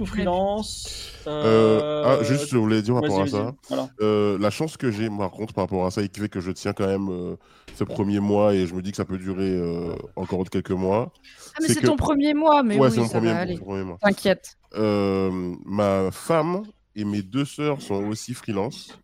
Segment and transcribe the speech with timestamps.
[0.00, 3.54] Ou freelance Euh, ah, juste, je voulais dire par rapport à ça.
[3.68, 3.88] Voilà.
[4.00, 6.40] Euh, la chance que j'ai, par contre, par rapport à ça, et qui fait que
[6.40, 7.36] je tiens quand même euh,
[7.74, 11.12] ce premier mois et je me dis que ça peut durer euh, encore quelques mois.
[11.54, 13.38] Ah, mais c'est que- ton premier mois, mais ouais, oui, c'est mon ça premier, va
[13.40, 13.56] aller.
[13.58, 13.98] mon premier mois.
[14.00, 14.56] T'inquiète.
[14.76, 16.62] Euh, ma femme
[16.94, 18.98] et mes deux sœurs sont aussi freelance.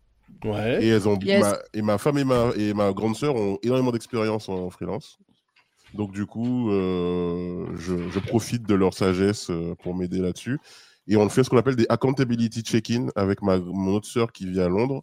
[0.45, 0.83] Ouais.
[0.83, 1.41] Et elles ont Yes.
[1.41, 5.17] ma, et ma femme et ma et ma grande sœur ont énormément d'expérience en freelance.
[5.93, 10.59] Donc du coup, euh, je, je profite de leur sagesse euh, pour m'aider là-dessus.
[11.07, 14.45] Et on fait ce qu'on appelle des accountability check-in avec ma mon autre sœur qui
[14.49, 15.01] vit à Londres,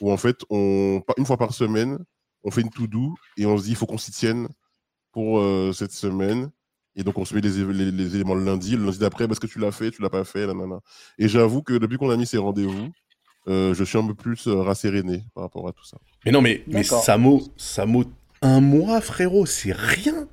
[0.00, 1.98] où en fait, on une fois par semaine,
[2.44, 4.48] on fait une to-do et on se dit il faut qu'on s'y tienne
[5.12, 6.50] pour euh, cette semaine.
[6.96, 9.26] Et donc on se met les, é- les, les éléments le lundi, le lundi d'après,
[9.28, 10.80] parce que tu l'as fait, tu l'as pas fait, nanana.
[11.18, 12.88] Et j'avoue que depuis qu'on a mis ces rendez-vous,
[13.46, 15.96] euh, je suis un peu plus rasséréné par rapport à tout ça.
[16.26, 16.82] Mais non, mais, mais.
[16.82, 18.04] Samo, Samo,
[18.42, 20.28] un mois, frérot, c'est rien.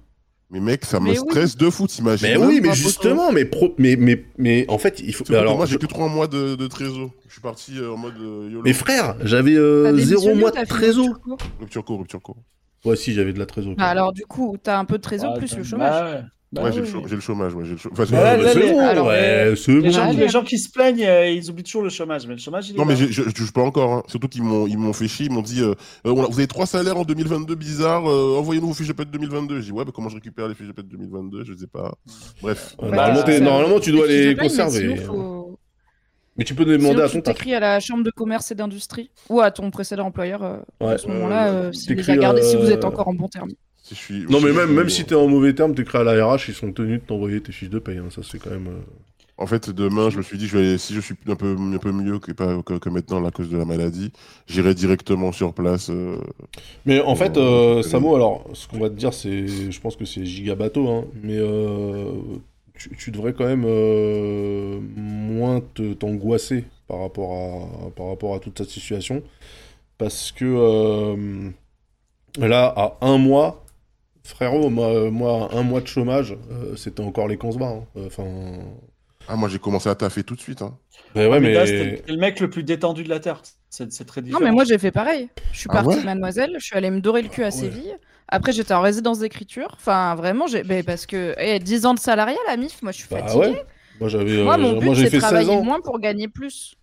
[0.52, 1.25] Mais mec, ça me Mais oui.
[1.30, 5.00] stresse de fou, t'imagines Mais oui, mais justement, mais, pro, mais, mais, mais en fait,
[5.00, 5.23] il faut.
[5.23, 7.09] Que alors, moi, j'ai je- que trois mois de, de trésor.
[7.28, 8.61] Je suis parti euh, en mode euh, YOLO.
[8.64, 9.92] Mais frère, j'avais euh,
[10.36, 11.20] mois de trésor.
[11.59, 12.38] rupture court Rupture court.
[12.86, 13.73] Ouais, si, j'avais de la trésor.
[13.76, 16.23] Bah alors, du coup, t'as un peu de trésor Ah, plus le chômage.
[16.51, 16.71] Bah ouais.
[16.71, 16.91] J'ai le, oui.
[16.91, 17.99] chau- j'ai le chômage, ouais, j'ai le chômage.
[18.01, 19.89] Enfin, Bah, c'est- les- bon, alors, ouais, c'est Les bon.
[19.91, 20.27] gens, allez, les hein.
[20.27, 22.27] gens qui se plaignent, euh, ils oublient toujours le chômage.
[22.27, 22.99] Mais le chômage, il est Non, mais là.
[23.02, 23.91] je, je, je touche pas encore.
[23.91, 24.03] hein.
[24.07, 25.25] Surtout qu'ils m'ont, ils m'ont fait chier.
[25.25, 25.71] Ils m'ont dit euh,
[26.05, 28.09] euh, on a- Vous avez trois salaires en 2022 bizarre.
[28.09, 29.59] euh, Envoyez-nous vos fiches de paie de 2022.
[29.59, 31.67] Je dis Ouais, mais comment je récupère les fiches de paie de 2022 Je sais
[31.67, 31.93] pas.
[32.41, 32.75] Bref.
[32.80, 34.80] Bah, normalement, tu dois les mais conserver.
[34.80, 35.59] sinon, faut-
[36.37, 37.35] Mais tu peux demander sinon, à tu ton taf.
[37.35, 40.93] t'écris à la chambre de commerce et d'industrie ou à ton précédent employeur euh, Ouais.
[40.93, 43.49] à ce moment-là, si vous êtes encore en bon terme.
[43.88, 46.25] Si je suis, Non, mais même, même si t'es en mauvais terme, t'écris à la
[46.25, 48.00] RH, ils sont tenus de t'envoyer tes fiches de paye.
[48.00, 48.08] hein.
[48.09, 48.67] Ça, c'est quand même.
[48.67, 48.81] euh,
[49.38, 51.77] En fait, demain, je me suis dit je vais, Si je suis un peu, un
[51.77, 54.11] peu mieux que, que, que maintenant à cause de la maladie,
[54.47, 55.89] j'irai directement sur place.
[55.92, 56.17] euh,
[56.87, 59.95] Mais en fait, Euh, euh, Samo, alors, ce qu'on va te dire, c'est, je pense
[59.95, 61.38] que c'est giga bateau, hein, mais
[62.77, 63.65] tu, tu devrais quand même
[64.95, 67.32] moins te, t'angoisser par rapport
[67.88, 69.21] à, par rapport à toute cette situation,
[69.98, 70.45] parce que
[72.39, 73.64] là, à un mois,
[74.25, 77.83] frérot, moi, moi, un mois de chômage, euh, c'était encore les 15 hein.
[78.05, 78.25] Enfin,
[79.27, 80.61] Ah, moi, j'ai commencé à taffer tout de suite.
[80.61, 80.77] Hein.
[81.15, 83.41] ben ouais, Mais là, mais c'était t'es le mec le plus détendu de la Terre.
[83.69, 84.43] C'est très Non, différent.
[84.43, 85.30] mais moi j'ai fait pareil.
[85.52, 87.47] Je suis Ah partie ouais de Mademoiselle, je suis allée me dorer le cul à
[87.47, 87.52] ouais.
[87.52, 87.97] Séville.
[88.30, 89.67] Après, j'étais en résidence d'écriture.
[89.75, 90.64] Enfin, vraiment, j'ai...
[90.64, 93.47] ben, parce que eh, 10 ans de salariat, la MIF, moi je suis bah fatiguée.
[93.47, 93.65] ouais,
[93.99, 95.64] moi j'avais, Moi, euh, mon but, moi j'ai c'est fait 16 travailler ans.
[95.64, 96.75] moins pour gagner plus.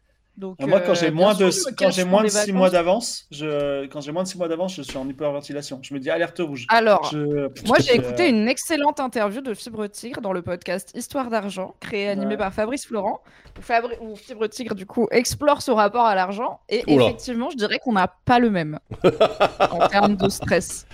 [0.43, 2.53] Donc, Moi, quand euh, j'ai bien moins de quand j'ai moins de les 6 vacances.
[2.55, 5.79] mois d'avance, je quand j'ai moins de 6 mois d'avance, je suis en hyperventilation.
[5.83, 6.67] Je me dis alerte rouge.
[6.69, 11.31] Alors, Je- moi j'ai écouté une excellente interview de Fibre Tigre dans le podcast Histoire
[11.31, 12.37] d'argent, créé et animé Ouais.
[12.37, 13.21] par Fabrice Florent,
[13.57, 16.61] où, Fabri- où Fibre Tigre du coup explore ce rapport à l'argent.
[16.69, 17.05] Et Oula.
[17.05, 18.79] effectivement, je dirais qu'on n'a pas le même
[19.71, 20.87] en termes de stress.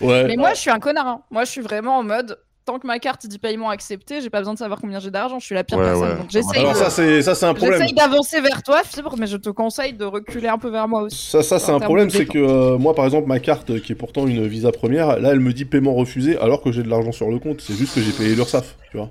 [0.00, 0.24] Ouais.
[0.24, 1.06] Mais moi, je suis un connard.
[1.06, 1.22] hein.
[1.30, 2.38] Moi, je suis vraiment en mode.
[2.70, 5.40] Tant que ma carte dit paiement accepté, j'ai pas besoin de savoir combien j'ai d'argent,
[5.40, 6.08] je suis la pire Ouais, personne.
[6.08, 6.16] ouais.
[6.18, 7.80] Donc j'essaye Alors de- ça, c'est, ça, c'est un problème.
[7.80, 11.02] j'essaye d'avancer vers toi, Fibre, mais je te conseille de reculer un peu vers moi
[11.02, 11.30] aussi.
[11.30, 13.96] Ça, ça c'est un problème, c'est que euh, moi, par exemple, ma carte, qui est
[13.96, 17.10] pourtant une Visa première, là, elle me dit paiement refusé, alors que j'ai de l'argent
[17.10, 17.60] sur le compte.
[17.60, 19.10] C'est juste que j'ai payé l'URSSAF, tu vois.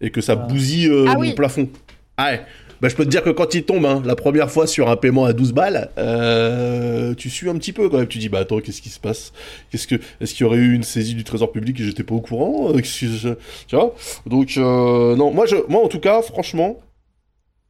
[0.00, 0.36] Et que ça Ah.
[0.46, 1.32] bousille euh, Ah mon oui.
[1.34, 1.68] plafond.
[2.16, 2.42] Ah ouais.
[2.82, 4.96] Bah, je peux te dire que quand il tombe, hein, la première fois sur un
[4.96, 8.08] paiement à 12 balles, euh, tu suis un petit peu quand même.
[8.08, 9.32] Tu dis, bah attends, qu'est-ce qui se passe?
[9.70, 12.16] Qu'est-ce que, Est-ce qu'il y aurait eu une saisie du Trésor public et j'étais pas
[12.16, 12.72] au courant?
[12.74, 13.34] Euh, je-
[13.68, 13.94] Tu vois?
[14.26, 16.80] Donc, euh, non, moi, je, moi, en tout cas, franchement,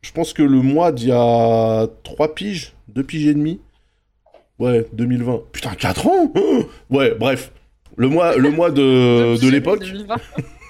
[0.00, 3.60] je pense que le mois d'il y a 3 piges, 2 piges et demi,
[4.58, 6.32] ouais, 2020, putain, 4 ans?
[6.90, 7.52] Ouais, bref.
[7.98, 9.84] Le mois, le mois de, de l'époque,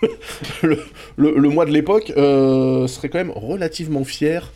[0.62, 0.78] le,
[1.16, 4.52] le- le mois de l'époque euh, serait quand même relativement fier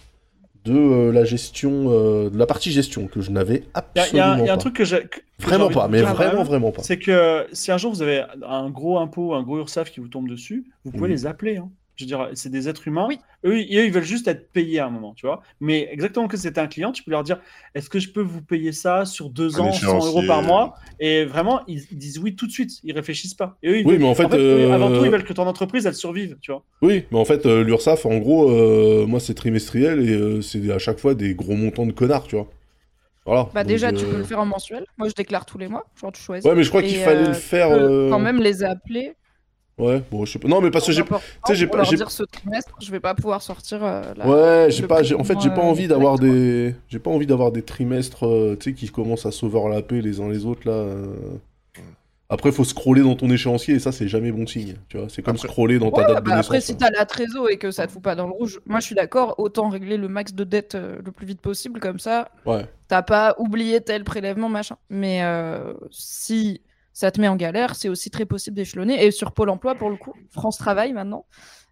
[0.65, 4.21] de euh, la gestion, euh, de la partie gestion que je n'avais absolument il y
[4.21, 4.61] a- il y a un pas.
[4.61, 5.07] truc que j'ai.
[5.39, 6.83] Vraiment pas, mais vraiment, vraiment pas.
[6.83, 10.09] C'est que si un jour vous avez un gros impôt, un gros URSAF qui vous
[10.09, 11.11] tombe dessus, vous pouvez Oui.
[11.11, 11.59] les appeler.
[11.59, 11.71] hein.
[11.97, 13.07] Je veux dire, c'est des êtres humains.
[13.09, 13.19] Oui.
[13.45, 15.41] Eux, ils- eux, ils veulent juste être payés à un moment, tu vois.
[15.61, 17.41] Mais exactement que c'était un client, tu peux leur dire
[17.75, 20.75] est-ce que je peux vous payer ça sur deux Un ans, 100 euros par mois?
[21.01, 22.73] Et vraiment, ils, ils disent oui tout de suite.
[22.85, 23.57] Ils réfléchissent pas.
[23.63, 25.33] Et eux, ils Oui, veulent- mais en fait, eux, avant euh, tout, ils veulent que
[25.33, 26.63] ton entreprise, elle survive, tu vois.
[26.83, 30.71] Oui, mais en fait, euh, l'URSSAF, en gros, euh, moi, c'est trimestriel et euh, c'est
[30.71, 32.49] à chaque fois des gros montants de connards, tu vois.
[33.25, 33.49] Voilà.
[33.55, 34.85] Bah Donc, déjà, tu euh, peux le faire en mensuel.
[34.99, 35.85] Moi, je déclare tous les mois.
[36.01, 36.49] Genre, tu choisis.
[36.49, 37.69] Ouais, mais je crois qu'il fallait euh, le faire.
[37.69, 39.15] tu peux euh, Quand même les appeler.
[39.79, 40.49] Ouais, bon, je sais pas.
[40.49, 41.05] Non, mais parce que j'ai.
[41.05, 41.11] Tu
[41.47, 43.85] sais, j'ai pas- dire ce trimestre, je vais pas pouvoir sortir.
[43.85, 45.03] euh, la- Ouais, j'ai pas.
[45.03, 46.75] j'ai- En fait, j'ai pas envie euh, d'avoir des.
[46.89, 50.29] J'ai pas envie d'avoir des trimestres, euh, tu sais, qui commencent à s'overlapper les uns
[50.31, 50.73] les autres là.
[50.73, 51.07] euh.
[52.29, 54.75] Après, faut scroller dans ton échéancier et ça, c'est jamais bon signe.
[54.89, 56.47] Tu vois, c'est comme Après- scroller dans ta Ouais, date de bah naissance.
[56.47, 56.77] après, si hein.
[56.81, 58.97] t'as la trésor et que ça te fout pas dans le rouge, moi je suis
[58.97, 62.67] d'accord, autant régler le max de dette euh, le plus vite possible, comme ça, Ouais.
[62.89, 64.77] t'as pas oublié tel prélèvement, machin.
[64.91, 66.63] Mais euh, si
[66.97, 67.75] ça te met en galère.
[67.77, 69.05] C'est aussi très possible d'échelonner.
[69.05, 71.27] Et sur Pôle emploi, pour le coup, France Travail maintenant,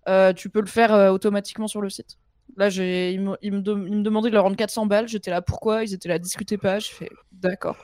[0.07, 2.19] euh, tu peux le faire euh, automatiquement sur le site.
[2.59, 5.09] Là, j'ai, ils, me, ils me ils me demandaient de leur rendre 400 balles.
[5.09, 5.83] J'étais là, pourquoi?
[5.83, 6.79] Ils étaient là, discutez pas.
[6.79, 7.77] Je fais, d'accord.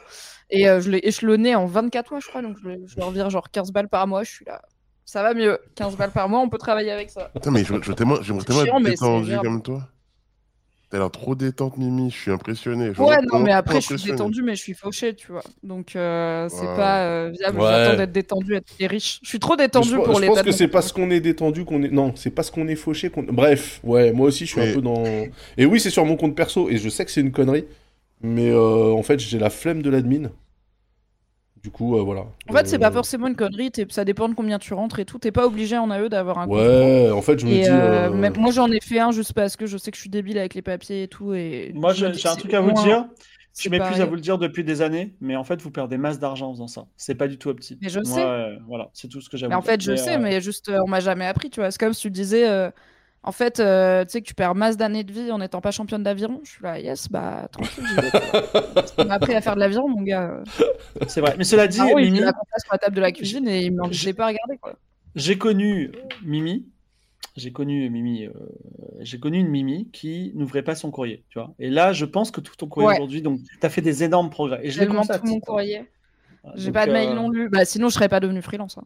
[0.51, 2.43] Et euh, je l'ai échelonné en 24 mois, je crois.
[2.43, 4.23] Donc, je, je leur vire genre 15 balles par mois.
[4.23, 4.61] Je suis là,
[5.07, 5.59] ça va mieux.
[5.77, 7.31] 15 balles par mois, on peut travailler avec ça.
[7.33, 9.89] Putain, mais je, je tellement- j'aimerais tellement chiant, être détendu comme toi.
[10.91, 12.11] T'as l'air trop détente, Mimi.
[12.11, 12.93] Je suis impressionné.
[12.93, 15.43] Je Ouais, non, mais après, je suis détendue, mais je suis fauchée, tu vois.
[15.63, 16.77] Donc, euh, c'est Ouais.
[16.77, 17.61] pas euh, viable.
[17.61, 17.69] Ouais.
[17.71, 19.21] J'attends d'être détendue être- riche.
[19.23, 21.21] Je suis trop détendue je, pour je les pense dates que c'est parce qu'on est
[21.21, 21.91] détendu qu'on est.
[21.91, 23.23] Non, c'est parce qu'on est fauché qu'on.
[23.23, 25.05] Bref, ouais, moi aussi je suis Mais- un peu dans.
[25.57, 27.67] Et oui, c'est sur mon compte perso et je sais que c'est une connerie,
[28.21, 30.31] mais euh, en fait j'ai la flemme de l'admin.
[31.63, 32.23] Du coup, euh, voilà.
[32.49, 35.05] En fait, c'est pas Euh, forcément une connerie, ça dépend de combien tu rentres et
[35.05, 35.19] tout.
[35.19, 36.47] T'es pas obligé en AE d'avoir un.
[36.49, 37.69] Ouais, en fait, je me Et dis.
[37.69, 40.01] euh, euh, même- moi, j'en ai fait un juste parce que je sais que je
[40.01, 41.35] suis débile avec les papiers et tout.
[41.35, 43.05] Et Moi, j'ai un truc à vous moins- dire.
[43.59, 46.19] Je m'épuise à vous le dire depuis des années, mais en fait, vous perdez masse
[46.21, 46.87] d'argent en faisant ça.
[46.97, 47.79] C'est pas du tout optique.
[47.83, 48.25] Mais je Moi, sais.
[48.25, 50.19] euh, voilà, c'est tout ce que j'ai à Mais vous en fait, je sais, euh,
[50.19, 51.71] mais juste, euh, on m'a jamais appris, tu vois.
[51.73, 52.71] C'est comme si tu disais, euh,
[53.23, 55.71] en fait, euh, tu sais que tu perds masse d'années de vie en n'étant pas
[55.71, 56.41] championne d'aviron.
[56.45, 57.85] Je suis là, yes, bah, tranquille.
[57.87, 58.11] j'y vais.
[58.99, 60.43] On m'a appris à faire de l'aviron, mon gars.
[61.07, 61.35] C'est vrai.
[61.37, 63.47] Mais cela dit, Ah oui, il Mimi, met la sur la table de la cuisine
[63.49, 64.75] et il m'en pas quoi.
[65.15, 65.93] j'ai connu
[66.25, 66.67] Mimi.
[67.37, 68.25] J'ai connu Mimi.
[68.25, 68.33] euh,
[69.01, 71.55] j'ai connu une Mimi qui n'ouvrait pas son courrier, tu vois.
[71.59, 72.95] Et là, je pense que tout ton courrier Ouais.
[72.97, 74.61] aujourd'hui, donc, tu as fait des énormes progrès.
[74.63, 74.93] Et je l'ai tout
[75.27, 75.85] mon courrier.
[76.57, 77.49] J'ai pas de mail euh, non lu.
[77.51, 78.79] Bah, sinon, je serais pas devenue freelance.
[78.79, 78.85] hein.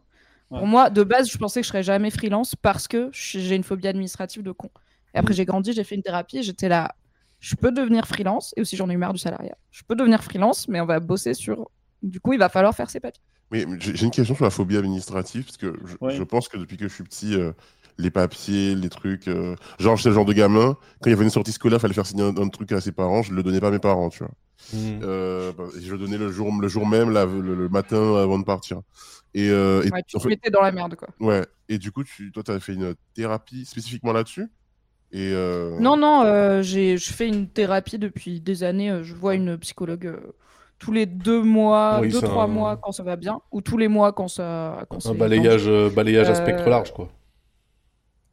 [0.51, 0.59] Ouais.
[0.59, 3.63] Pour moi, de base, je pensais que je serais jamais freelance parce que j'ai une
[3.63, 4.69] phobie administrative de con.
[5.13, 6.93] Et après, j'ai grandi, j'ai fait une thérapie et j'étais là.
[7.39, 9.57] Je peux devenir freelance et aussi j'en ai eu marre du salariat.
[9.71, 11.69] Je peux devenir freelance, mais on va bosser sur.
[12.03, 13.21] Du coup, il va falloir faire ses papiers.
[13.51, 16.15] Mais j'ai une question sur la phobie administrative, parce que je, Ouais.
[16.15, 17.51] je pense que depuis que je suis petit, euh,
[17.97, 19.27] les papiers, les trucs.
[19.27, 21.81] euh, genre, j'étais le genre de gamin, quand il y avait une sortie scolaire, il
[21.81, 23.79] fallait faire signer un, un truc à ses parents, je le donnais pas à mes
[23.79, 24.31] parents, tu vois.
[24.73, 24.99] hmm.
[25.03, 28.81] Euh, bah, je le donnais le jour, le jour même, le matin avant de partir.
[29.37, 31.09] Et, euh, et Ouais, tu te fait- mettais dans la merde, quoi.
[31.19, 31.45] ouais.
[31.67, 34.47] Et du coup, tu, toi, tu as fait une thérapie spécifiquement là-dessus?
[35.11, 38.89] Et euh, Non, non, euh, j'ai- je fais une thérapie depuis des années.
[38.91, 40.33] euh, Je vois une psychologue euh,
[40.79, 43.77] tous les deux mois, Oui, deux, trois un- mois quand ça va bien, ou tous
[43.77, 44.85] les mois quand ça.
[44.89, 47.09] Quand Un c'est balayage, euh, balayage à Euh, spectre large, quoi.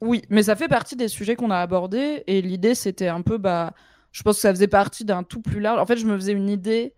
[0.01, 3.39] Oui, mais ça fait partie des sujets qu'on a abordés et l'idée c'était un peu
[3.39, 3.73] bah
[4.11, 5.79] je pense que ça faisait partie d'un tout plus large.
[5.81, 6.95] En fait, je me faisais une idée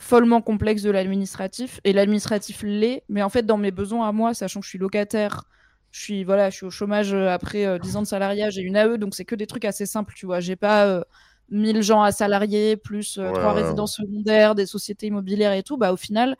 [0.00, 4.34] follement complexe de l'administratif et l'administratif l'est, mais en fait dans mes besoins à moi,
[4.34, 5.44] sachant que je suis locataire,
[5.90, 8.62] je suis voilà, je suis au chômage euh, après euh, 10 ans de salariat, j'ai
[8.62, 11.02] une AE donc c'est que des trucs assez simples, tu vois, j'ai pas euh,
[11.50, 15.62] 1000 gens à salarier plus euh, Ouais, trois ouais, résidences secondaires, des sociétés immobilières et
[15.62, 16.36] tout, bah au final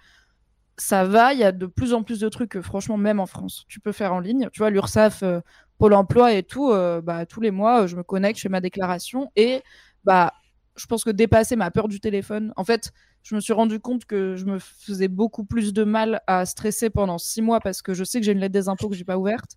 [0.77, 3.27] ça va, il y a de plus en plus de trucs, euh, franchement, même en
[3.27, 4.49] France, tu peux faire en ligne.
[4.53, 5.41] Tu vois, l'URSSAF, euh,
[5.79, 8.49] Pôle emploi et tout, euh, bah, tous les mois, euh, je me connecte, je fais
[8.49, 9.63] ma déclaration et
[10.05, 10.33] bah,
[10.79, 12.93] je pense que dépasser ma peur du téléphone, en fait,
[13.23, 16.89] je me suis rendu compte que je me faisais beaucoup plus de mal à stresser
[16.91, 19.05] pendant six mois parce que je sais que j'ai une lettre des impôts que j'ai
[19.05, 19.57] pas ouverte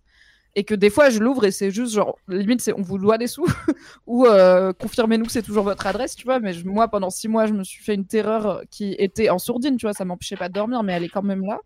[0.54, 3.16] et que des fois je l'ouvre et c'est juste genre limite c'est on vous doit
[3.16, 3.46] des sous
[4.06, 7.26] ou euh, confirmez-nous que c'est toujours votre adresse tu vois mais je- moi pendant six
[7.26, 10.36] mois je me suis fait une terreur qui était en sourdine tu vois ça m'empêchait
[10.36, 11.58] pas de dormir mais elle est quand même là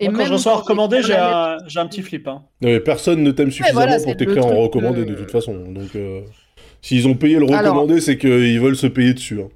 [0.00, 2.26] Moi, quand même je reçois recommandé, j'ai un, petit flip.
[2.26, 2.42] Hein.
[2.60, 5.56] Non, mais personne ne t'aime suffisamment voilà, pour t'écrire en recommandé de- de toute façon.
[5.70, 6.22] Donc, euh,
[6.86, 9.40] s'ils ont payé le Alors- recommandé, c'est qu'ils veulent se payer dessus.
[9.42, 9.48] hein.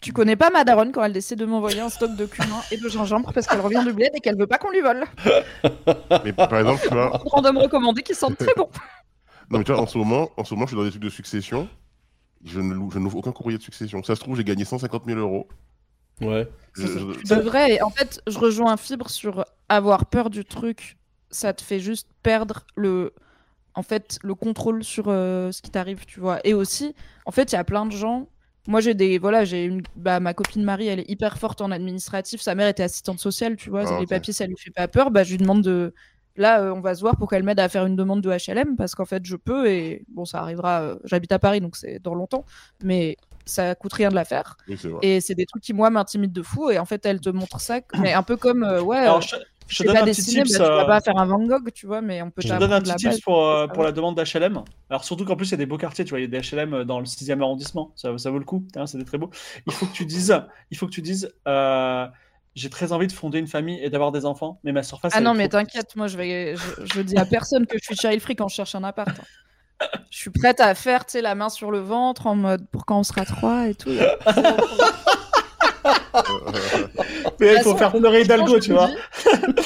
[0.00, 2.78] Tu connais pas ma daronne quand elle décide de m'envoyer un stock de cumin et
[2.78, 5.04] de gingembre parce qu'elle revient du bled et qu'elle veut pas qu'on lui vole?
[6.24, 8.68] Mais par exemple, tu vois, Random recommandé qui sentent très bon.
[9.50, 11.02] non, mais tu vois, en ce moment, en ce moment, je suis dans des trucs
[11.02, 11.68] de succession.
[12.44, 14.02] Je ne loue- je n'ouvre aucun courrier de succession.
[14.02, 15.46] Ça se trouve, j'ai gagné 150 000 euros.
[16.22, 16.48] Ouais.
[16.74, 17.72] Je- je- C'est vrai.
[17.74, 20.96] Et en fait, je rejoins Fibre sur avoir peur du truc.
[21.30, 23.12] Ça te fait juste perdre le,
[23.80, 26.38] en fait, le contrôle sur euh, ce qui t'arrive, tu vois.
[26.44, 26.94] Et aussi,
[27.24, 28.28] en fait, il y a plein de gens.
[28.68, 31.70] Moi, j'ai des, voilà, j'ai une, bah, ma copine Marie, elle est hyper forte en
[31.70, 32.42] administratif.
[32.42, 33.84] Sa mère était assistante sociale, tu vois.
[33.90, 35.10] Ah, les papiers, ça lui fait pas peur.
[35.10, 35.94] Bah, je lui demande de,
[36.36, 38.76] là, euh, on va se voir pour qu'elle m'aide à faire une demande de HLM
[38.76, 40.82] parce qu'en fait, je peux et bon, ça arrivera.
[40.82, 42.44] euh, J'habite à Paris, donc c'est dans longtemps,
[42.84, 44.56] mais ça coûte rien de la faire.
[44.68, 44.76] Oui.
[45.02, 46.70] Et c'est des trucs qui, moi, m'intimident de fou.
[46.70, 49.36] Et en fait, elle te montre ça, mais un peu comme, euh, ouais, Alors, je,
[49.70, 50.36] je tu te donne pas un petit tips.
[50.36, 52.48] bah, tu vas euh, pas faire un Van Gogh, tu vois, mais on peut Je
[52.48, 53.14] te donne un petit base.
[53.14, 54.62] tips pour, euh, pour la demande d'HLM.
[54.90, 56.40] Alors, surtout qu'en plus, il y a des beaux quartiers, tu vois, il y a
[56.40, 57.92] des HLM dans le 6e arrondissement.
[57.96, 59.30] Ça, ça vaut le coup, hein, c'est des très beau.
[59.66, 60.36] Il faut que tu dises,
[60.70, 62.06] il faut que tu dises euh,
[62.56, 65.12] j'ai très envie de fonder une famille et d'avoir des enfants, mais ma surface.
[65.14, 67.94] Ah non, mais t'inquiète, moi, je, vais, je, je dis à personne que je suis
[67.96, 69.08] child free quand je cherche un appart.
[69.08, 69.86] hein.
[70.10, 72.84] Je suis prête à faire, tu sais, la main sur le ventre en mode pour
[72.84, 73.88] quand on sera trois et tout.
[77.40, 78.88] Mais il faut façon, faire pleurer Hidalgo, tu vois.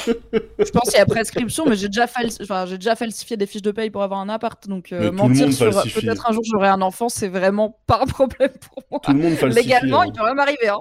[0.06, 3.46] Je pense qu'il y a prescription, mais j'ai déjà, falsi- enfin, j'ai déjà falsifié des
[3.46, 4.66] fiches de paye pour avoir un appart.
[4.68, 6.00] Donc, euh, mentir sur falsifie.
[6.06, 9.00] peut-être un jour j'aurai un enfant, c'est vraiment pas un problème pour moi.
[9.02, 9.64] Tout le monde falsifie.
[9.66, 10.06] Légalement, hein.
[10.06, 10.68] il peut même arriver.
[10.68, 10.78] Hein.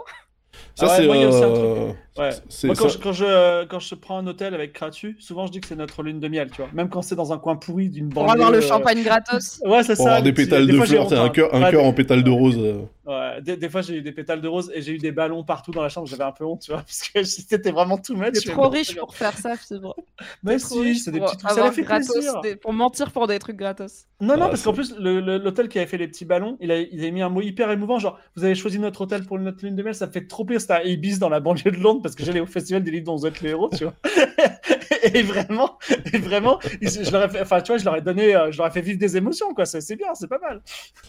[0.76, 1.10] Ça, Ah ouais, c'est.
[1.44, 2.30] euh, Ouais.
[2.66, 5.52] Moi, quand, ça- je, quand, je, quand je prends un hôtel avec Kratu, souvent je
[5.52, 6.70] dis que c'est notre lune de miel, tu vois.
[6.74, 8.34] Même quand c'est dans un coin pourri d'une Pour banlieue.
[8.34, 9.60] avoir le euh, champagne gratos.
[9.66, 10.10] Ouais, c'est Pour ça.
[10.12, 11.30] avoir des pétales des de fleurs, un hein.
[11.30, 12.58] cœur, un Ouais, cœur des- en pétales de rose.
[12.60, 12.84] euh.
[13.06, 15.44] Ouais, des, des fois, j'ai eu des pétales de rose et j'ai eu des ballons
[15.44, 16.08] partout dans la chambre.
[16.08, 18.16] J'avais un peu honte, tu vois, parce que c'était vraiment tout.
[18.16, 19.96] C'est mais trop riche pour faire ça, Fibre.
[20.44, 21.52] Mais T'es trop si, riche c'est des pour petits trucs.
[21.58, 22.42] Ça fait gratos, plaisir.
[22.42, 24.06] des- Pour mentir pour des trucs gratos.
[24.22, 26.80] Non, non, Ah, parce qu'en plus, l'hôtel qui avait fait les petits ballons, il, a,
[26.80, 29.76] il mis un mot hyper émouvant, genre, vous avez choisi notre hôtel pour notre lune
[29.76, 30.62] de miel, ça me fait trop plaisir.
[30.62, 33.06] C'était à Ibis dans la banlieue de Londres, parce que j'allais au festival des livres
[33.06, 33.94] dont vous êtes les héros, tu vois.
[35.14, 35.78] et vraiment,
[36.14, 38.58] et vraiment, je leur ai fait, enfin, tu vois, je leur ai donné, euh, je
[38.60, 39.66] leur ai fait vivre des émotions, quoi.
[39.66, 40.62] C'est c'est bien, c'est pas mal.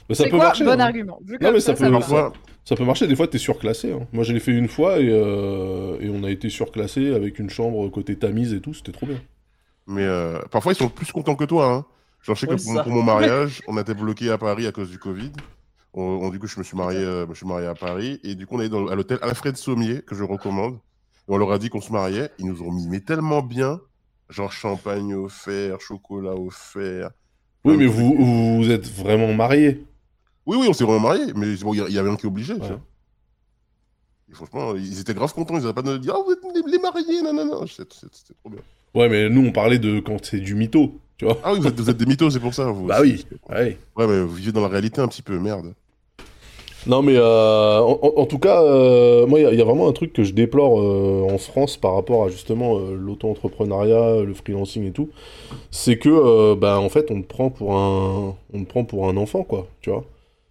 [0.08, 0.64] Mais ça C'est peut quoi marcher.
[0.64, 0.80] Bon hein.
[0.80, 1.20] argument?
[1.40, 1.90] Non, mais ça peut- va.
[1.98, 2.32] Parfois,
[2.64, 3.92] Ça peut marcher, des fois t'es surclassé.
[3.92, 4.06] hein.
[4.12, 7.50] Moi je l'ai fait une fois et, euh, et on a été surclassé avec une
[7.50, 9.20] chambre côté Tamise et tout, c'était trop bien.
[9.86, 11.66] mais euh, parfois ils sont plus contents que toi.
[11.66, 11.84] Hein.
[12.22, 14.66] Genre, je sais Oui, que pour, pour mon mariage, on a été bloqué à Paris
[14.66, 15.30] à cause du Covid.
[15.94, 18.20] On, on- du coup, je me suis marié, euh, je me suis marié à Paris
[18.24, 20.74] et du coup, on est dans, à l'hôtel Alfred Sommier que je recommande.
[20.74, 22.30] Et on leur a dit qu'on se mariait.
[22.38, 23.80] Ils nous ont mis mais tellement bien,
[24.28, 27.10] genre champagne offert, chocolat offert.
[27.64, 29.84] Oui, mais vous, vous êtes vraiment mariés.
[30.46, 32.16] Oui, oui, on s'est vraiment mariés, mais bon, il y a- il y, avait un
[32.16, 32.52] qui est obligé.
[32.54, 32.76] Ouais.
[34.30, 35.54] Et franchement, ils étaient grave contents.
[35.56, 37.66] Ils n'avaient pas de dire, ah, vous êtes les, les mariés, non, non, non.
[37.66, 38.60] C'était c'était trop bien.
[38.94, 41.38] Ouais, mais nous on parlait de quand c'est du mytho, tu vois.
[41.42, 42.66] Ah oui, vous êtes, vous êtes des mythos, c'est pour ça.
[42.70, 43.78] Vous, Bah oui, ouais.
[43.96, 45.74] Ouais, mais vous vivez dans la réalité un petit peu, merde.
[46.86, 50.22] Non, mais euh, en, tout cas, euh, moi, il y, a- vraiment un truc que
[50.22, 55.08] je déplore euh, en France par rapport à justement l'auto-entrepreneuriat, le freelancing et tout.
[55.70, 59.16] C'est que, bah, en fait, on te prend pour un, on te prend pour un
[59.16, 60.04] enfant, quoi, tu vois.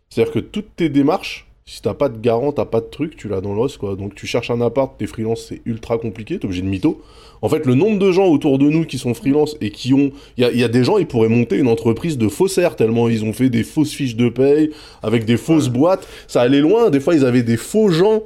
[0.09, 3.27] C'est-à-dire que toutes tes démarches, si t'as pas de garant, t'as pas de truc, tu
[3.29, 3.95] l'as dans l'os, quoi.
[3.95, 7.01] Donc, tu cherches un appart, t'es freelance, c'est ultra compliqué, t'es obligé de mytho.
[7.41, 10.11] En fait, le nombre de gens autour de nous qui sont freelance et qui ont.
[10.37, 13.23] Il y y a des gens, ils pourraient monter une entreprise de faussaires tellement ils
[13.25, 16.07] ont fait des fausses fiches de paye avec des fausses boîtes.
[16.27, 16.89] Ça allait loin.
[16.89, 18.23] Des fois, ils avaient des faux gens,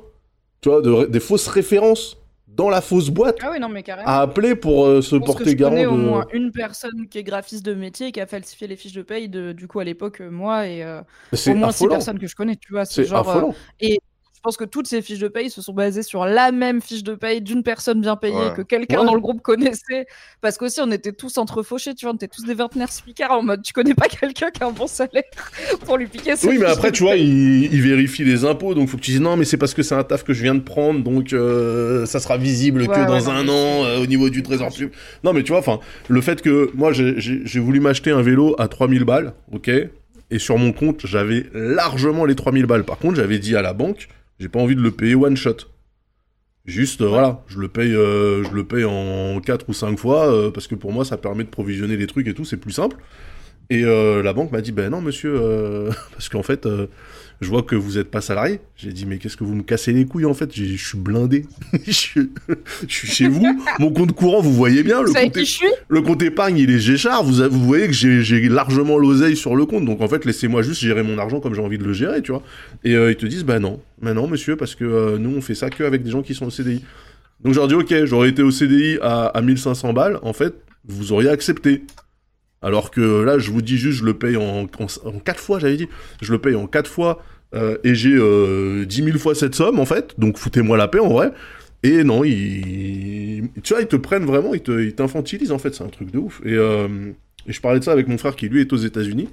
[0.62, 2.17] tu vois, de- des fausses références
[2.57, 4.09] dans la fausse boîte Ah oui, non, mais carrément.
[4.09, 5.85] à appeler pour euh, se pense que porter je garant de.
[5.85, 8.93] au moins une personne qui est graphiste de métier et qui a falsifié les fiches
[8.93, 11.01] de paye de, du coup à l'époque euh, moi et euh,
[11.33, 13.55] C'est au moins six personnes que je connais tu vois c'est genre euh, affolant.
[14.38, 17.03] Je pense que toutes ces fiches de paye se sont basées sur la même fiche
[17.03, 18.53] de paye d'une personne bien payée Ouais.
[18.56, 19.06] que quelqu'un Ouais.
[19.06, 20.06] dans le groupe connaissait
[20.41, 23.41] parce qu'aussi on était tous entrefauchés tu vois on était tous des vingtenaires spicards en
[23.44, 25.24] mode tu connais pas quelqu'un qui a un bon salaire
[25.86, 28.89] pour lui piquer ses Oui, mais après, tu vois, il, il vérifie les impôts, donc
[28.89, 30.56] faut que tu dises non, mais c'est parce que c'est un taf que je viens
[30.56, 33.86] de prendre, donc euh, ça sera visible Ouais, que ouais, dans non, un mais an
[33.86, 34.94] euh, au niveau du trésor public.
[35.24, 38.67] Non, mais tu vois, enfin, le fait que moi, j'ai voulu m'acheter un vélo à
[38.67, 39.70] 3000 balles, ok
[40.29, 42.84] Et sur mon compte, j'avais largement les 3000 balles.
[42.84, 44.08] Par contre, j'avais dit à la banque,
[44.39, 45.58] j'ai pas envie de le payer one shot.
[46.65, 50.27] Juste, euh, voilà, je le paye, euh, je le paye en 4 ou 5 fois,
[50.32, 52.74] euh, parce que pour moi, ça permet de provisionner les trucs et tout, c'est plus
[52.74, 52.98] simple.
[53.69, 56.88] Et euh, la banque m'a dit, ben non, monsieur, euh, parce qu'en fait, euh,
[57.41, 58.62] je vois que vous n'êtes pas salarié.
[58.77, 60.50] J'ai dit, mais qu'est-ce que vous me cassez les couilles, en fait?
[60.53, 61.45] J'ai dit, Je suis blindé.
[61.86, 62.29] je, suis...
[62.88, 63.45] chez vous.
[63.79, 65.01] Mon compte courant, vous voyez bien.
[65.01, 67.24] Le compte, suis le compte épargne, il est Géchard.
[67.24, 69.83] Vous, vous voyez que j'ai j'ai largement l'oseille sur le compte.
[69.83, 72.31] Donc, en fait, laissez-moi juste gérer mon argent comme j'ai envie de le gérer, tu
[72.31, 72.43] vois.
[72.86, 75.69] Et ils te disent, bah non, bah non, monsieur, parce que nous, on fait ça
[75.69, 76.83] qu'avec des gens qui sont au CDI.
[77.43, 80.19] Donc, leur dis, ok, j'aurais été au CDI à, à 1500 balles.
[80.21, 80.55] En fait,
[80.88, 81.83] vous auriez accepté.
[82.61, 85.59] Alors que là, je vous dis juste, je le paye en, en, en 4 fois,
[85.59, 85.87] j'avais dit.
[86.21, 87.21] Je le paye en 4 fois
[87.53, 90.15] euh, et j'ai euh, 10 000 fois cette somme, en fait.
[90.17, 91.31] Donc foutez-moi la paix, en vrai.
[91.83, 93.49] Et non, ils...
[93.63, 95.75] Tu vois, ils te prennent vraiment, ils t'infantilisent, en fait.
[95.75, 96.41] C'est un truc de ouf.
[96.43, 96.87] Et, euh,
[97.47, 99.29] et je parlais de ça avec mon frère qui, lui, est aux États-Unis.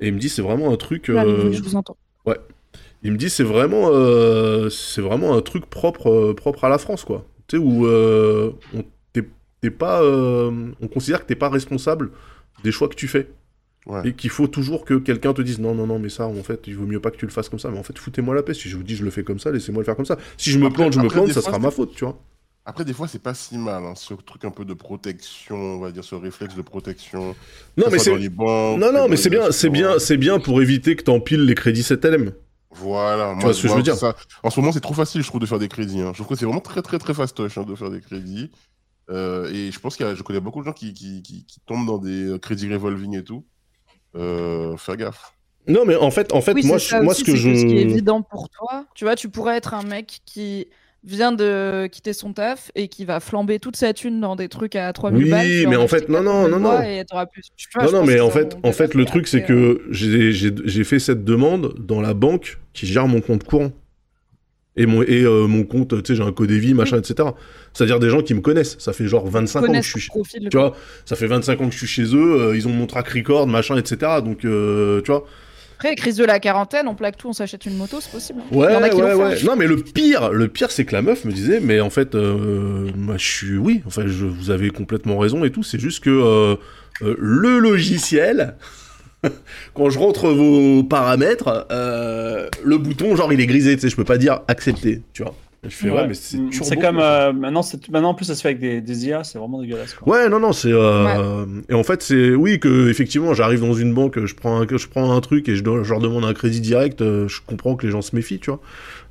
[0.00, 1.10] Et il me dit, c'est vraiment un truc...
[1.10, 1.96] Euh, Je vous entends.
[3.04, 3.90] il me dit c'est vraiment
[4.70, 7.26] c'est vraiment un truc propre propre à la France quoi.
[7.48, 8.84] Tu sais où on
[9.78, 12.10] pas on considère que t'es pas responsable
[12.64, 13.28] des choix que tu fais
[13.84, 14.08] Ouais.
[14.08, 16.60] et qu'il faut toujours que quelqu'un te dise non non non mais ça en fait
[16.68, 18.44] il vaut mieux pas que tu le fasses comme ça mais en fait foutez-moi la
[18.44, 20.16] paix si je vous dis je le fais comme ça laissez-moi le faire comme ça
[20.36, 22.16] si je me Après- plante je me plante ça fois, sera ma faute tu vois
[22.64, 25.80] Après, des fois, c'est pas si mal, hein, ce truc un peu de protection, on
[25.80, 27.34] va dire, ce réflexe de protection.
[27.76, 31.02] non mais c'est non non mais c'est bien c'est bien c'est bien pour éviter que
[31.02, 32.30] t'empiles les crédits 7LM
[32.70, 34.14] Voilà, moi, vois ce que je veux dire ça-
[34.44, 36.00] En ce moment, c'est trop facile, je trouve, de faire des crédits.
[36.00, 36.12] hein.
[36.12, 38.50] Je trouve que c'est vraiment très, très, très fastoche hein, de faire des crédits.
[39.12, 41.44] Euh, et je pense qu'il y a, je connais beaucoup de gens qui, qui, qui,
[41.46, 43.44] qui tombent dans des euh, crédits revolving et tout.
[44.14, 45.32] Euh, faire gaffe.
[45.68, 47.64] non mais en fait en fait oui, moi je- moi aussi, ce que je ce
[47.64, 50.66] qui est évident pour toi, tu vois, tu pourrais être un mec qui
[51.04, 54.76] vient de quitter son taf et qui va flamber toute sa thune dans des trucs
[54.76, 55.64] à 3000 Oui, balles.
[55.64, 56.82] vas mais en fait, non, non, non, non.
[56.82, 57.42] Et t'auras plus.
[57.74, 60.52] vois, Non, non, mais en fait, en fait, le truc, c'est euh, que j'ai- j'ai
[60.64, 63.72] j'ai fait cette demande dans la banque qui gère mon compte courant.
[64.76, 67.28] Et mon, et, euh, mon compte, tu sais, j'ai un code vie, machin, etc.
[67.74, 68.76] C'est-à-dire des gens qui me connaissent.
[68.78, 70.08] Ça fait genre 25 ans que je suis.
[70.08, 70.48] ton profil.
[70.50, 70.74] Tu vois,
[71.04, 73.46] ça fait 25 ans que je suis chez eux, euh, ils ont mon track record,
[73.46, 74.12] machin, etc.
[74.24, 75.26] Donc, euh, tu vois.
[75.76, 78.40] Après, crise de la quarantaine, on plaque tout, on s'achète une moto, c'est possible.
[78.40, 78.56] hein.
[78.56, 79.34] Ouais, Il y en a qui ouais, ouais.
[79.34, 79.44] hein.
[79.44, 82.14] Non, mais le pire, le pire, c'est que la meuf me disait, mais en fait,
[82.14, 85.62] euh, je suis, oui, enfin, je, vous avez complètement raison et tout.
[85.64, 86.56] C'est juste que
[87.02, 88.54] le logiciel,
[89.74, 93.74] quand je rentre vos paramètres, euh, le bouton, genre, il est grisé.
[93.76, 95.34] Tu sais, je peux pas dire accepter, tu vois.
[95.64, 96.08] Je fais ouais, Ouais.
[96.08, 97.62] mais c'est Mm, C'est comme euh, maintenant,
[97.92, 99.94] maintenant en plus ça se fait avec des, des IA, c'est vraiment dégueulasse.
[99.94, 100.12] Quoi.
[100.12, 100.72] Ouais, non, non, c'est.
[100.72, 102.34] euh, Et en fait, c'est.
[102.34, 105.54] Oui, que effectivement, j'arrive dans une banque, je prends un, je prends un truc et
[105.54, 108.58] je, leur demande un crédit direct, je comprends que les gens se méfient, tu vois.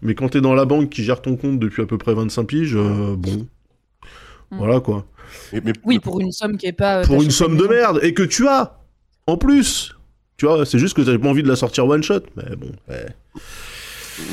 [0.02, 2.44] Mais quand t'es dans la banque qui gère ton compte depuis à peu près 25
[2.44, 3.48] piges, euh, bon.
[4.52, 4.58] Mm.
[4.58, 5.06] Voilà, quoi.
[5.54, 7.04] Et- mais, Oui, pour une somme qui est pas.
[7.04, 8.78] Pour une somme de merde, et que tu as,
[9.26, 9.96] en plus.
[10.42, 12.72] Tu vois, c'est juste que t'avais pas envie de la sortir one shot, mais bon.
[12.90, 13.06] ouais.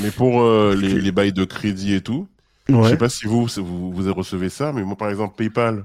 [0.02, 2.26] mais pour euh, les, les bails de crédit et tout,
[2.66, 2.88] je Ouais.
[2.88, 5.84] sais pas si vous, vous, vous recevez ça, mais moi, par exemple, PayPal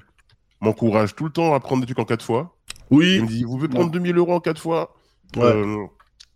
[0.61, 2.55] m'encourage tout le temps à prendre des trucs en quatre fois.
[2.89, 4.95] Oui, Il me dit, vous pouvez prendre 2000 euros en quatre fois.
[5.35, 5.43] Ouais.
[5.43, 5.87] Euh,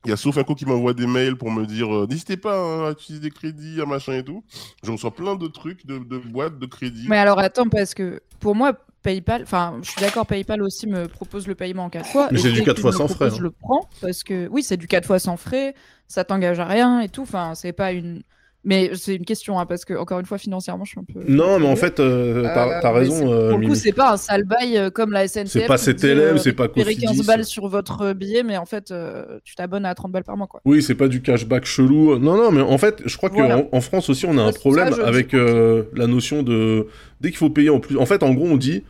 [0.03, 2.91] Il y a qui m'envoie des mails pour me dire euh, n'hésitez pas hein, à
[2.91, 4.43] utiliser des crédits, à machin et tout.
[4.83, 7.05] Je reçois plein de trucs, de, de boîtes de crédit.
[7.07, 8.73] Mais alors attends, parce que pour moi,
[9.07, 12.27] PayPal, enfin, je suis d'accord, PayPal aussi me propose le paiement en 4 fois.
[12.31, 13.35] Mais c'est du dès quatre qu'il fois me sans frais, hein.
[13.37, 15.73] Je le prends parce que oui, c'est du 4 fois sans frais,
[16.07, 17.21] ça t'engage à rien et tout.
[17.21, 18.21] Enfin, c'est pas une.
[18.63, 21.21] Mais c'est une question, hein, parce que encore une fois, financièrement, je suis un peu.
[21.31, 23.31] non, mais en fait, euh, t'as Euh, raison.
[23.31, 25.47] euh, Pour le coup, c'est pas un sale bail euh, comme la SNCF.
[25.51, 26.97] C'est pas CTLM, c'est pas Cofidis.
[27.05, 30.35] 15 balles sur votre billet, mais en fait, euh, tu t'abonnes à 30 balles par
[30.35, 30.59] mois, quoi.
[30.65, 32.17] Oui, c'est pas du cashback chelou.
[32.19, 33.63] Non, non, mais en fait, je crois qu'en Voilà.
[33.71, 36.87] en France aussi, on a un Ça, problème je avec euh, la notion de.
[37.21, 37.97] Dès qu'il faut payer en plus.
[37.97, 38.83] En fait, en gros, on dit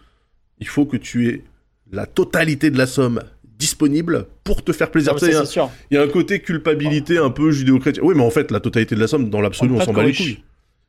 [0.60, 1.44] il faut que tu aies
[1.92, 3.22] la totalité de la somme
[3.58, 5.16] disponible pour te faire plaisir.
[5.22, 8.04] Il y a- y, un côté culpabilité un peu judéo-chrétien.
[8.04, 10.14] Oui, mais en fait, la totalité de la somme, dans l'absolu, On s'en bat les
[10.14, 10.40] couilles.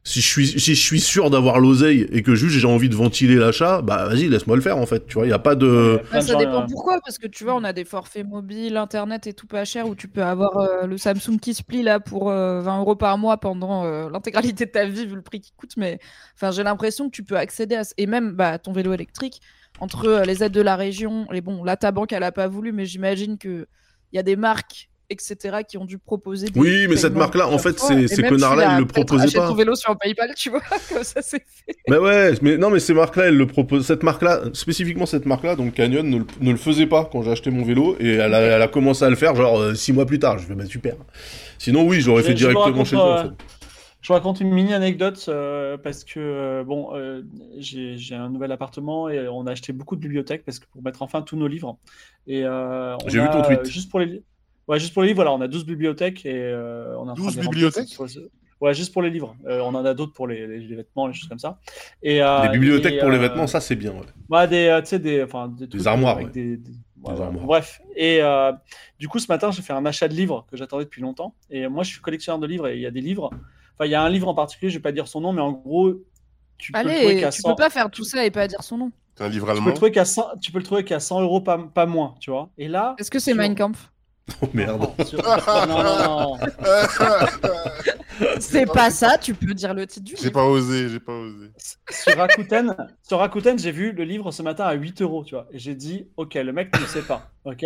[0.05, 2.95] Si je suis, si je suis sûr d'avoir l'oseille et que juste j'ai envie de
[2.95, 5.07] ventiler l'achat, bah vas-y, laisse-moi le faire en fait.
[5.07, 6.01] Tu vois, il y a pas de.
[6.11, 9.27] Bah, ça dépend euh, pourquoi, parce que tu vois, on a des forfaits mobiles, internet
[9.27, 12.00] et tout pas cher où tu peux avoir euh, le Samsung qui se plie là
[12.00, 15.41] pour euh, 20 euros par mois pendant euh, l'intégralité de ta vie, vu le prix
[15.41, 15.73] qui coûte.
[15.76, 15.99] Mais
[16.37, 17.83] enfin, j'ai l'impression que tu peux accéder à.
[17.99, 19.43] Et même bah, ton vélo électrique,
[19.80, 22.49] entre euh, les aides de la région, et bon, là, ta banque, elle a pas
[22.49, 23.67] voulu, mais j'imagine qu'il
[24.12, 26.60] y a des marques, etc., qui ont dû proposer des.
[26.60, 27.88] Oui, mais cette marque-là, en fait, fois.
[28.08, 29.49] ces- connards-là, ils le proposaient acheté pas.
[29.49, 30.60] ton vélo sur PayPal, tu vois,
[30.93, 31.76] comme ça c'est fait.
[31.88, 33.86] Bah ouais, mais non, mais ces marques-là, elles le proposent.
[33.86, 37.30] Cette marque-là, spécifiquement cette marque-là, donc Canyon, ne, le- ne le faisait pas quand j'ai
[37.30, 39.93] acheté mon vélo et elle a, elle a commencé à le faire genre euh, six
[39.95, 40.38] mois plus tard.
[40.38, 40.95] Je fais bah super.
[41.56, 43.21] Sinon, oui, j'aurais fait directement chez toi.
[43.21, 43.30] en fait.
[44.00, 47.23] Je vous raconte une mini anecdote euh, parce que euh, bon, euh,
[47.58, 51.02] j'ai un nouvel appartement et on a acheté beaucoup de bibliothèques parce que pour mettre
[51.02, 51.78] enfin tous nos livres.
[52.26, 52.43] Et
[53.06, 53.65] J'ai vu ton tweet.
[53.67, 54.23] Juste pour les,
[54.69, 56.52] ouais, juste pour les livres, voilà, on a 12 bibliothèques et
[56.99, 57.97] on a 12 bibliothèques
[58.61, 59.37] Ouais, juste pour les livres.
[59.47, 61.61] On en a d'autres pour les, les- les vêtements, les choses comme ça.
[62.02, 63.93] Et, Des bibliothèques et, pour les vêtements, ça c'est bien.
[63.93, 64.00] ouais.
[64.28, 66.32] Ouais, des, des, enfin, des, trucs, armoires, avec ouais.
[66.32, 66.73] Des, des-
[67.06, 67.47] armoires.
[67.47, 67.80] Bref.
[67.95, 68.52] Et euh,
[68.99, 71.34] du coup, ce matin, j'ai fait un achat de livres que j'attendais depuis longtemps.
[71.50, 73.30] Et moi, je suis collectionneur de livres et il y a des livres.
[73.78, 75.43] Enfin, il y a un livre en particulier, je vais pas dire son nom, mais
[75.43, 75.93] en gros,
[76.58, 78.47] tu peux le trouver Allez, qu'à tu 100 peux pas faire tout ça et pas
[78.49, 78.93] dire son nom.
[79.17, 79.67] C'est un livre tu peux allemand.
[79.69, 82.30] le trouver qu'à 100 tu peux le trouver qu'à 100 euros, pas, pas moins, tu
[82.30, 82.50] vois.
[82.58, 82.95] Et là.
[82.99, 83.91] Est-ce que c'est sur- Mein Kampf?
[84.43, 84.82] Oh merde.
[84.99, 86.38] Non, sur- non, non.
[88.41, 91.50] C'est pas ça, tu peux dire le titre du J'ai pas osé, j'ai pas osé.
[91.91, 95.47] Sur Rakuten, sur Rakuten, j'ai vu le livre ce matin à 8 euros, tu vois.
[95.52, 97.64] Et j'ai dit, ok, le mec ne sait pas, ok.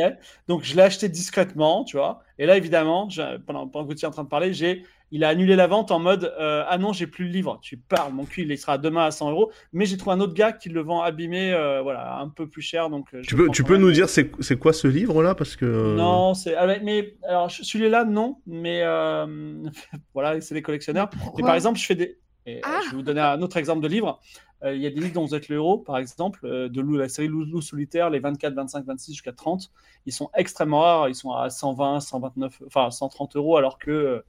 [0.48, 2.22] Donc je l'ai acheté discrètement, tu vois.
[2.38, 5.24] Et là, évidemment, je- pendant, pendant que vous étiez en train de parler, j'ai, il
[5.24, 7.58] a annulé la vente en mode, euh, ah non, j'ai plus le livre.
[7.60, 9.52] Tu parles, mon cul, il sera demain à 100 euros.
[9.72, 12.62] Mais j'ai trouvé un autre gars qui le vend abîmé, euh, voilà, un peu plus
[12.62, 12.88] cher.
[12.88, 15.34] Donc euh, je Tu peux, tu peux nous dire c'est c'est quoi ce livre là
[15.34, 15.94] parce que.
[15.94, 18.38] Non, c'est, ah mais alors celui-là, non.
[18.46, 19.62] Mais euh,
[20.14, 21.10] voilà, c'est des collectionneurs.
[21.12, 21.44] Mais Pourquoi?
[21.46, 22.18] Par exemple, je fais des.
[22.46, 22.80] et, euh, Ah.
[22.86, 24.18] Je vais vous donner un autre exemple de livre.
[24.64, 26.80] Euh, Il y a des livres dont vous êtes le héros, par exemple, euh, de
[26.80, 29.70] Lou, la série Loup, Loup solitaire, les 24, 25, 26 jusqu'à 30.
[30.06, 31.08] Ils sont extrêmement rares.
[31.08, 34.24] Ils sont à 120, 129, enfin 130 euros, alors que, euh,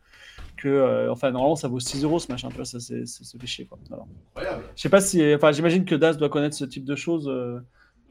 [0.57, 2.49] que euh, enfin, normalement, ça vaut 6 euros ce machin.
[2.49, 3.79] Tu vois, ça, c'est c'est- c'est fait chier, quoi.
[4.75, 5.21] Je sais pas si.
[5.35, 7.27] Enfin, j'imagine que Das doit connaître ce type de choses.
[7.27, 7.59] euh,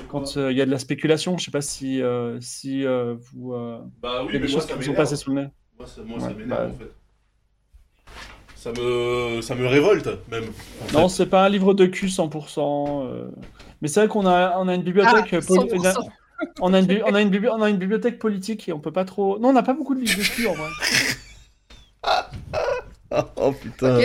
[0.08, 3.14] quand euh, il y a de la spéculation, je sais pas si, euh, si euh,
[3.32, 3.54] vous.
[3.54, 5.48] euh, Bah il y a des choses qui vous sont passées sous le nez.
[5.78, 6.68] Moi, ça, moi, ça Ouais, m'énerve bah.
[6.74, 6.92] en fait.
[8.56, 10.44] Ça me, ça me révolte même.
[10.90, 13.04] en Non, c'est pas un livre de cul 100%.
[13.06, 13.28] euh,
[13.80, 15.32] Mais c'est vrai qu'on a, on a une bibliothèque.
[15.32, 15.98] Ah, poli- 100%.
[16.60, 18.78] on, a une, bi- on, a une bibli- on a une bibliothèque politique et on
[18.80, 19.38] peut pas trop.
[19.40, 20.68] Non, on n'a pas beaucoup de livres de cul en vrai.
[23.36, 23.98] oh putain.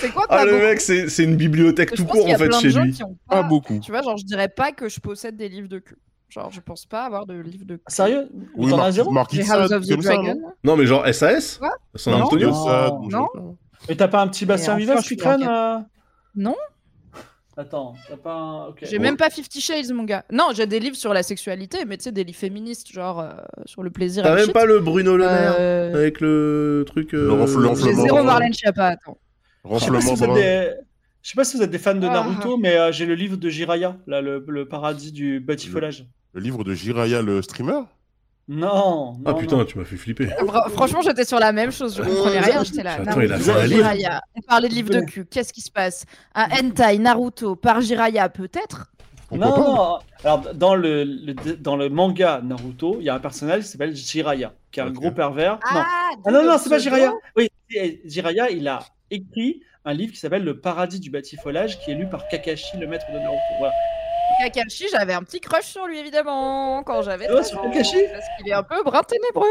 [0.00, 2.98] C'est quoi Ah le mec, c'est c'est une bibliothèque tout court en fait chez lui.
[3.04, 3.78] ont Pas pas- beaucoup.
[3.80, 5.96] Tu vois, genre, je dirais pas que je possède des livres de cul.
[6.28, 7.82] Genre, je pense pas avoir de livres de cul.
[7.86, 8.28] Sérieux?
[8.56, 9.12] Oui, T'en as zéro?
[9.32, 10.34] Les House of the comme ça, Dragon.
[10.40, 10.52] non?
[10.64, 11.72] Non mais genre SAS Quoi?
[11.94, 12.24] San Non.
[12.24, 12.50] Antonio?
[12.50, 12.54] Non.
[13.04, 13.26] je sais Non.
[13.32, 13.40] pas.
[13.88, 15.48] Mais t'as pas un petit Bastien en Vives France, qui je suis en traîne quête.
[15.48, 15.78] euh?
[16.34, 16.56] Non
[17.58, 18.74] Attends, t'as pas un.
[18.82, 20.24] J'ai même pas Fifty Shades, mon gars.
[20.30, 23.30] Non, j'ai des livres sur la sexualité, mais tu sais, des livres féministes, genre euh,
[23.64, 24.24] sur le plaisir.
[24.24, 24.52] T'as même shit.
[24.52, 27.14] pas le Bruno Le Maire Euh, avec le truc.
[27.14, 29.16] euh, Le J'ai zéro Marlène Schiappa, attends.
[29.64, 30.38] Je sais pas si Renflement vous êtes brun.
[30.38, 30.70] des-
[31.22, 32.12] je sais pas si vous êtes des fans de Ah.
[32.12, 36.04] Naruto, mais euh, j'ai le livre de Jiraya, là, le, le paradis du batifolage.
[36.34, 37.80] Le livre de Jiraya, le streamer?
[38.48, 39.64] Non, Ah putain, non.
[39.64, 40.28] tu m'as fait flipper.
[40.72, 41.96] Franchement, j'étais sur la même chose.
[41.96, 42.62] Je comprenais rien.
[42.62, 42.94] J'étais là.
[43.04, 43.90] Attends, il a fait un livre.
[44.36, 45.26] On parlait de livres de cul.
[45.26, 46.04] Qu'est-ce qui se passe?
[46.34, 48.92] Un hentai Naruto par Jiraya, peut-être?
[49.32, 49.98] Non.
[50.22, 53.96] Alors, dans le, le- dans le manga Naruto, il y a un personnage qui s'appelle
[53.96, 55.54] Jiraya, qui est un gros pervers.
[55.54, 55.80] non.
[55.80, 56.78] Ah, Ah non, non, c'est pas.
[56.78, 57.12] Jiraya.
[57.36, 58.78] Oui, et Jiraya, il a
[59.10, 62.86] écrit un livre qui s'appelle Le paradis du batifolage, qui est lu par Kakashi, le
[62.86, 63.40] maître de Naruto.
[63.58, 63.74] Voilà.
[64.40, 68.24] Kakashi, j'avais un petit crush sur lui, évidemment, quand j'avais ouais, 13 sur Kakashi Parce
[68.38, 69.46] qu'il est un peu brun ténébreux.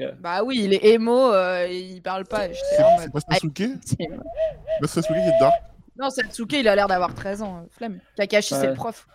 [0.00, 2.48] Euh, Bah oui, il est émo, euh, il parle pas.
[2.76, 4.08] C'est mode, pas Sasuke c'est-
[4.80, 5.54] Bah, Sasuke qui est dark.
[5.98, 7.58] Non, Satsuke, il a l'air d'avoir 13 ans.
[7.64, 7.98] euh, Flemme.
[8.16, 8.66] Kakashi, c'est Ouais.
[8.68, 9.06] le prof.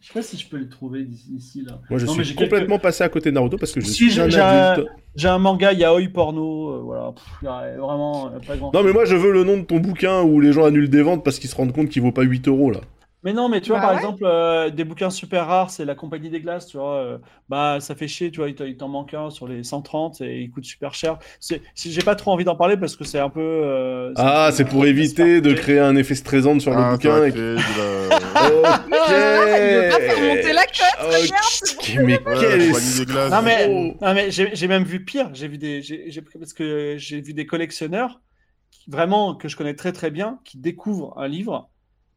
[0.00, 1.78] je sais pas si je peux le trouver d'ici ici, là.
[1.88, 3.92] Moi, je Non, suis quelques- complètement passé à côté de Naruto parce que je Si,
[3.94, 4.88] suis j'ai- un j'ai un- adulte.
[5.14, 7.12] J'ai un manga yaoi porno, euh, voilà.
[7.12, 9.62] Pff, y a vraiment euh, pas grand Non, mais moi, je veux le nom de
[9.62, 12.10] ton bouquin où les gens annulent des ventes parce qu'ils se rendent compte qu'il vaut
[12.12, 12.80] pas 8 euros là.
[13.24, 13.96] Mais non, mais tu vois, Bah par ouais.
[13.98, 16.96] exemple, euh, des bouquins super rares, c'est La Compagnie des Glaces, tu vois.
[16.96, 20.40] euh, bah, ça fait chier, tu vois, il t'en- manque un sur les 130 et
[20.40, 21.18] il coûte super cher.
[21.76, 23.40] J'ai pas trop envie d'en parler parce que c'est un peu.
[23.40, 27.24] euh, Ah, c'est pour éviter de créer un effet stressant sur le Ah, bouquin.
[27.24, 27.32] et-
[31.02, 32.02] Ok.
[32.04, 32.18] Mais.
[33.30, 35.30] Non, mais, non, mais j'ai même vu pire.
[35.34, 35.82] J'ai vu des.
[35.82, 38.20] j'ai- j'ai- parce que j'ai vu des collectionneurs,
[38.70, 41.70] qui- vraiment, que je connais très très bien, qui découvrent un livre,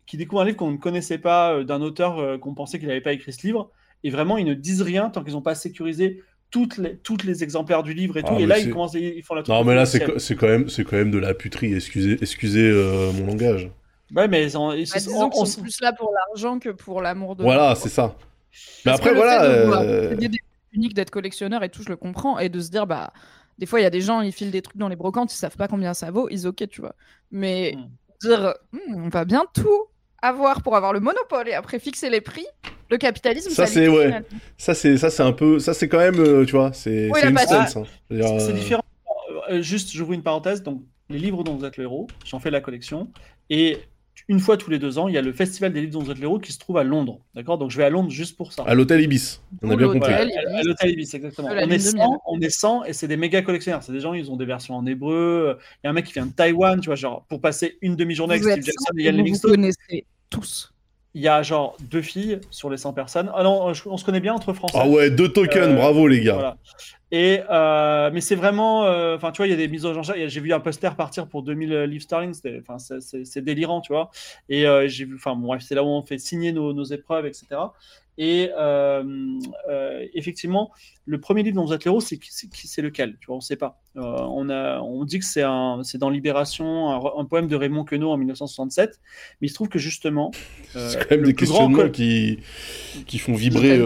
[0.05, 2.87] qui découvrent un livre qu'on ne connaissait pas euh, d'un auteur euh, qu'on pensait qu'il
[2.87, 3.71] n'avait pas écrit ce livre.
[4.03, 7.43] Et vraiment, ils ne disent rien tant qu'ils n'ont pas sécurisé toutes les, toutes les
[7.43, 8.35] exemplaires du livre et tout.
[8.35, 9.99] Ah, et là, ils commencent, ils font la Non, mais là, c'est
[10.35, 11.73] quand même, c'est quand même de la puterie.
[11.73, 13.69] Excusez, excusez euh, mon langage.
[14.15, 17.01] Ouais, mais ils ont- ils Bah, on- on- sont plus là pour l'argent que pour
[17.01, 18.15] l'amour de Voilà, c'est ça.
[18.85, 19.39] Mais Parce après, que voilà.
[19.47, 20.41] de euh, trucs
[20.73, 22.37] uniques d'être collectionneur et tout, je le comprends.
[22.39, 23.11] Et de se dire, bah,
[23.57, 25.37] des fois, il y a des gens, ils filent des trucs dans les brocantes, ils
[25.37, 26.95] savent pas combien ça vaut, ils ok, tu vois.
[27.31, 27.87] Mais Hmm.
[28.21, 29.85] dire, Hmm, on va bien tout
[30.27, 32.45] avoir pour avoir le monopole et après fixer les prix,
[32.89, 34.05] le capitalisme, Ça, ça, c'est- ouais.
[34.05, 34.25] finalement.
[34.57, 37.19] Ça, c'est, ça, c'est un peu, ça, c'est quand même, euh, tu vois, c'est, Oui,
[37.23, 37.75] une sense.
[37.77, 37.83] hein.
[38.09, 38.83] C'est euh, différent.
[39.49, 40.63] Euh, juste, j'ouvre une parenthèse.
[40.63, 43.09] Donc, les livres dont vous êtes le héros, j'en fais la collection.
[43.49, 43.77] Et
[44.27, 46.09] une fois tous les deux ans, il y a le festival des livres dont vous
[46.09, 47.19] êtes le héros qui se trouve à Londres.
[47.35, 47.57] D'accord?
[47.59, 48.63] Donc, je vais à Londres juste pour ça.
[48.65, 49.41] À l'hôtel Ibis.
[49.61, 49.99] On a bien compris.
[50.11, 50.21] Voilà,
[50.57, 51.49] à- l'hôtel Ibis, exactement.
[51.51, 52.07] On est, de 100, miel.
[52.27, 53.83] on est 100 et c'est des méga collectionneurs.
[53.83, 55.57] C'est des gens, ils ont des versions en hébreu.
[55.83, 57.95] Il y a un mec qui vient de Taïwan, tu vois, genre, pour passer une
[57.95, 59.51] demi-journée avec Steve Jackson et et Ian vous Livingstone.
[59.51, 60.71] connaissez tous.
[61.13, 63.31] Il y a genre deux filles sur les 100 personnes.
[63.33, 64.77] Ah non, on se connaît bien entre Français.
[64.77, 66.33] Ah ouais, deux tokens, Euh, bravo les gars.
[66.33, 66.57] Voilà.
[67.09, 69.93] Et euh, mais c'est vraiment, euh, enfin tu vois, il y a des mises au
[69.93, 70.03] genre.
[70.03, 72.33] J'ai vu un poster partir pour 2000 livres sterling.
[72.33, 74.11] c'est- délirant, tu vois.
[74.49, 77.25] Et j'ai vu, enfin bon, bref, c'est là où on fait signer nos, nos épreuves,
[77.25, 77.45] etc.
[78.17, 79.03] Et euh,
[79.69, 80.71] euh, effectivement,
[81.05, 82.17] le premier livre dont vous êtes l'héros, c'est
[82.81, 83.17] lequel?
[83.19, 83.81] Tu vois, on sait pas.
[83.97, 87.55] Euh, on a, on dit que c'est un, c'est dans Libération, un, un poème de
[87.57, 88.99] Raymond Queneau en 1967.
[89.41, 90.31] Mais il se trouve que justement,
[90.77, 92.39] euh, c'est quand même des grand questionnements col- qui,
[93.05, 93.81] qui font vibrer.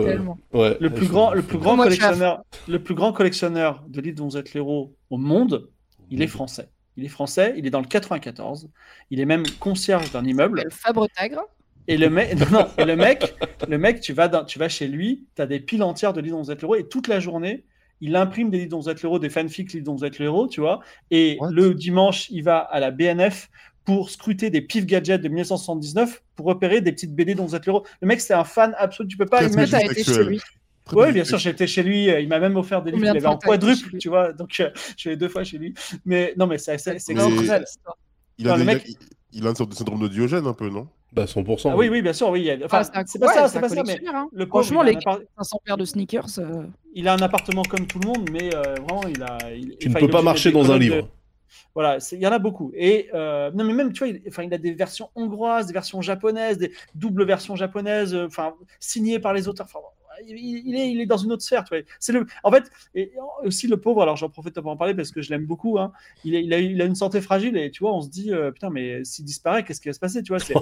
[0.54, 0.78] ouais.
[0.80, 4.38] le plus grand, le plus grand collectionneur, le plus grand collectionneur de livres dont vous
[4.38, 5.70] êtes l'héros au monde,
[6.12, 6.70] il est français.
[6.98, 8.70] Il est français, il est dans le 94.
[9.10, 10.62] Il est même concierge d'un immeuble.
[10.66, 11.42] Le Fabre Tagre.
[11.90, 13.36] Et le mec, non, non, et le mec,
[13.68, 16.22] le mec, tu vas, dans- tu vas chez lui, tu as des piles entières de
[16.22, 17.66] livres dont vous êtes l'héros et toute la journée,
[18.00, 20.48] il imprime des livres dont vous êtes l'héros, des fanfics livres dont vous êtes l'héros,
[20.48, 20.80] tu vois.
[21.12, 21.52] Et What?
[21.52, 23.50] le dimanche, il va à la BNF
[23.86, 27.66] pour scruter des pif gadgets de 1979 pour repérer des petites BD dont vous êtes
[27.66, 27.84] l'héros.
[28.02, 29.10] Le mec, c'est un fan absolu.
[29.10, 29.86] Tu peux pas imaginer.
[29.86, 30.40] été chez lui.
[30.94, 32.06] Oui, bien sûr, j'étais chez lui.
[32.06, 34.32] Il m'a même offert des livres de avait en quadruple, tu vois.
[34.34, 35.74] Donc, euh, je suis allé deux fois chez lui.
[36.06, 37.66] Mais non, mais c'est c'est- c'est Mais- exceptionnel.
[38.38, 38.96] Il il,
[39.34, 40.88] il a une sorte de syndrome de Diogène, un peu, non?
[41.12, 41.72] Bah 100%.
[41.72, 42.42] Ah oui, oui, bien sûr, oui.
[42.42, 44.30] il y a- Enfin, Ah, c'est pas ouais, ça, c'est pas ça, mais hein.
[44.32, 46.28] le pauvre, Franchement, les appart- 500 paires de sneakers.
[46.38, 49.38] euh, il a un appartement comme tout le monde, mais euh, vraiment, il a.
[49.52, 50.98] il- Tu enfin, ne peux pas marcher dans un livre.
[50.98, 51.04] de-
[51.74, 52.72] Voilà, c'est- il y en a beaucoup.
[52.76, 55.74] Et euh, non, mais même, tu vois, il, enfin, il a des versions hongroises, des
[55.74, 59.66] versions japonaises, des doubles versions japonaises, enfin, signées par les auteurs.
[59.68, 59.80] Enfin,
[60.28, 61.84] il, il est, il est dans une autre sphère, tu vois.
[62.00, 62.64] C'est le, en fait,
[62.96, 63.12] et
[63.44, 64.02] aussi le pauvre.
[64.02, 65.80] Alors, j'en profite pour en parler parce que je l'aime beaucoup.
[65.80, 65.92] Hein,
[66.26, 68.34] il, est- il, a, il a une santé fragile et tu vois, on se dit,
[68.34, 70.54] euh, putain, mais s'il disparaît, qu'est-ce qui va se passer, tu vois c'est-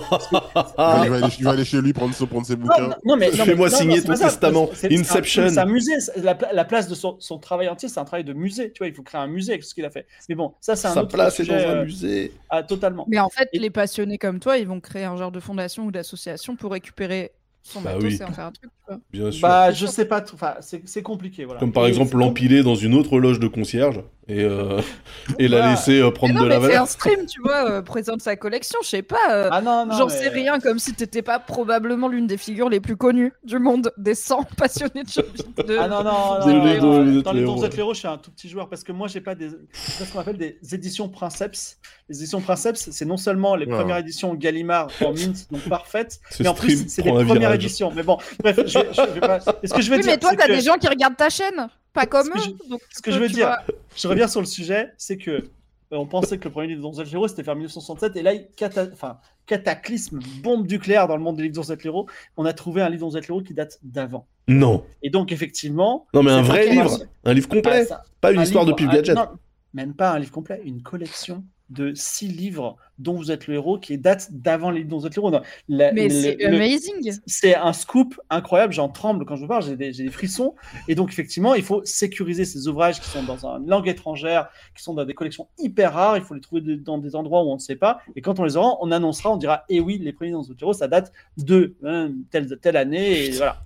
[0.77, 2.87] Ah, il, va aller, il va aller chez lui prendre, prendre ses bouquins.
[2.89, 4.69] non, non, mais, non, Fais-moi non, signer ton testament.
[4.73, 5.49] C'est- c'est un- Inception.
[5.49, 5.99] C'est un musée.
[5.99, 8.71] c'est La, la place de son, son travail entier, c'est un travail de musée.
[8.71, 10.05] Tu vois, il faut créer un musée avec ce qu'il a fait.
[10.29, 11.63] Mais bon, ça, c'est un Sa autre place est sujet.
[11.63, 12.31] dans un euh, musée.
[12.49, 13.05] ah, totalement.
[13.07, 15.85] Mais en fait, Et- les passionnés comme toi, ils vont créer un genre de fondation
[15.85, 17.31] ou d'association pour récupérer
[17.63, 18.17] son Bah matos oui.
[18.19, 18.69] et en faire un truc.
[19.11, 19.41] Bien sûr.
[19.47, 21.59] Bah, je sais pas, enfin, c'est c'est compliqué, voilà.
[21.59, 24.81] Comme par Et exemple c'est- l'empiler dans une autre loge de concierge et, euh,
[25.39, 26.83] et la laisser euh, Mais prendre non, de la mais valeur.
[26.83, 29.17] un stream, tu vois, euh, présente sa collection, je sais pas.
[29.31, 29.97] euh, Ah non, non.
[29.97, 33.33] J'en mais- sais rien, comme si t'étais pas probablement l'une des figures les plus connues
[33.43, 35.77] du monde des 100 passionnés de jeux vidéo.
[35.81, 37.41] Ah non, non, dans les.
[37.43, 39.49] Dons et l'héros, je suis un tout petit joueur parce que moi, j'ai pas des.
[39.73, 41.77] C'est ce qu'on appelle des éditions Princeps.
[42.09, 46.41] Les éditions Princeps, c'est non seulement les premières éditions Gallimard en mint, donc parfaites, Ce
[46.41, 47.91] mais en plus, c'est les premières éditions.
[47.93, 49.39] Mais bon, bref, je, je vais pas.
[49.63, 50.11] Et ce que je veux Oui, dire.
[50.13, 52.69] mais toi, t'as que- des gens qui regardent ta chaîne, pas comme que eux.
[52.69, 53.59] donc Ce que je veux dire, vois.
[53.95, 55.43] je reviens sur le sujet, c'est que euh,
[55.91, 58.87] on pensait que le premier livre et l'héros, c'était vers 1967, et là, il cata...
[58.91, 62.89] enfin, cataclysme, bombe nucléaire dans le monde des livres et l'héros, on a trouvé un
[62.89, 64.27] livre et l'héros qui date d'avant.
[64.49, 64.83] Non.
[65.01, 66.05] Et donc, effectivement.
[66.13, 66.99] Non, mais un vrai livre.
[67.23, 67.85] Un livre Ah, complet.
[67.85, 69.15] ça- Pas une un histoire de livre, Pif un- Gadget.
[69.15, 69.27] non,
[69.73, 73.77] même pas un livre complet, une collection de six livres dont vous êtes le héros
[73.77, 75.29] qui date d'avant les livres dont vous êtes le héros.
[75.31, 77.19] Non, la- Mais le- c'est le- amazing.
[77.27, 80.55] c'est un scoop incroyable, j'en tremble quand je vous parle, j'ai des, frissons.
[80.87, 84.81] Et donc, effectivement, il faut sécuriser ces ouvrages qui sont dans une langue étrangère, qui
[84.81, 86.17] sont dans des collections hyper rares.
[86.17, 87.99] Il faut les trouver de- dans des endroits où on ne sait pas.
[88.15, 90.73] Et quand on les aura, on annoncera, on dira Eh oui, les premiers dans Zotero,
[90.73, 93.25] ça date de hein, telle, telle année.
[93.25, 93.57] Et voilà.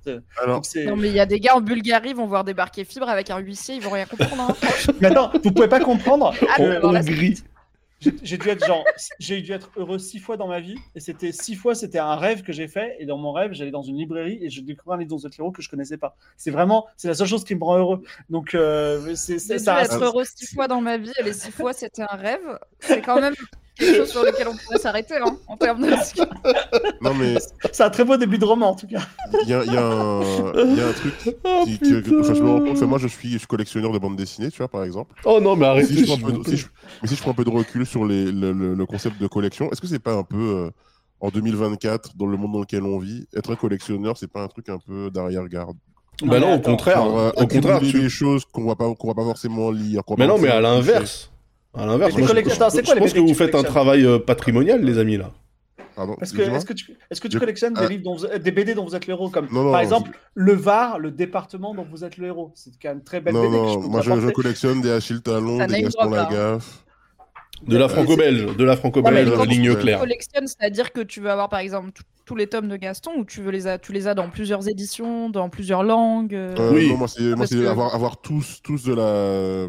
[0.41, 2.43] Alors, Donc, c'est- Non, mais il y a des gars en Bulgarie, ils vont voir
[2.43, 4.49] débarquer Fibre avec un huissier, ils vont rien comprendre.
[4.49, 4.55] hein.
[5.01, 6.33] Mais attends, vous pouvez pas comprendre.
[6.49, 7.35] Ah, Hongrie.
[8.23, 8.83] J'ai dû être genre,
[9.19, 12.15] j'ai dû être heureux six fois dans ma vie, et c'était six fois, c'était un
[12.15, 14.95] rêve que j'ai fait, et dans mon rêve, j'allais dans une librairie et je découvrais
[14.95, 16.15] un livre dans héros que je connaissais pas.
[16.35, 18.03] C'est vraiment, c'est la seule chose qui me rend heureux.
[18.29, 19.81] Donc, euh, c'est J'ai dû ça.
[19.81, 22.59] être heureux six fois dans ma vie et les six fois c'était un rêve.
[22.79, 23.35] C'est quand même
[23.77, 25.89] quelque chose sur lequel on pourrait s'arrêter hein, en termes de.
[27.01, 27.36] non, mais
[27.71, 29.01] C'est un très beau début de roman en tout cas.
[29.43, 32.01] il y a, il y a un il y a un truc Oh, qui, que-
[32.01, 32.63] que- enfin, je me rends compte.
[32.65, 32.77] putain.
[32.77, 35.13] Enfin, moi, je suis, je suis collectionneur de bandes dessinées, tu vois, par exemple.
[35.25, 35.88] Oh non, mais arrêtez.
[35.93, 36.51] Si je prends de- plaît.
[36.51, 36.67] si je-
[37.01, 39.27] mais si je prends un peu de recul sur les, le, le- le concept de
[39.27, 40.69] collection, est-ce que c'est pas un peu euh,
[41.19, 44.47] en 2024, dans le monde dans lequel on vit, être un collectionneur, c'est pas un
[44.47, 45.77] truc un peu d'arrière-garde?
[46.23, 46.97] Bah non, au contraire.
[46.97, 47.99] Genre, euh, Au contraire, tu...
[47.99, 50.01] des choses qu'on va pas qu'on va pas forcément lire.
[50.17, 51.31] Mais non, mais à l'inverse.
[51.73, 52.19] À l'inverse, je,
[52.99, 55.31] pense que vous faites un travail euh, patrimonial, les amis, là.
[55.95, 56.57] Pardon, Est-ce que, dis-moi.
[56.57, 57.88] est-ce que tu, est-ce que tu Je- collectionnes des ah.
[57.88, 59.86] livres, dont vous- des BD dont vous êtes le héros, comme Non, non, par je-
[59.86, 62.51] exemple le Var, le département dont vous êtes le héros?
[62.55, 63.57] C'est quand même très belle Non, BD.
[63.57, 66.15] que je peux moi je, collectionne des Achille Talon, Ça des Gaston hein.
[66.15, 66.84] Lagaffe.
[67.67, 70.00] De la franco-belge, de la franco-belge, quand ligne tu- claire.
[70.00, 71.91] collectionnes, c'est-à-dire que tu veux avoir par exemple
[72.26, 74.67] tous les tomes de Gaston ou tu veux les as, tu les as dans plusieurs
[74.69, 76.34] éditions, dans plusieurs langues.
[76.34, 76.89] euh, Euh, Oui.
[76.89, 77.19] non, moi c'est
[77.56, 79.67] que- avoir, avoir tous, tous de la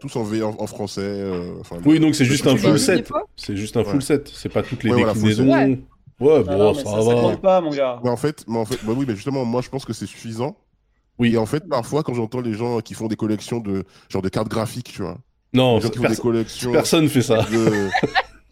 [0.00, 1.00] tous en V en, en français.
[1.04, 1.52] euh,
[1.84, 3.08] Oui, donc c'est juste tu un full set.
[3.36, 3.86] C'est juste un Ouais.
[3.86, 4.30] full set.
[4.34, 5.52] C'est pas toutes les Ouais, voilà, déclinaisons.
[5.52, 5.78] set.
[6.20, 7.20] Ouais, bon, non, mais ça, ça, ça va.
[7.20, 8.00] compte pas, mon gars.
[8.02, 10.06] Mais en fait, mais en fait, bah oui, mais justement, moi je pense que c'est
[10.06, 10.56] suffisant.
[11.20, 11.34] Oui.
[11.34, 14.28] Et en fait, parfois, quand j'entends les gens qui font des collections de genre de
[14.28, 15.18] cartes graphiques, tu vois,
[15.52, 17.42] Non, gens qui font des perso- collections personne fait ça.
[17.42, 17.88] de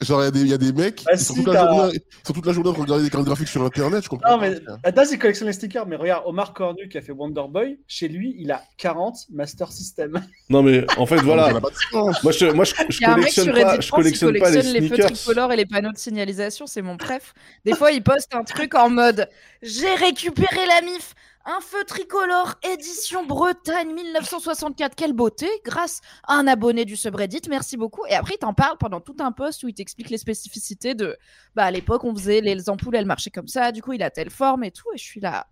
[0.02, 1.54] Genre, il y a des- il y, a des mecs Bah qui sont si, toute,
[1.54, 4.11] la journée, ils sont toute la journée à regarder des cartes graphiques sur internet, je
[4.11, 4.59] comprends Non, mais.
[4.85, 5.87] Adas, il collectionne les stickers.
[5.87, 9.72] Mais regarde, Omar Cornu qui a fait Wonder Boy, chez lui, il a 40 Master
[9.72, 10.20] System.
[10.50, 11.50] Non, mais en fait, voilà.
[11.50, 12.22] n'a pas de sens.
[12.22, 13.87] Moi, je, moi, je, je Il y a un mec sur collectionne Reddit pas, je
[13.87, 15.12] qui collectionne pas les collectionne les feux sneakers.
[15.12, 17.32] tricolores et les panneaux de signalisation, c'est mon préf.
[17.64, 19.30] Des fois, il poste un truc en mode
[19.62, 21.14] J'ai récupéré la MIF,
[21.46, 27.76] un feu tricolore édition Bretagne 1964, quelle beauté, grâce à un abonné du subreddit, merci
[27.76, 28.04] beaucoup.
[28.09, 31.16] Et après, il t'en parle pendant tout un post où il t'explique les spécificités de
[31.54, 34.11] Bah, à l'époque, on faisait les ampoules, elles marchaient comme ça, du coup, il a
[34.11, 34.88] telle forme et tout.
[34.92, 35.46] Et je suis là,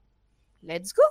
[0.64, 1.02] let's go,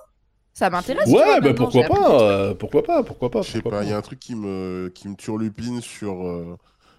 [0.53, 1.07] ça m'intéresse.
[1.09, 3.41] Ouais, bah pourquoi appris des pas, euh, pourquoi pas, pourquoi pas.
[3.41, 6.27] Je sais pourquoi pas, il y a un truc qui me, qui me turlupine sur,
[6.27, 6.57] euh,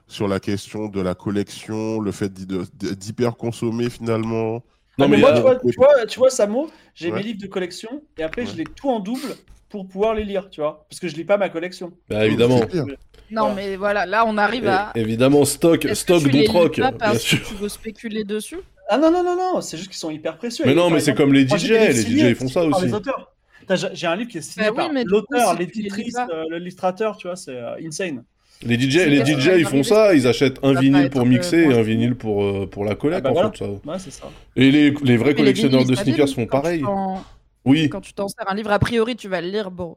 [0.09, 4.63] sur la question de la collection, le fait d'hyper consommer finalement.
[4.99, 7.17] Non, Ah, mais mais moi, euh, tu, vois, tu, vois, tu vois, Samo, j'ai Ouais.
[7.19, 9.35] mes livres de collection et après, je les tout en double
[9.69, 10.87] pour pouvoir les lire, tu vois.
[10.89, 11.93] Parce que je lis pas ma collection.
[12.09, 12.61] bah, évidemment.
[13.31, 13.55] Non, Voilà.
[13.55, 14.93] mais voilà, là, on arrive à.
[14.95, 16.45] évidemment, stock, stock bien
[17.19, 17.43] sûr.
[17.43, 20.37] que tu veux spéculer dessus Ah non, non, non, non, c'est juste qu'ils sont hyper
[20.37, 20.65] précieux.
[20.67, 22.85] Mais non, mais c'est comme les DJ, les DJ ils font ça aussi.
[22.85, 23.33] les auteurs.
[23.61, 27.27] Putain, J'ai un livre qui est signé Bah oui, par l'auteur, l'éditrice, euh, l'illustrateur, tu
[27.29, 28.23] vois, c'est euh, insane.
[28.63, 31.71] Les DJ, les DJ ils font ça, ils achètent un va vinyle pour mixer euh,
[31.71, 33.51] et un vinyle pour, euh, pour la collecte Ah bah en voilà.
[33.51, 33.59] fait.
[33.59, 33.71] Ça.
[33.71, 34.31] Ouais, c'est ça.
[34.57, 36.83] Et les, les vrais collectionneurs vinyles, de sneakers font pareil.
[37.67, 39.97] Oui, Quand tu t'en sers un livre, a priori, tu vas le lire, bon,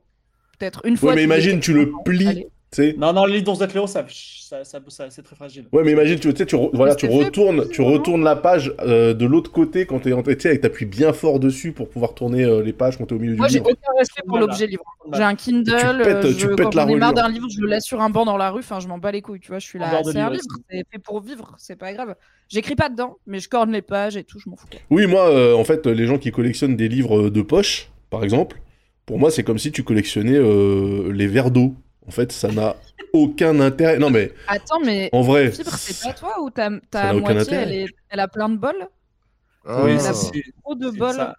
[0.57, 1.09] peut-être une fois.
[1.11, 2.95] ouais, mais imagine, tu le plies, tu.
[2.97, 5.65] Non, non, le livre dont vous êtes l'héros, ça, ça, ça, ça- c'est très fragile.
[5.71, 8.35] Ouais, mais imagine, tu, tu tu, re- voilà, tu c'est fait retournes, tu retournes la
[8.35, 11.71] page euh, de l'autre côté quand t'es en tu sais, avec t'appuies bien fort dessus
[11.71, 13.71] pour pouvoir tourner euh, les pages quand t'es au milieu Moi, du j'ai livre.
[13.71, 14.45] aucun respect pour Voilà.
[14.47, 14.83] l'objet livre.
[15.13, 15.71] J'ai un Kindle, tu
[16.03, 17.85] pètes- euh, tu je, pètes quand la j'en ai marre d'un livre, je le laisse
[17.85, 19.65] sur un banc dans la rue, enfin, je m'en bats les couilles, tu vois, je
[19.65, 22.15] suis là, c'est un livre, c'est fait pour vivre, c'est pas grave.
[22.49, 24.67] J'écris pas dedans, mais je corne les pages et tout, je m'en fous.
[24.89, 28.61] Oui, moi, euh, en fait, les gens qui collectionnent des livres de poche, par exemple,
[29.05, 31.75] pour moi, c'est comme si tu collectionnais euh, les verres d'eau.
[32.07, 32.75] En fait, ça n'a
[33.13, 33.97] aucun intérêt.
[33.99, 37.95] Non, mais Attends, mais en vrai, c'est pas toi ou ta, Ça moitié, elle, est-
[38.09, 38.87] elle a plein de bols?
[39.65, 40.31] Ah, Oui, Elle a c'est-
[40.63, 41.15] trop de bols.
[41.15, 41.35] ça.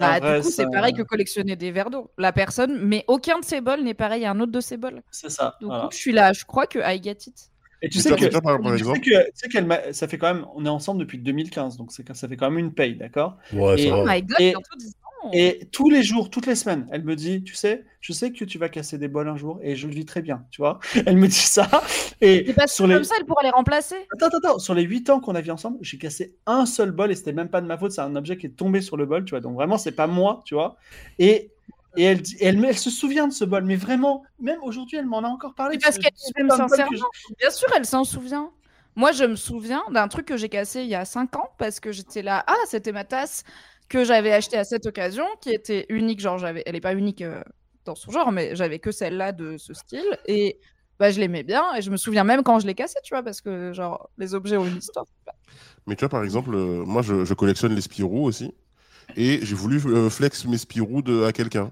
[0.00, 2.10] Bah, vrai- du coup, c'est pareil que collectionner des verres d'eau.
[2.16, 5.02] La personne, mais aucun de ses bols n'est pareil à un autre de ses bols.
[5.10, 5.56] C'est ça.
[5.60, 5.88] Donc, voilà.
[5.90, 7.50] je suis là, je crois que I get it.
[7.82, 10.32] Et tu sais toi, que, tu sais que, tu sais qu'elle m'a- ça fait quand
[10.32, 13.36] même, on est ensemble depuis 2015, donc ça fait quand même une paye, d'accord?
[13.52, 15.01] Ouais, Et- ça Oh my god, Et- bientôt 10 ans.
[15.32, 18.44] Et tous les jours, toutes les semaines, elle me dit, tu sais, je sais que
[18.44, 20.80] tu vas casser des bols un jour, et je le vis très bien, tu vois.
[21.06, 21.68] Elle me dit ça.
[22.20, 23.94] Et pas sur les, comme ça, elle pourra les remplacer.
[24.12, 24.58] Attends, attends, attends.
[24.58, 27.32] Sur les 8 ans qu'on a vu ensemble, j'ai cassé un seul bol et c'était
[27.32, 27.92] même pas de ma faute.
[27.92, 29.40] C'est un objet qui est tombé sur le bol, tu vois.
[29.40, 30.76] Donc vraiment, c'est pas moi, tu vois.
[31.18, 31.50] Et,
[31.96, 35.20] et elle, dit- elle, se souvient de ce bol, mais vraiment, même aujourd'hui, elle m'en
[35.20, 35.78] a encore parlé.
[35.78, 36.90] Parce Ce- qu'elle sincèrement.
[37.38, 38.50] Bien sûr, elle s'en souvient.
[38.94, 41.80] Moi, je me souviens d'un truc que j'ai cassé il y a 5 ans parce
[41.80, 42.44] que j'étais là.
[42.46, 43.44] Ah, c'était ma tasse
[43.92, 46.20] que j'avais achetée à cette occasion, qui était unique.
[46.20, 47.42] Genre, j'avais, elle est pas unique euh,
[47.84, 50.04] dans son genre, mais j'avais que celle-là de ce style.
[50.26, 50.58] Et
[50.98, 51.62] bah, je l'aimais bien.
[51.76, 54.34] Et je me souviens même quand je l'ai cassée, tu vois, parce que genre, les
[54.34, 55.04] objets ont une histoire.
[55.86, 58.54] Mais tu vois, par exemple, euh, moi, je, je collectionne les Spirou aussi.
[59.16, 61.70] Et j'ai voulu euh, flex mes Spirou de, à quelqu'un.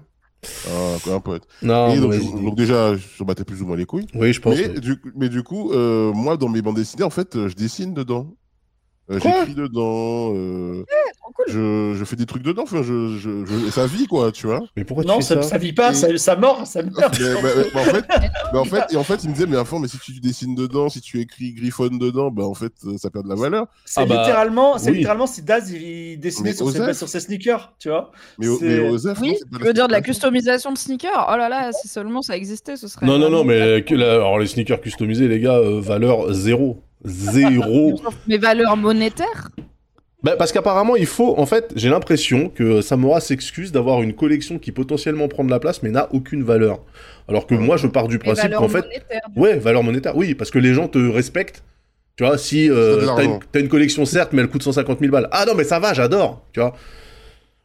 [0.67, 1.47] À un pote.
[1.61, 4.07] Non, et donc, mais- je- donc déjà, je battais plus ou moins les couilles.
[4.15, 4.55] oui, je pense.
[4.57, 4.79] Mais ouais.
[4.79, 8.35] du, mais du coup, euh, moi, dans mes bandes dessinées, en fait, je dessine dedans.
[9.11, 10.33] Euh, J'écris dedans.
[10.35, 10.85] euh,
[11.21, 11.45] Trop cool.
[11.49, 12.63] je, je fais des trucs dedans.
[12.63, 14.61] Enfin, je, je, je- et ça vit, quoi, tu vois.
[14.77, 17.19] Mais pourquoi Non, tu fais ça, vit pas, Et- ça, ça mord, ça meurt.
[17.19, 18.05] Mais, mais- mais- mais en fait,
[18.53, 20.55] mais en fait, et en fait, il me disait, mais enfin, mais si tu dessines
[20.55, 23.67] dedans, si tu écris griffonne dedans, bah en fait, ça perd de la valeur.
[23.85, 24.97] C'est Ah bah, littéralement, c'est oui.
[24.97, 26.97] littéralement si Daz il dessinait sur ses, Osef.
[26.97, 28.11] sur ses sneakers, tu vois.
[28.39, 31.27] Mais, Osef, non, Oui, pas tu veux dire de la customisation de sneakers?
[31.31, 33.05] Oh là là, si seulement ça existait, ce serait.
[33.05, 36.81] Non, non, non, mais que la- alors les sneakers customisés, les gars, euh, valeur zéro.
[37.05, 37.99] Zéro.
[38.27, 39.49] Mes valeurs monétaires
[40.23, 41.37] Bah, parce qu'apparemment, il faut.
[41.37, 45.59] En fait, j'ai l'impression que Samora s'excuse d'avoir une collection qui potentiellement prend de la
[45.59, 46.79] place, mais n'a aucune valeur.
[47.27, 48.85] Alors que moi, je pars du principe qu'en fait.
[49.35, 51.63] Ouais, valeur monétaire, oui, parce que les gens te respectent.
[52.17, 55.11] Tu vois, si euh, t'as une, t'as une collection, certes, mais elle coûte 150 000
[55.11, 55.29] balles.
[55.31, 56.45] Ah non, mais ça va, j'adore.
[56.51, 56.75] Tu vois.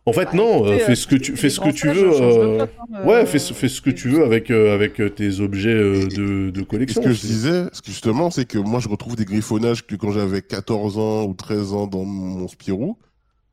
[0.09, 1.71] En fait, Bah, non, euh, écoutez, fais euh, ce que tu, les fais ce que
[1.71, 2.11] tu veux.
[2.23, 2.67] euh,
[3.05, 5.71] Ouais, euh, fais, ce- fais ce que tu veux avec, euh, avec euh, tes objets
[5.75, 7.03] euh, de, de collection.
[7.03, 10.43] ce que je disais, justement, c'est que moi, je retrouve des griffonnages que quand j'avais
[10.43, 12.97] 14 ans ou 13 ans dans mon Spirou.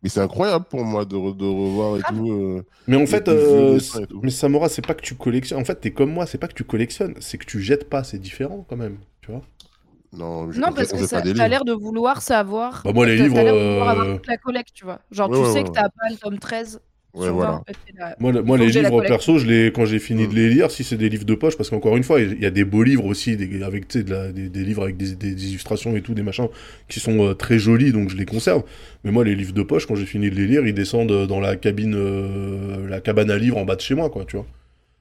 [0.04, 2.10] Mais c'est incroyable pour moi de, re- de revoir et Ah.
[2.13, 2.32] tout.
[2.32, 4.20] euh, Mais en fait, euh, tout.
[4.22, 5.60] mais Samora, c'est pas que tu collectionnes.
[5.62, 8.04] En fait, t'es comme moi, c'est pas que tu collectionnes, c'est que tu jettes pas,
[8.04, 8.98] c'est différent quand même.
[9.22, 9.42] Tu vois
[10.13, 12.82] Non, je- Non, on parce que ça, pas des t'as l'air de vouloir savoir.
[12.86, 14.99] Bah, moi, les livres, T'as l'air de vouloir avoir euh, toute la collecte, tu vois.
[15.12, 15.63] Genre, Ouais, tu ouais, sais ouais.
[15.63, 16.82] que t'as pas le tome 13
[17.13, 17.52] Ouais, sur voilà.
[17.52, 17.63] 20.
[17.67, 20.36] et t'es là, Moi, moi les livres, perso, je les, quand j'ai fini de Mm.
[20.36, 22.49] les lire, si c'est des livres de poche, parce qu'encore une fois, il y a
[22.52, 25.95] des beaux livres aussi, des, avec de la- des, des livres avec des, des illustrations
[25.95, 26.47] et tout, des machins
[26.88, 28.63] qui sont euh, très jolis, donc je les conserve.
[29.04, 31.39] Mais moi, les livres de poche, quand j'ai fini de les lire, ils descendent dans
[31.39, 34.47] la cabine, euh, la cabane à livres en bas de chez moi, quoi, tu vois.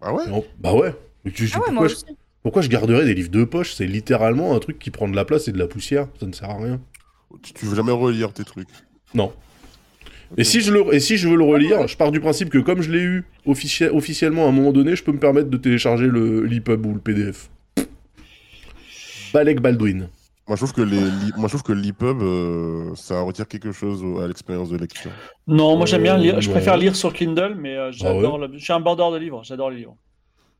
[0.01, 0.25] Ah ouais?
[0.61, 0.95] Bah ouais.
[1.35, 2.05] Tu- Ah ouais, pourquoi, moi je, aussi.
[2.43, 3.75] Pourquoi je garderais des livres de poche?
[3.75, 6.09] C'est littéralement un truc qui prend de la place et de la poussière.
[6.21, 6.81] Ça ne sert à rien.
[7.43, 8.69] tu, tu veux jamais relire tes trucs?
[9.15, 9.33] Non.
[10.39, 12.57] Et si, je le, et si je veux le relire, je pars du principe que
[12.59, 15.57] comme je l'ai eu officie- officiellement à un moment donné, je peux me permettre de
[15.59, 17.51] télécharger le l'EPUB ou le PDF.
[19.35, 20.09] Balek Baldwin.
[20.49, 23.73] Moi, je trouve que les, li- moi, je trouve que l'EPUB, euh, ça retire quelque
[23.73, 25.11] chose à l'expérience de lecture.
[25.47, 26.41] Non, moi j'aime bien Euh, lire.
[26.41, 26.55] Je non.
[26.55, 28.39] préfère lire sur Kindle, mais euh, Ah j'adore.
[28.39, 29.43] le- Je suis un bandeur de livres.
[29.45, 29.97] J'adore les livres.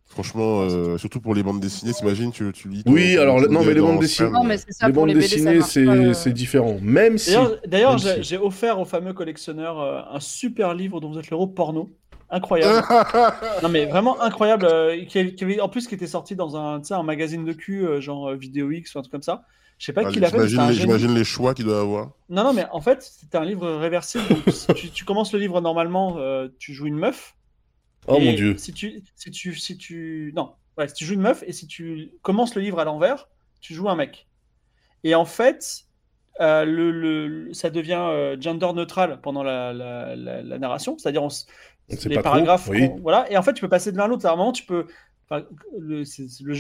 [0.07, 2.83] Franchement, euh, surtout pour les bandes dessinées, t'imagines, tu, tu lis.
[2.87, 4.39] Oui, alors, non, mais les bandes dessinées- scan.
[4.41, 6.13] Non, mais c'est ça les pour bandes les BD, ça dessinées, marche c'est pas, euh.
[6.13, 6.77] c'est différent.
[6.83, 7.35] Même si.
[7.67, 8.37] D'ailleurs, j'ai si.
[8.37, 11.91] offert au fameux collectionneur euh, un super livre dont vous êtes l'héros porno.
[12.29, 12.83] Incroyable.
[13.63, 14.67] non, mais vraiment incroyable.
[14.71, 17.03] euh, qui, avait- qui avait- en plus, qui était sorti dans un, tu sais, un
[17.03, 19.45] magazine de cul, euh, genre euh, Vidéo X ou un truc comme ça.
[19.79, 20.47] Je sais pas Ah, qui l'a fait.
[20.47, 22.11] J'imagine les, choix qu'il doit avoir.
[22.29, 24.25] Non, non, mais en fait, c'était un livre réversible.
[24.29, 27.35] Donc, si tu, tu commences le livre normalement, euh, tu joues une meuf.
[28.09, 28.57] Oh Et mon dieu.
[28.59, 31.67] Si tu, si tu, si tu, non, ouais, si tu joues une meuf et si
[31.67, 33.29] tu commences le livre à l'envers,
[33.61, 34.27] tu joues un mec.
[35.05, 35.85] Et en fait,
[36.41, 41.29] euh, le, le- ça devient euh, gender neutral pendant la, la- la- la narration, c'est-à-dire
[41.89, 42.91] les pas trop, paragraphes, oui.
[43.03, 43.31] voilà.
[43.31, 44.27] Et en fait, tu peux passer de l'un à l'autre.
[44.27, 44.87] À un moment, tu peux.
[45.79, 46.05] Le,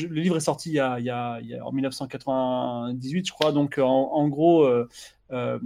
[0.09, 3.27] le livre est sorti il y a, il y a- il y a- en 1998,
[3.27, 3.53] je crois.
[3.53, 4.89] Donc, en, en gros, euh,
[5.33, 5.59] euh,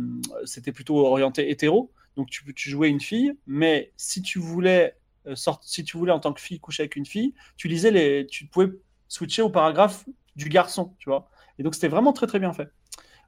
[0.45, 1.93] c'était plutôt orienté hétéro.
[2.17, 6.13] Donc, tu, tu jouais une fille, mais si tu voulais euh, sort- si tu voulais
[6.13, 8.69] en tant que fille coucher avec une fille, tu lisais les, tu pouvais
[9.09, 10.05] switcher au paragraphe
[10.37, 11.29] du garçon, tu vois.
[11.59, 12.71] Et donc, c'était vraiment très très bien fait.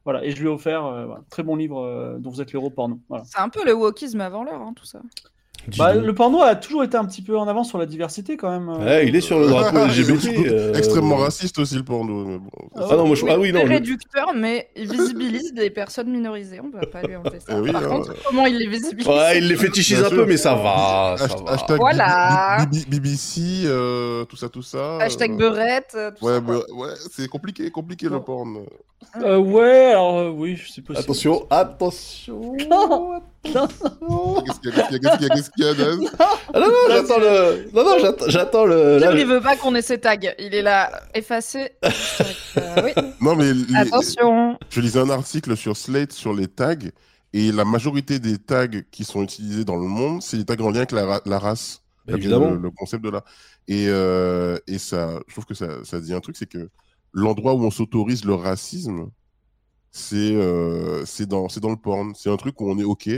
[0.05, 0.25] Voilà.
[0.25, 2.71] Et je lui ai offert euh, voilà, très bon livre euh, dont vous êtes l'héros
[2.71, 3.01] porno.
[3.09, 3.25] Voilà.
[3.25, 5.01] C'est un peu le wokisme avant l'heure, hein, tout ça.
[5.77, 8.51] Bah, le porno a toujours été un petit peu en avance sur la diversité quand
[8.51, 8.69] même.
[8.69, 8.85] euh.
[8.85, 10.47] Ouais, il est sur le drapeau LGBT.
[10.47, 12.25] euh, Extrêmement raciste aussi le porno.
[12.25, 12.51] mais bon.
[12.77, 13.25] Ah non, moi je.
[13.29, 13.61] Ah oui, non.
[13.61, 16.61] C'est le- réducteur, mais il visibilise des personnes minorisées.
[16.63, 17.53] On ne va pas lui enlever ça.
[17.57, 17.89] Eh oui, Par hein.
[17.89, 21.17] contre, comment il les visibilise Ouais, il les fétichise un peu, mais ça va.
[21.19, 21.53] Ça Hasht- va.
[21.53, 22.67] Hashtag Voilà.
[22.89, 24.99] BBC, euh, tout ça, tout ça.
[24.99, 28.21] Hashtag euh, beurette, euh, tout Ouais, mais- ouais, c'est compliqué, compliqué le Bon.
[28.21, 28.59] porn.
[29.23, 30.99] Euh, ouais, alors euh, oui, c'est possible.
[30.99, 32.57] Attention, attention.
[32.69, 34.43] Non.
[34.45, 35.51] Qu'est-ce qu'il y a, qu'est-ce qu'il y a, qu'est-ce qu'il y a, qu'est-ce
[36.55, 37.71] Ah non, non, j'attends le.
[37.75, 38.99] Non, non, j'attends- le.
[38.99, 40.17] là, il veut pas qu'on ait ses tags.
[40.39, 41.71] Il est là, effacé.
[41.85, 41.91] Euh,
[42.85, 42.93] oui.
[43.21, 44.59] Non, mais les- Attention.
[44.71, 46.75] je lisais un article sur Slate sur les tags,
[47.33, 50.71] et la majorité des tags qui sont utilisés dans le monde, c'est des tags en
[50.71, 51.83] lien avec la, ra- la race.
[52.07, 52.51] Bah, Le- évidemment.
[52.51, 53.25] Le, le concept de là.
[53.67, 56.71] Et, euh, et ça, je trouve que ça, ça dit un truc, c'est que
[57.13, 59.09] l'endroit où on s'autorise le racisme,
[59.91, 62.15] c'est euh, c'est dans, c'est dans le porn.
[62.15, 63.11] C'est un truc où on est OK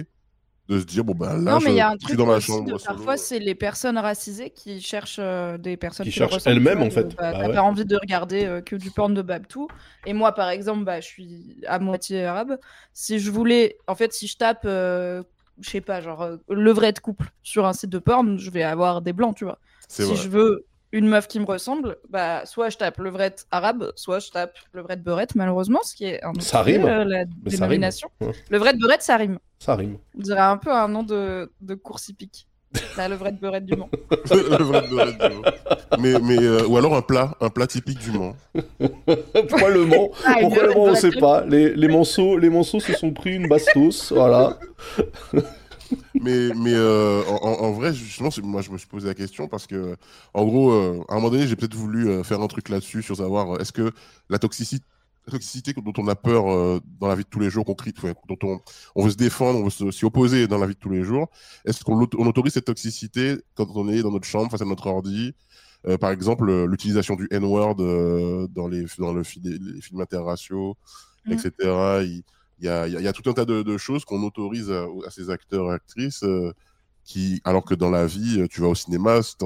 [0.71, 2.07] de se dire, bon, ben là, non, je, mais il y a un je suis
[2.07, 2.65] truc dans ma chambre.
[2.73, 6.85] de- parfois, c'est les personnes racisées qui cherchent euh, des personnes Qui cherchent elles-mêmes, tu
[6.87, 7.05] en fait.
[7.05, 7.55] de- bah, Bah T'as ouais.
[7.55, 9.69] pas envie de regarder euh, que du porn de Babtou.
[10.07, 12.59] Et moi, par exemple, bah, je suis à moitié arabe.
[12.93, 15.23] Si je voulais, en fait, si je tape, euh,
[15.61, 19.03] je sais pas, genre euh, levrette couple sur un site de porn, je vais avoir
[19.03, 19.59] des blancs, tu vois.
[19.89, 20.23] C'est Si vrai.
[20.23, 24.31] je veux une meuf qui me ressemble, bah, soit je tape levrette arabe, soit je
[24.31, 26.85] tape levrette beurette, malheureusement, ce qui est un Ça rime.
[26.85, 27.71] euh, la Mais ça rime.
[27.71, 28.09] dénomination.
[28.21, 28.33] Ouais.
[28.51, 29.39] Levrette beurette, ça rime.
[29.59, 29.99] Ça rime.
[30.19, 32.47] On dirait un peu un nom de, de course hippique.
[32.97, 33.89] La levrette beurette du Mans.
[34.31, 35.43] Le vrai de vrai du Mans.
[35.99, 38.37] mais, mais, euh, ou alors un plat, un plat typique du Mans.
[39.49, 40.11] Pourquoi le Mans?
[40.25, 41.45] Ah, Pourquoi le levrette Mans On beurette sait pas?
[41.47, 44.13] Les, les Manceaux, les Manceaux se sont pris une bastos.
[44.13, 44.57] Voilà.
[46.21, 49.97] Mais, mais euh, en, vrai, justement, moi, je me suis posé la question parce que,
[50.35, 53.03] en gros, euh, à un moment donné, j'ai peut-être voulu euh, faire un truc là-dessus
[53.03, 53.91] sur savoir est-ce que
[54.29, 54.85] la toxicité,
[55.27, 57.75] la toxicité dont on a peur euh, dans la vie de tous les jours, qu'on
[57.75, 57.93] crie,
[58.29, 58.61] dont on,
[58.95, 61.29] on veut se défendre, on veut s'y opposer dans la vie de tous les jours,
[61.65, 65.35] est-ce qu'on autorise cette toxicité quand on est dans notre chambre face à notre ordi
[65.89, 70.77] Euh, Par exemple, euh, l'utilisation du N-word dans, les, dans le, fi- les films interraciaux,
[71.27, 71.33] Mm.
[71.33, 72.03] etc.
[72.03, 72.23] Il,
[72.61, 76.23] il y a, tout un tas de, choses qu'on autorise à, ces acteurs et actrices,
[76.25, 76.53] euh,
[77.05, 79.45] qui, alors que dans la vie, tu vas au cinéma, tu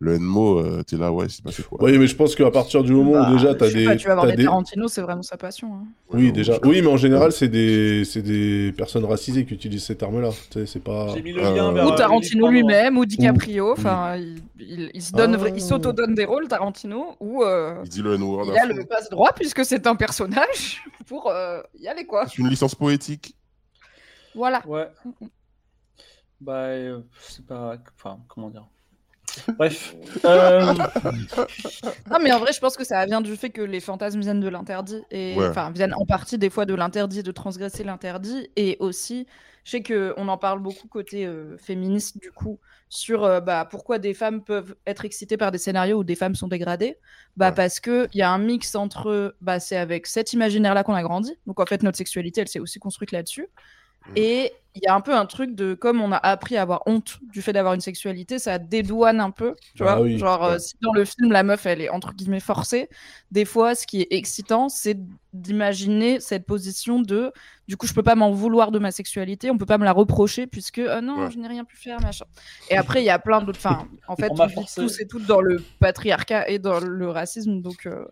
[0.00, 1.78] le N-mot, euh, tu es là, ouais, c'est passé quoi.
[1.82, 3.84] Oui, mais je pense qu'à partir du moment Bah, où déjà t'as des.
[3.84, 5.72] pas, tu vas voir t'as des des- Tarantino, c'est vraiment sa passion.
[5.74, 5.86] hein.
[6.12, 6.58] Oui, Ouais, déjà.
[6.64, 10.30] Oui, mais en général, c'est des, c'est des personnes racisées qui utilisent cette arme-là.
[10.50, 11.08] Tu sais, c'est pas.
[11.14, 11.86] J'ai mis le Euh, vers.
[11.86, 13.72] Ou Tarantino lui-même, ou DiCaprio.
[13.72, 15.58] Enfin, il, il- il se donne, Ah.
[15.60, 18.46] s'auto-donne des rôles, Tarantino, ou euh, Il dit le N-word.
[18.52, 22.26] il à a le passe droit puisque c'est un personnage pour euh, y aller quoi.
[22.28, 23.36] C'est une licence poétique.
[24.34, 24.60] Voilà.
[24.66, 24.88] Ouais.
[26.40, 27.76] Bah, euh, c'est pas.
[27.96, 28.66] Enfin, comment dire.
[29.58, 29.94] Bref.
[30.24, 30.72] Euh,
[32.10, 34.40] Non, mais en vrai, je pense que ça vient du fait que les fantasmes viennent
[34.40, 35.48] de l'interdit et Ouais.
[35.48, 39.26] enfin viennent en partie des fois de l'interdit, de transgresser l'interdit et aussi,
[39.64, 42.58] je sais que on en parle beaucoup côté euh, féministe du coup
[42.88, 46.34] sur euh, bah, pourquoi des femmes peuvent être excitées par des scénarios où des femmes
[46.34, 46.98] sont dégradées.
[47.36, 47.54] Bah Ouais.
[47.54, 50.94] parce que il y a un mix entre bah c'est avec cet imaginaire là qu'on
[50.94, 51.34] a grandi.
[51.46, 53.48] Donc en fait notre sexualité elle s'est aussi construite là-dessus.
[54.08, 54.12] Mhm.
[54.16, 56.82] Et il y a un peu un truc de comme on a appris à avoir
[56.86, 60.00] honte du fait d'avoir une sexualité, ça dédouane un peu, tu Ah vois.
[60.02, 62.88] oui, Genre euh, si dans le film la meuf elle est entre guillemets forcée,
[63.30, 64.98] des fois ce qui est excitant c'est
[65.32, 67.30] d'imaginer cette position de
[67.68, 69.92] du coup je peux pas m'en vouloir de ma sexualité, on peut pas me la
[69.92, 71.30] reprocher puisque euh, non Ouais.
[71.30, 72.24] je n'ai rien pu faire machin.
[72.68, 75.26] Et après il y a plein d'autres, enfin en fait On vit tous et toutes
[75.26, 78.04] dans le patriarcat et dans le racisme donc euh,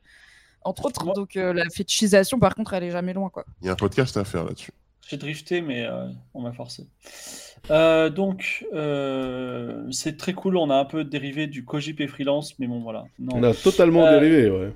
[0.63, 3.45] entre autres donc euh, la fétichisation par contre elle est jamais loin quoi.
[3.63, 4.71] Il y a un podcast à faire là-dessus.
[5.09, 6.87] J'ai drifté, mais euh, on m'a forcé.
[7.71, 10.57] Euh, donc, euh, c'est très cool.
[10.57, 13.05] On a un peu dérivé du Cogip et freelance, mais bon, voilà.
[13.19, 13.37] Non.
[13.37, 14.73] On a totalement Euh, dérivé, ouais.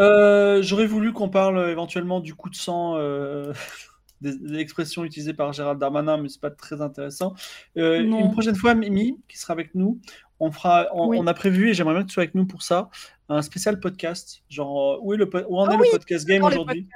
[0.00, 3.52] Euh, J'aurais voulu qu'on parle éventuellement du coup de sang, euh,
[4.20, 7.34] des, des expressions utilisées par Gérald Darmanin, mais c'est pas très intéressant.
[7.76, 10.00] Euh, une prochaine fois, Mimi, qui sera avec nous,
[10.40, 11.18] on fera, on, Oui.
[11.20, 12.90] on a prévu et j'aimerais bien que tu sois avec nous pour ça,
[13.28, 14.42] un spécial podcast.
[14.48, 16.86] Genre, où est le po- où en Ah est oui, le podcast game aujourd'hui?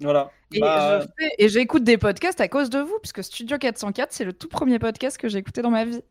[0.00, 0.30] Voilà.
[0.52, 4.12] Et Bah, je fais- et j'écoute des podcasts à cause de vous, puisque Studio 404,
[4.12, 6.02] c'est le tout premier podcast que j'ai écouté dans ma vie.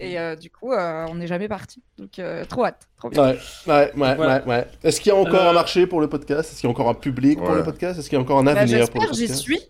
[0.00, 1.82] Et euh, du coup, euh, on n'est jamais parti.
[1.98, 2.88] Donc, euh, trop hâte.
[2.96, 3.22] Trop bien.
[3.22, 4.42] Ouais, ouais, ouais, Voilà.
[4.44, 4.66] ouais, ouais.
[4.84, 6.50] Est-ce qu'il y a encore Euh, un marché pour le podcast?
[6.52, 7.98] Est-ce qu'il y a encore un public pour le podcast?
[7.98, 9.42] Est-ce qu'il y a encore un Bah, avenir pour le J'espère, j'y podcast?
[9.42, 9.60] suis.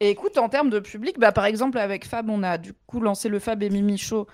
[0.00, 3.00] Et écoute, en termes de public, bah, par exemple, avec Fab, on a du coup
[3.00, 4.26] lancé le Fab et Mimi Show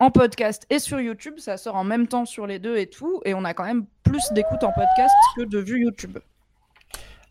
[0.00, 1.34] en podcast et sur YouTube.
[1.38, 3.22] Ça sort en même temps sur les deux et tout.
[3.24, 6.18] Et on a quand même plus d'écoute en podcast que de vues YouTube.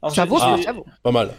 [0.03, 0.55] Alors, Ça j'ai- vaut ça.
[1.01, 1.31] Pas mal.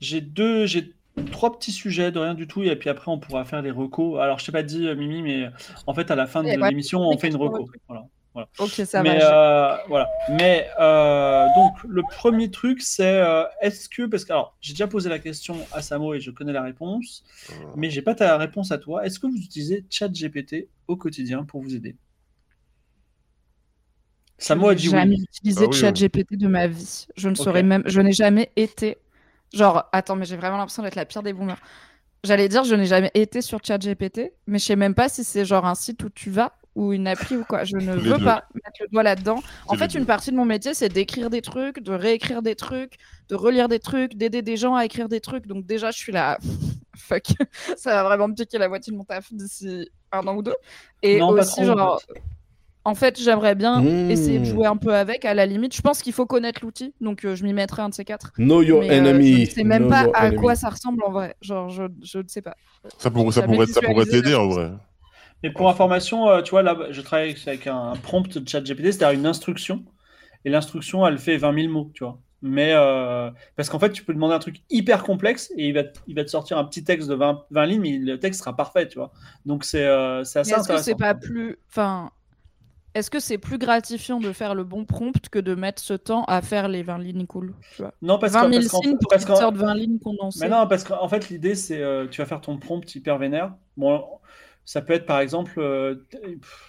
[0.00, 0.92] J'ai deux, j'ai
[1.30, 4.20] trois petits sujets de rien du tout, et puis après on pourra faire les recos.
[4.20, 5.48] Alors je t'ai pas dit euh, Mimi, mais
[5.86, 7.68] en fait à la fin de Eh, ouais, l'émission on fait une reco.
[7.88, 8.48] Voilà.
[8.58, 9.74] Ok, ça mais va.
[9.74, 10.08] euh, voilà.
[10.28, 14.88] Mais euh, donc le premier truc c'est euh, est-ce que parce que alors j'ai déjà
[14.88, 17.22] posé la question à Samo et je connais la réponse,
[17.76, 19.06] mais j'ai pas ta réponse à toi.
[19.06, 21.94] Est-ce que vous utilisez ChatGPT au quotidien pour vous aider?
[24.44, 25.24] Samo a Je dit n'ai jamais oui.
[25.32, 26.00] utilisé Ah oui, chat oui.
[26.08, 27.06] GPT de ma vie.
[27.16, 27.82] Je ne saurais même.
[27.86, 28.98] Je n'ai jamais été.
[29.52, 31.60] Genre, attends, mais j'ai vraiment l'impression d'être la pire des boomers.
[32.24, 35.24] J'allais dire, je n'ai jamais été sur chat GPT, mais je sais même pas si
[35.24, 37.64] c'est genre un site où tu vas ou une appli ou quoi.
[37.64, 38.24] Je ne veux deux.
[38.24, 39.42] pas mettre le doigt là-dedans.
[39.68, 39.98] En fait, deux.
[39.98, 42.96] une partie de mon métier, c'est d'écrire des trucs, de réécrire des trucs,
[43.28, 45.46] de relire des trucs, d'aider des gens à écrire des trucs.
[45.46, 46.38] Donc déjà, je suis là.
[46.96, 47.24] fuck,
[47.76, 50.54] ça va vraiment me piquer la moitié de mon taf d'ici un an ou deux.
[51.02, 52.00] Et Non, aussi, genre,
[52.84, 54.10] en fait, j'aimerais bien Mmh.
[54.10, 55.74] essayer de jouer un peu avec, à la limite.
[55.74, 58.32] Je pense qu'il faut connaître l'outil, donc euh, je m'y mettrai un de ces quatre.
[58.36, 59.34] Know your Mais, euh, enemy.
[59.36, 60.36] je ne sais même Know pas à enemy.
[60.36, 61.34] quoi ça ressemble en vrai.
[61.40, 62.54] Genre, je, je ne sais pas.
[62.98, 64.70] Ça pourrait, ça pourrait, ça pourrait t'aider en vrai.
[65.42, 68.92] Mais pour information, euh, tu vois, là, je travaille avec un prompt de chat GPT,
[68.92, 69.84] c'est-à-dire une instruction.
[70.44, 72.20] Et l'instruction, elle fait 20 000 mots, tu vois.
[72.42, 75.84] Mais euh, parce qu'en fait, tu peux demander un truc hyper complexe et il va,
[75.84, 78.40] te- il va te sortir un petit texte de 20, 20 lignes, mais le texte
[78.40, 79.12] sera parfait, tu vois.
[79.46, 80.84] Donc c'est euh, Mais assez Est-ce que intéressant.
[80.84, 81.56] c'est pas plus.
[81.70, 82.10] Enfin.
[82.94, 86.24] Est-ce que c'est plus gratifiant de faire le bon prompt que de mettre ce temps
[86.24, 87.92] à faire les 20 lignes cool tu vois?
[88.02, 89.74] Non, parce 20 qu'en 000 parce qu'en- signes pour parce qu'ils te qu'en- sortent 20
[89.74, 90.40] lignes condensées.
[90.42, 93.52] Mais non, parce qu'en fait, l'idée, c'est euh, tu vas faire ton prompt hyper vénère.
[93.76, 94.04] Bon,
[94.64, 95.96] ça peut être par exemple, euh,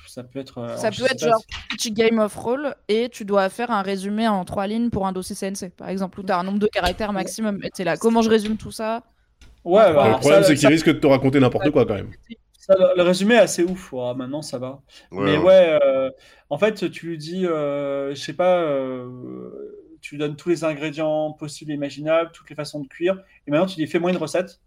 [0.08, 0.58] ça peut être.
[0.58, 4.28] euh, Ça peut être genre petit game of roll et tu dois faire un résumé
[4.28, 6.68] en trois lignes pour un dossier CNC, par exemple, où tu as un nombre de
[6.68, 7.60] caractères maximum.
[7.64, 9.04] Et t'es là, comment je résume tout ça?
[9.64, 11.96] Ouais, bah, Le problème, ça- c'est qu'il ça- risque de te raconter n'importe quoi quand
[11.96, 12.10] même.
[12.68, 13.94] Ça, le, le résumé est assez ouf.
[13.94, 14.82] Ouais, maintenant, ça va.
[15.12, 16.10] Mais ouais, euh,
[16.50, 20.64] en fait, tu lui dis, euh, je sais pas, euh, tu lui donnes tous les
[20.64, 24.12] ingrédients possibles et imaginables, toutes les façons de cuire, et maintenant tu lui dis, fais-moi
[24.12, 24.62] une recette.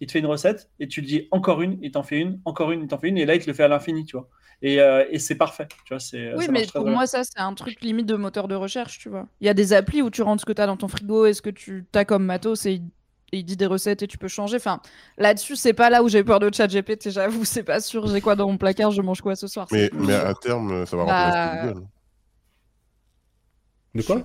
[0.00, 2.40] Il te fait une recette, et tu lui dis encore une, il t'en fait une,
[2.44, 4.16] encore une, il t'en fait une, et là il te le fait à l'infini, tu
[4.16, 4.28] vois.
[4.60, 6.00] Et, euh, et c'est parfait, tu vois.
[6.00, 9.08] c'est- Oui, mais pour moi, ça, c'est un truc limite de moteur de recherche, tu
[9.08, 9.28] vois.
[9.40, 11.26] Il y a des applis où tu rentres ce que tu as dans ton frigo
[11.26, 12.82] et ce que tu as comme matos et
[13.32, 14.56] il, et il dit des recettes et tu peux changer.
[14.56, 14.80] Enfin,
[15.18, 18.06] là-dessus, c'est pas là où j'ai peur de chat GPT, j'avoue, c'est pas sûr.
[18.08, 19.68] J'ai quoi dans mon placard, je mange quoi ce soir?
[19.70, 21.86] Mais, à terme, ça va Bah, remplacer Google.
[23.94, 24.22] De je quoi?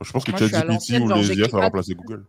[0.00, 2.24] Je pense que ChatGPT ou les IA, ça va remplacer Google.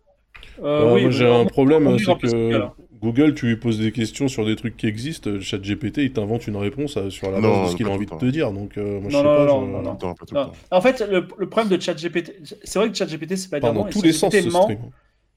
[0.60, 2.68] Euh, oui, moi, j'ai un problème, c'est que
[3.00, 6.56] Google, tu lui poses des questions sur des trucs qui existent, ChatGPT, il t'invente une
[6.56, 8.52] réponse euh, sur la base de ce qu'il a envie de te dire.
[8.52, 9.46] Donc, euh, moi, je Non, sais non, pas.
[9.46, 9.60] non,
[10.26, 10.52] je- non.
[10.70, 12.32] En fait, le, le problème de ChatGPT,
[12.64, 14.34] c'est vrai que ChatGPT, c'est pas dans tous les sens,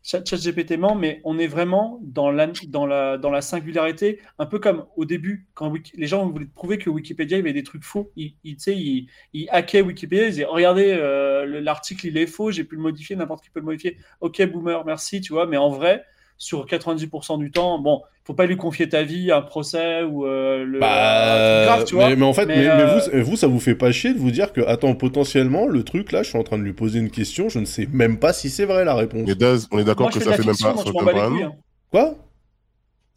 [0.04, 4.60] ChatGPT ment, mais on est vraiment dans la, dans la, dans la singularité, un peu
[4.60, 8.12] comme au début, quand les gens voulaient prouver que Wikipédia, il avait des trucs faux.
[8.18, 12.52] Ils, ils, ils, ils hackaient Wikipédia, ils disaient Regardez, euh, le- l'article, il est faux,
[12.52, 13.98] j'ai pu le modifier, n'importe qui peut le modifier.
[14.22, 16.04] Ok, boomer, merci, tu vois, mais en vrai,
[16.38, 20.64] sur 90% du temps, bon, faut pas lui confier ta vie, un procès ou euh,
[20.66, 20.80] le.
[20.80, 22.10] un Bah, truc grave, tu vois.
[22.10, 24.14] mais, mais en fait, Mais, mais, mais euh, vous, vous, ça vous fait pas chier
[24.14, 26.74] de vous dire que, attends, potentiellement, le truc là, je suis en train de lui
[26.74, 29.24] poser une question, je ne sais même pas si c'est vrai la réponse.
[29.28, 30.94] Mais Daz, on est d'accord que ça fait même pas, ça fait un
[31.30, 31.44] couilles.
[31.44, 31.48] an.
[31.48, 31.52] hein.
[31.92, 32.16] Quoi?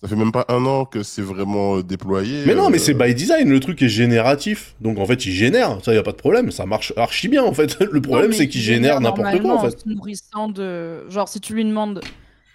[0.02, 2.44] Ça fait même pas un an que c'est vraiment euh, déployé.
[2.46, 4.74] Mais non, mais euh, c'est by design, le truc est génératif.
[4.82, 7.42] Donc en fait, il génère, ça y a pas de problème, ça marche archi bien
[7.42, 7.78] en fait.
[7.90, 9.80] Le problème, c'est qu'il il génère n'importe quoi en fait.
[9.80, 11.08] se nourrissant de.
[11.08, 12.02] Genre, si tu lui demandes,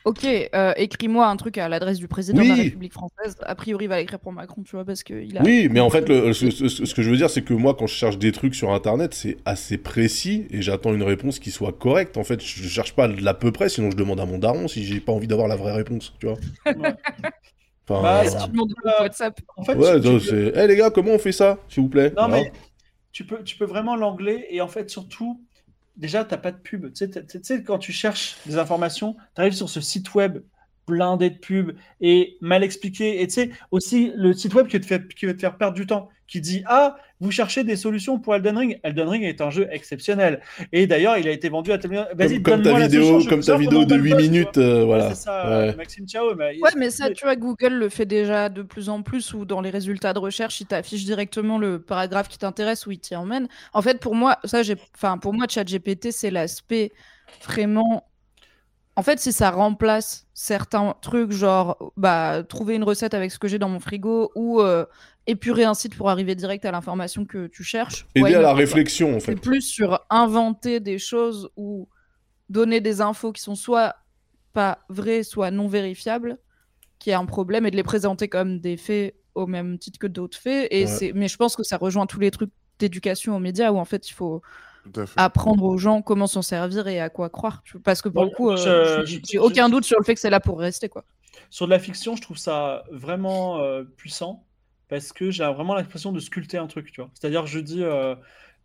[0.06, 0.26] ok,
[0.56, 2.56] euh, écris-moi un truc à l'adresse du président de la.
[2.56, 5.42] République française, a priori, il va l'écrire pour Macron, tu vois, parce qu'il a.
[5.44, 7.74] Oui, mais en fait, le- ce, ce- ce que je veux dire, c'est que moi,
[7.76, 11.52] quand je cherche des trucs sur Internet, c'est assez précis et j'attends une réponse qui
[11.52, 12.18] soit correcte.
[12.18, 14.68] En fait, je cherche pas de l'à peu près, sinon je demande à mon daron
[14.68, 16.36] si j'ai pas envie d'avoir la vraie réponse, tu vois.
[16.66, 16.94] Ouais.
[17.90, 19.40] Enfin, Bah, ça- Tu demandes Euh, WhatsApp.
[19.58, 20.54] En fait, ouais, c'est.
[20.56, 22.10] Eh les gars, comment on fait ça, s'il vous plaît?
[22.16, 22.44] Non, Voilà.
[22.44, 22.52] mais
[23.12, 25.42] tu peux, tu peux vraiment l'anglais et en fait, surtout,
[25.96, 26.92] déjà, t'as pas de pub.
[26.94, 30.40] Tu sais, tu quand tu cherches des informations, tu arrives sur ce site web
[30.88, 33.22] blindé de pubs et mal expliqué.
[33.22, 35.76] Et tu sais, aussi, le site web qui te faire, qui va te faire perdre
[35.76, 38.80] du temps, qui dit Ah, vous cherchez des solutions pour Elden Ring?
[38.84, 40.40] Elden Ring est un jeu exceptionnel.
[40.72, 43.42] Et d'ailleurs, il a été vendu à tel Vas-y, Comme, comme ta vidéo, solution, comme
[43.42, 44.22] ta vidéo de on 8 bosse, tu vois.
[44.22, 45.10] minutes, euh, Ouais, voilà.
[45.10, 45.76] c'est ça, Ouais.
[45.76, 46.34] Maxime Ciao.
[46.36, 49.44] Mais Ouais, mais ça, tu vois, Google le fait déjà de plus en plus, où
[49.44, 53.16] dans les résultats de recherche, il t'affiche directement le paragraphe qui t'intéresse, où il t'y
[53.16, 53.50] emmène.
[53.74, 56.94] En fait, pour moi, ça, j'ai, enfin, pour moi, ChatGPT, c'est l'aspect
[57.46, 58.06] vraiment.
[59.02, 63.48] En fait, si ça remplace certains trucs, genre, bah, trouver une recette avec ce que
[63.48, 64.86] j'ai dans mon frigo, ou euh,
[65.26, 68.06] épurer un site pour arriver direct à l'information que tu cherches.
[68.14, 69.32] Aider à la réflexion, en fait.
[69.32, 71.90] C'est plus sur inventer des choses ou
[72.48, 73.96] donner des infos qui sont soit
[74.54, 76.38] pas vraies, soit non vérifiables,
[77.00, 80.06] qui est un problème, et de les présenter comme des faits au même titre que
[80.06, 80.68] d'autres faits.
[80.70, 80.86] Et Ouais.
[80.86, 81.12] c'est...
[81.14, 84.08] Mais je pense que ça rejoint tous les trucs d'éducation aux médias où en fait
[84.08, 84.44] il faut.
[85.16, 87.64] Apprendre aux gens comment s'en servir et à quoi croire.
[87.84, 90.30] Parce que pour Bon, le coup, euh, j'ai- aucun doute sur le fait que c'est
[90.30, 90.90] là pour rester.
[90.90, 91.04] quoi.
[91.50, 94.46] Sur de la fiction, je trouve ça vraiment euh, puissant
[94.90, 97.10] parce que j'ai vraiment l'impression de sculpter un truc, tu vois.
[97.14, 98.16] C'est-à-dire, je dis, euh,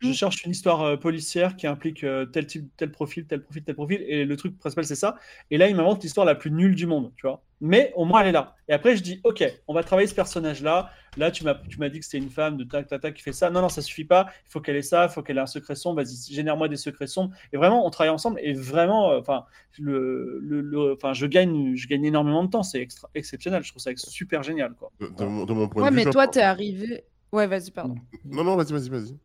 [0.01, 0.13] je Mm.
[0.13, 3.75] cherche une histoire euh, policière qui implique euh, tel type, tel profil, tel profil, tel
[3.75, 5.17] profil, et le truc principal, c'est ça.
[5.51, 7.43] Et là, il m'invente l'histoire la plus nulle du monde, tu vois.
[7.63, 8.55] Mais au moins, elle est là.
[8.69, 10.91] Et après, je dis, ok, on va travailler ce personnage-là.
[11.17, 13.23] Là, tu m'as, tu m'as dit que c'était une femme de tac, tac, tac qui
[13.23, 13.49] fait ça.
[13.49, 14.27] Non, non, ça suffit pas.
[14.47, 16.03] Il faut qu'elle ait ça, il faut qu'elle ait un secret sombre.
[16.03, 17.35] Vas-y, génère-moi des secrets sombres.
[17.55, 18.39] Et vraiment, on travaille ensemble.
[18.43, 19.47] Et vraiment, euh, enfin,
[19.79, 22.63] le, le, je gagne, je gagne énormément de temps.
[22.63, 23.63] C'est extra- exceptionnel.
[23.65, 24.91] Je trouve ça super génial, quoi.
[25.01, 26.01] De, de mon, de mon point Ouais, de vue.
[26.01, 27.05] mais je- toi, t'es arrivé.
[27.33, 27.95] Ouais, vas-y, pardon.
[28.27, 29.17] Non, non, vas-y, vas-y, vas-y.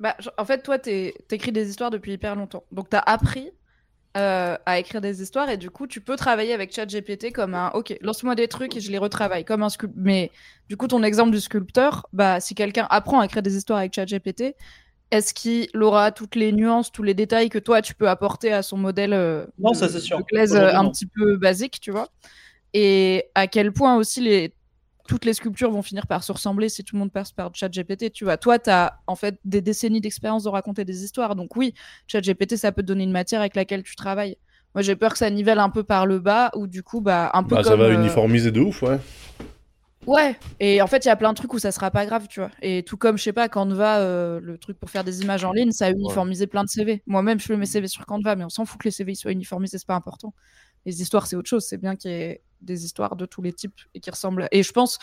[0.00, 2.64] Bah, en fait, toi, t'écris des histoires depuis hyper longtemps.
[2.72, 3.50] Donc, t'as appris
[4.16, 7.70] euh, à écrire des histoires et du coup, tu peux travailler avec ChatGPT comme un
[7.70, 10.02] OK, lance-moi des trucs et je les retravaille comme un sculpteur.
[10.02, 10.30] Mais
[10.68, 13.94] du coup, ton exemple du sculpteur, bah, si quelqu'un apprend à écrire des histoires avec
[13.94, 14.54] ChatGPT,
[15.10, 18.62] est-ce qu'il aura toutes les nuances, tous les détails que toi tu peux apporter à
[18.62, 20.18] son modèle euh, Non, ça, c'est sûr.
[20.18, 20.90] de glaise, Aujourd'hui, euh, un non.
[20.90, 22.08] petit peu basique, tu vois?
[22.72, 24.54] Et à quel point aussi les
[25.06, 28.12] toutes les sculptures vont finir par se ressembler si tout le monde passe par ChatGPT,
[28.12, 28.36] tu vois.
[28.36, 31.34] Toi, tu as en fait des décennies d'expérience de raconter des histoires.
[31.34, 31.74] Donc oui,
[32.06, 34.36] ChatGPT, ça peut te donner une matière avec laquelle tu travailles.
[34.74, 37.30] Moi, j'ai peur que ça nivelle un peu par le bas ou du coup, bah,
[37.32, 37.72] un peu Bah, comme...
[37.72, 38.98] ça va euh, uniformiser de ouf, ouais.
[40.06, 42.28] Ouais, et en fait, il y a plein de trucs où ça sera pas grave,
[42.28, 42.50] tu vois.
[42.62, 45.52] Et tout comme, je sais pas, Canva, euh, le truc pour faire des images en
[45.52, 47.02] ligne, ça a uniformisé plein de CV.
[47.06, 49.32] Moi-même, je fais mes CV sur Canva, mais on s'en fout que les CV soient
[49.32, 50.32] uniformisés, c'est pas important.
[50.86, 51.66] Les histoires, c'est autre chose.
[51.66, 54.48] C'est bien qu'il y ait des histoires de tous les types et qui ressemblent.
[54.50, 54.98] Et je pense,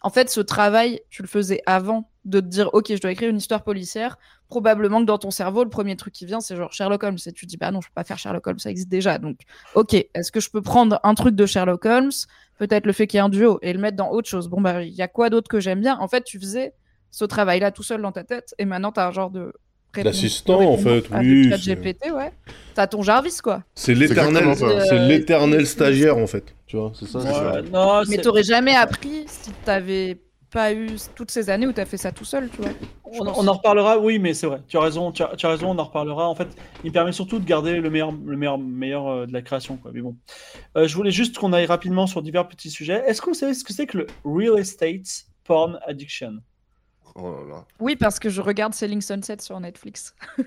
[0.00, 3.30] en fait, ce travail, tu le faisais avant de te dire, ok, je dois écrire
[3.30, 4.18] une histoire policière.
[4.48, 7.18] Probablement que dans ton cerveau, le premier truc qui vient, c'est genre Sherlock Holmes.
[7.26, 9.18] Et tu dis, bah non, je peux pas faire Sherlock Holmes, ça existe déjà.
[9.18, 9.40] Donc,
[9.74, 12.12] ok, est-ce que je peux prendre un truc de Sherlock Holmes,
[12.58, 14.48] peut-être le fait qu'il y ait un duo, et le mettre dans autre chose?
[14.48, 15.98] Bon, bah, il y a quoi d'autre que j'aime bien?
[15.98, 16.74] En fait, tu faisais
[17.10, 19.52] ce travail-là tout seul dans ta tête, et maintenant, tu as un genre de.
[19.96, 22.32] L'assistant, en fait, avec oui, ChatGPT, ouais.
[22.74, 23.62] T'as ton Jarvis, quoi.
[23.74, 26.54] C'est l'éternel, c'est l'éternel stagiaire, en fait.
[26.66, 27.18] Tu vois, c'est ça.
[27.18, 27.62] Ouais.
[27.72, 30.18] non, Mais t'aurais jamais appris si t'avais
[30.50, 32.70] pas eu toutes ces années où t'as fait ça tout seul, tu vois.
[33.04, 34.60] On, en reparlera, oui, mais c'est vrai.
[34.68, 36.28] Tu as raison, tu as, tu as raison, on en reparlera.
[36.28, 36.48] En fait,
[36.84, 39.76] il permet surtout de garder le meilleur, le meilleur, meilleur euh, de la création.
[39.76, 39.90] Quoi.
[39.94, 40.16] Mais bon,
[40.76, 43.02] Euh, je voulais juste qu'on aille rapidement sur divers petits sujets.
[43.06, 46.38] Est-ce que vous savez ce que c'est que le real estate porn addiction?
[47.20, 47.64] Oh là là.
[47.80, 50.14] Oui, parce que je regarde Selling Sunset sur Netflix.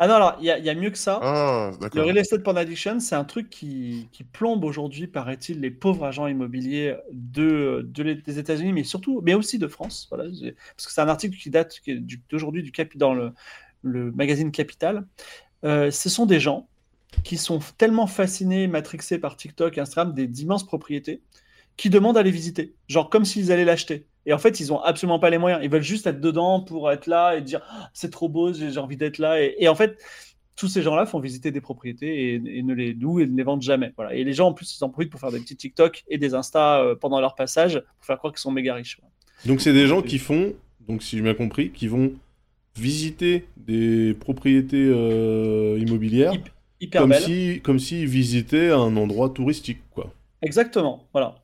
[0.00, 1.18] Ah non, alors il y, a- il y a mieux que ça.
[1.22, 5.70] Ah, Le real estate porn addiction, c'est un truc qui, qui plombe aujourd'hui, paraît-il, les
[5.72, 10.06] pauvres agents immobiliers de, de les- des États-Unis, mais surtout, mais aussi de France.
[10.10, 11.80] Voilà, parce que c'est un article qui date
[12.30, 13.32] d'aujourd'hui du dans le,
[13.82, 15.04] le magazine Capital.
[15.64, 16.68] Euh, ce sont des gens
[17.24, 21.22] qui sont tellement fascinés, matrixés par TikTok et Instagram des d'immenses propriétés,
[21.76, 24.06] qui demandent à les visiter, genre comme s'ils allaient l'acheter.
[24.28, 25.60] Et en fait, ils ont absolument pas les moyens.
[25.64, 28.78] Ils veulent juste être dedans pour être là et dire Ah, c'est trop beau, j'ai
[28.78, 29.42] envie d'être là.
[29.42, 29.98] Et, et en fait,
[30.54, 33.42] tous ces gens-là font visiter des propriétés et, et ne les louent et ne les
[33.42, 33.92] vendent jamais.
[33.96, 34.14] Voilà.
[34.14, 36.34] Et les gens, en plus, ils en profitent pour faire des petits TikTok et des
[36.34, 39.00] Insta euh, pendant leur passage pour faire croire qu'ils sont méga riches.
[39.46, 40.52] Donc c'est des gens qui font,
[40.86, 42.12] donc si j'ai bien compris, qui vont
[42.76, 46.50] visiter des propriétés euh, immobilières Hyp-
[46.80, 50.12] Hyper comme si, comme s'ils visitaient un endroit touristique, quoi.
[50.42, 51.08] Exactement.
[51.12, 51.36] Voilà.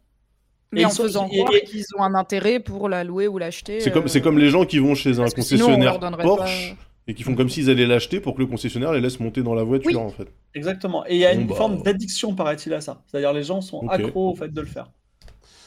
[0.75, 3.39] Mais Et en sont- faisant croire et- qu'ils ont un intérêt pour la louer ou
[3.39, 3.81] l'acheter.
[3.81, 6.75] C'est comme, euh, comme les gens qui vont chez un sinon, concessionnaire Porsche
[7.07, 9.55] et qui font comme s'ils allaient l'acheter pour que le concessionnaire les laisse monter dans
[9.55, 9.97] la voiture, Oui.
[9.97, 10.29] en fait.
[10.55, 11.05] Exactement.
[11.07, 11.55] Et il y a Bon, une bah.
[11.55, 13.03] forme d'addiction, paraît-il, à ça.
[13.07, 13.91] C'est-à-dire les gens sont Ok.
[13.93, 14.91] accros au fait de le faire.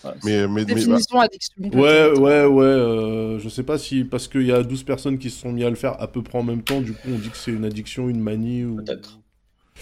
[0.03, 1.53] Mais, mais, mais- bah, Définition addiction.
[1.74, 2.64] Ouais, ouais, ouais.
[2.64, 5.64] euh, je sais pas si parce qu'il y a 12 personnes qui se sont mis
[5.64, 7.51] à le faire à peu près en même temps, du coup on dit que c'est
[7.51, 8.76] une addiction, une manie ou.
[8.78, 9.20] Peut-être.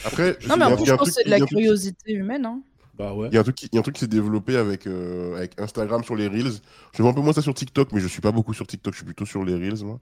[0.03, 2.45] après, Non, mais en plus, je pense que c'est de la curiosité humaine.
[2.45, 2.61] Hein.
[2.97, 3.27] Bah ouais.
[3.31, 4.87] Il y a un truc qui, il y a un truc qui s'est développé avec,
[4.87, 6.59] euh, avec Instagram sur les Reels.
[6.93, 8.93] Je vois un peu moins ça sur TikTok, mais je suis pas beaucoup sur TikTok,
[8.93, 9.99] je suis plutôt sur les Reels, moi.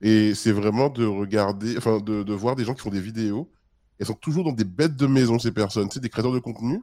[0.00, 3.48] Et c'est vraiment de regarder, enfin, de, de voir des gens qui font des vidéos.
[4.00, 6.40] Elles sont toujours dans des bêtes de maison, ces personnes, tu sais, des créateurs de
[6.40, 6.80] contenu.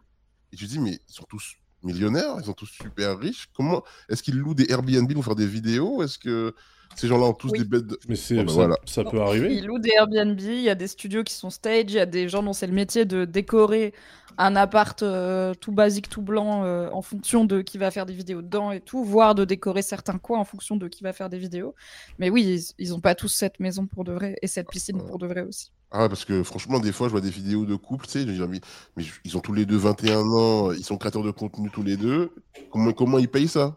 [0.54, 3.48] Et tu te dis, mais ils sont tous millionnaires, ils sont tous super riches.
[3.54, 6.02] Comment est-ce qu'ils louent des Airbnb pour faire des vidéos?
[6.04, 6.54] Est-ce que
[6.96, 7.60] ces gens-là ont tous Oui.
[7.60, 8.00] des bêtes de...
[8.08, 8.76] Mais c'est Bon, bah, ça, voilà.
[8.86, 9.54] ça peut arriver.
[9.54, 12.06] Ils louent des Airbnb, il y a des studios qui sont stage, il y a
[12.06, 13.94] des gens dont c'est le métier de décorer
[14.38, 18.14] un appart euh, tout basique, tout blanc, euh, en fonction de qui va faire des
[18.14, 21.30] vidéos dedans et tout, voire de décorer certains coins en fonction de qui va faire
[21.30, 21.76] des vidéos.
[22.20, 22.44] Mais oui,
[22.78, 25.28] ils, ils ont pas tous cette maison pour de vrai et cette piscine pour de
[25.28, 25.72] vrai aussi.
[25.92, 28.32] Ah, parce que franchement, des fois, je vois des vidéos de couples, tu sais, je
[28.32, 28.60] dis, mais,
[28.96, 31.98] mais ils ont tous les deux 21 ans, ils sont créateurs de contenu tous les
[31.98, 32.32] deux.
[32.72, 33.76] Comment, comment ils payent ça?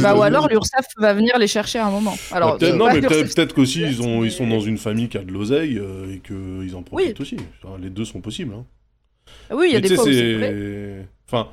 [0.00, 2.16] Bah, ou alors l'URSSAF va venir les chercher à un moment.
[2.32, 4.60] Alors, Bah, peut-être- c'est non, pas mais peut-être peut-être qu'aussi ils, ont, ils sont dans
[4.60, 7.36] une famille qui a de l'oseille euh, et qu'ils en profitent aussi.
[7.62, 8.54] Enfin, les deux sont possibles.
[8.54, 8.64] Hein.
[9.50, 10.50] Oui, il y a Mais des fois où c'est vrai.
[10.52, 11.06] c'est.
[11.28, 11.48] Enfin,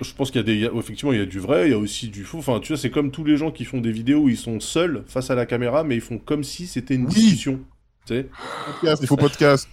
[0.00, 0.54] je, pense qu'il y a des.
[0.54, 2.38] il y a- effectivement, il y a du vrai, il y a aussi du faux.
[2.38, 4.60] Enfin, tu vois, c'est comme tous les gens qui font des vidéos où ils sont
[4.60, 7.14] seuls face à la caméra, mais ils font comme si c'était une Oui.
[7.14, 7.60] discussion.
[8.06, 8.26] Tu sais
[8.66, 9.68] Podcast, il faut podcast.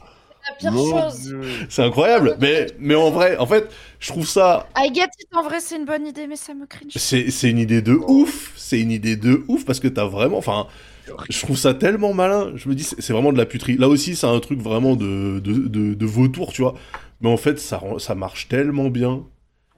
[0.49, 1.21] La pire Mon chose.
[1.23, 1.41] Dieu.
[1.67, 2.37] C'est incroyable.
[2.39, 3.69] Mais, mais en vrai, en fait,
[3.99, 4.67] je trouve ça.
[4.77, 6.91] I get it, en vrai, c'est une bonne idée, mais ça me cringe.
[6.95, 8.53] C'est c'est une idée de ouf.
[8.55, 10.37] C'est une idée de ouf parce que t'as vraiment.
[10.37, 10.67] Enfin,
[11.29, 12.51] je trouve ça tellement malin.
[12.55, 13.77] Je me dis, c'est vraiment de la puterie.
[13.77, 16.75] Là aussi, c'est un truc vraiment de, de, de, de vautour, tu vois.
[17.21, 19.25] Mais en fait, ça, rend- ça marche tellement bien.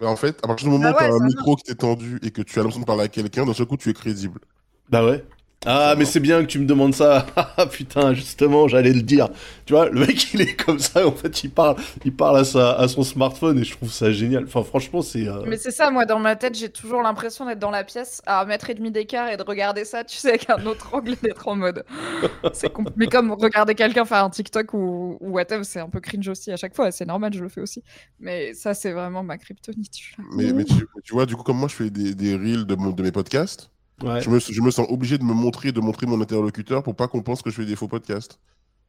[0.02, 1.64] Mais En fait, à partir du moment Ah où tu as ouais, un micro qui
[1.64, 3.90] t'est tendu et que tu as l'impression de parler à quelqu'un, d'un seul coup, tu
[3.90, 4.42] es crédible.
[4.90, 5.24] Bah ouais.
[5.66, 7.26] Ah, mais c'est bien que tu me demandes ça.
[7.36, 9.28] Ah putain, justement, j'allais le dire.
[9.66, 11.06] Tu vois, le mec, il est comme ça.
[11.06, 14.12] En fait, il parle, il parle à, sa, à son smartphone et je trouve ça
[14.12, 14.46] génial.
[14.46, 15.28] Enfin, franchement, c'est.
[15.28, 18.22] euh, Mais c'est ça, moi, dans ma tête, j'ai toujours l'impression d'être dans la pièce
[18.26, 20.94] à un mètre et demi d'écart et de regarder ça, tu sais, avec un autre
[20.94, 21.86] angle et d'être en mode.
[22.52, 26.02] C'est compl- Mais comme regarder quelqu'un faire un TikTok ou, ou whatever, c'est un peu
[26.02, 26.92] cringe aussi à chaque fois.
[26.92, 27.84] C'est normal, je le fais aussi.
[28.20, 29.92] Mais ça, c'est vraiment ma kryptonite.
[30.18, 32.76] Mais, mais tu, tu vois, du coup, comme moi, je fais des, des reels de,
[32.76, 33.72] mon- de mes podcasts,
[34.04, 34.22] Ouais.
[34.22, 37.08] je, me, je me sens obligé de me montrer, de montrer mon interlocuteur pour pas
[37.08, 38.40] qu'on pense que je fais des faux podcasts.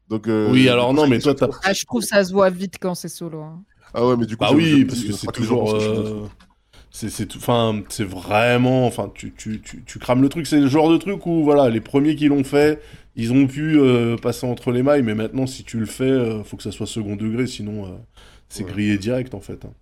[0.08, 1.48] Donc, euh, Oui, alors non, mais toi, t'as.
[1.64, 3.42] Ah, je trouve ça se voit vite quand c'est solo.
[3.42, 3.62] hein.
[3.94, 5.74] Ah ouais, mais du coup, Bah oui, parce que c'est toujours.
[5.74, 6.28] euh,
[6.92, 8.86] C'est c'est tout- enfin, c'est vraiment.
[8.86, 10.46] Enfin, tu, tu, tu, tu crames le truc.
[10.48, 12.80] C'est le genre de truc où, voilà, les premiers qui l'ont fait,
[13.14, 16.42] ils ont pu euh, passer entre les mailles, mais maintenant, si tu le fais, euh,
[16.44, 17.90] faut que ça soit second degré, sinon, euh,
[18.48, 18.70] c'est Ouais.
[18.72, 19.64] grillé direct, en fait.
[19.64, 19.72] hein.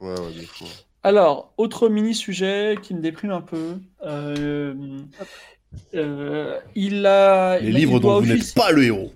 [0.00, 0.64] Ouais, ouais, du coup.
[1.04, 3.76] Alors, autre mini-sujet qui me déprime un peu.
[4.04, 4.74] Euh,
[5.94, 7.60] euh, il a.
[7.60, 9.12] Les il- livres il doit dont vous n'êtes pas le héros.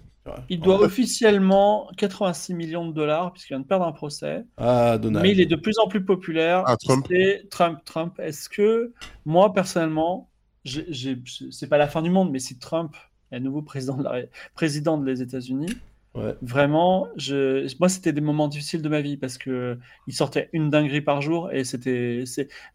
[0.51, 4.45] Il doit officiellement 86 millions de dollars, puisqu'il vient de perdre un procès.
[4.59, 5.25] Ah, Donald.
[5.25, 6.65] Mais il est de plus en plus populaire.
[6.67, 7.07] Ah, Trump.
[7.09, 7.79] C'est Trump.
[7.87, 8.21] Trump.
[8.21, 8.93] Est-ce que
[9.25, 10.29] moi, personnellement,
[10.67, 12.95] c'est pas la fin du monde, mais si Trump
[13.33, 15.75] est à nouveau président, de la Ré- président des États-Unis,
[16.15, 16.35] Ouais.
[16.43, 19.77] vraiment, je, moi, c'était des moments difficiles de ma vie parce que
[20.09, 22.25] il sortait une dinguerie par jour et c'était,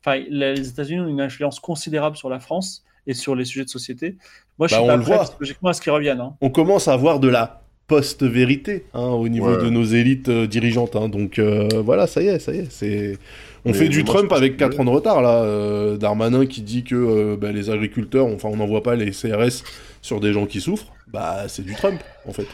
[0.05, 3.69] enfin, les États-Unis ont une influence considérable sur la France et sur les sujets de
[3.69, 4.15] société.
[4.59, 5.23] Moi, je Bah, suis on pas le prêt voit.
[5.25, 6.21] psychologiquement à ce qu'ils reviennent.
[6.21, 6.35] hein.
[6.39, 9.63] on commence à avoir de la post-vérité hein, au niveau Ouais.
[9.63, 10.95] de nos élites euh, dirigeantes.
[10.95, 11.09] hein.
[11.09, 12.71] donc euh, voilà, ça y est, ça y est.
[12.71, 13.17] C'est...
[13.65, 15.43] On Mais- fait du moi, Trump avec que- 4 ans de retard là.
[15.43, 19.63] Euh, Darmanin qui dit que euh, bah, les agriculteurs, enfin on n'envoie pas les CRS
[20.01, 20.93] sur des gens qui souffrent.
[21.11, 22.47] Bah c'est du Trump en fait.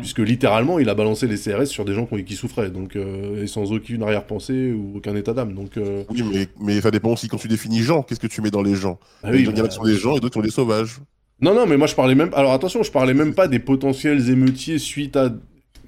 [0.00, 2.70] Puisque littéralement il a balancé les CRS sur des gens qui, qui souffraient.
[2.70, 5.54] Donc, euh, et sans aucune arrière-pensée ou aucun état d'âme.
[5.54, 8.02] Donc euh, Oui, mais, mais ça dépend aussi quand tu définis gens.
[8.02, 9.76] Qu'est-ce que tu mets dans les gens ah oui, Il y en a bah, qui
[9.76, 10.98] sont des gens et d'autres qui sont des sauvages.
[11.40, 12.30] Non, non, mais moi je parlais même.
[12.34, 15.32] Alors attention, je parlais même pas des potentiels émeutiers suite à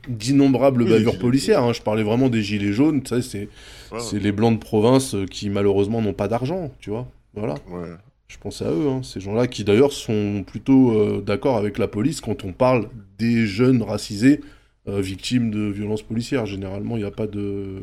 [0.09, 1.63] d'innombrables Oui, bavures policières.
[1.63, 1.73] hein.
[1.75, 3.03] Je parlais vraiment des gilets jaunes.
[3.03, 3.49] Tu sais, c'est
[3.93, 7.09] Ouais, c'est les blancs de province euh, qui malheureusement n'ont pas d'argent, tu vois.
[7.35, 7.55] Voilà.
[7.71, 7.89] ouais.
[8.31, 9.03] Je pensais à eux, hein.
[9.03, 13.47] ces gens-là qui d'ailleurs sont plutôt euh, d'accord avec la police quand on parle des
[13.47, 14.41] jeunes racisés
[14.89, 16.47] euh, victimes de violences policières.
[16.47, 17.83] Généralement, il n'y a pas de,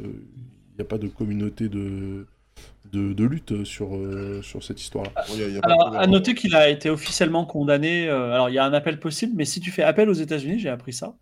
[0.80, 2.26] y a pas de communauté de
[2.94, 5.12] de, de lutte sur euh, sur cette histoire-là.
[5.30, 8.08] Ouais, y a- y a pas Alors, à noter qu'il a été officiellement condamné.
[8.08, 10.60] euh, alors, il y a un appel possible, mais si tu fais appel aux États-Unis,
[10.60, 11.16] j'ai appris ça,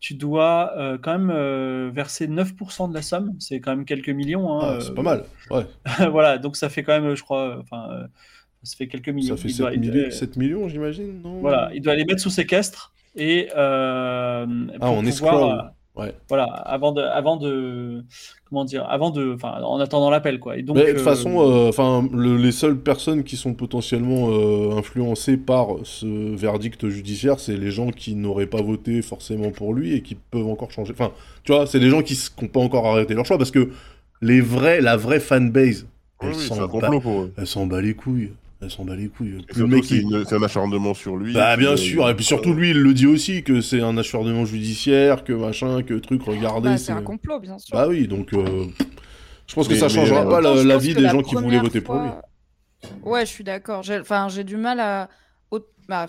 [0.00, 3.34] tu dois euh, quand même euh, verser 9% de la somme.
[3.40, 4.60] C'est quand même quelques millions.
[4.60, 5.24] hein, Ah, c'est pas mal.
[5.50, 5.64] Ouais.
[6.10, 7.88] voilà, donc ça fait quand même, je crois, enfin,
[8.66, 9.36] ça fait quelques millions.
[9.36, 11.94] Ça fait Il 7, doit- il millions, doit- 7 millions, j'imagine, non Voilà, il doit
[11.94, 15.62] les mettre sous séquestre et euh, Ah, pour en pouvoir, euh,
[15.98, 16.12] Ouais.
[16.28, 18.04] Voilà, avant de, avant de,
[18.50, 20.58] comment dire, avant de, enfin, en attendant l'appel, quoi.
[20.58, 23.54] Et donc, Mais de euh, toute façon, euh, enfin, le- les seules personnes qui sont
[23.54, 29.50] potentiellement euh, influencées par ce verdict judiciaire, c'est les gens qui n'auraient pas voté forcément
[29.52, 30.92] pour lui et qui peuvent encore changer.
[30.92, 31.12] Enfin,
[31.44, 33.70] tu vois, c'est les gens qui n'ont pas encore arrêté leur choix parce que
[34.20, 35.86] les vrais, la vraie fanbase,
[36.22, 36.56] oui, s'en
[37.38, 38.32] elle s'en bat les couilles.
[38.62, 39.36] Elle s'en bat les couilles.
[39.38, 41.34] Et Plus le surtout, mec, c'est il- un acharnement sur lui.
[41.34, 43.98] Bah bien Euh, sûr, et puis surtout lui il le dit aussi que c'est un
[43.98, 46.70] acharnement judiciaire, que machin, que truc, regardez.
[46.70, 47.76] Bah, c'est- un complot, bien sûr.
[47.76, 48.64] Bah oui, donc euh,
[49.46, 51.80] je pense que ça changera mais pas la, vie des la gens qui voulaient voter
[51.82, 52.10] pour lui.
[53.02, 53.82] Ouais, je suis d'accord.
[53.82, 55.08] J'ai enfin, j'ai du mal à.
[55.88, 56.06] bah,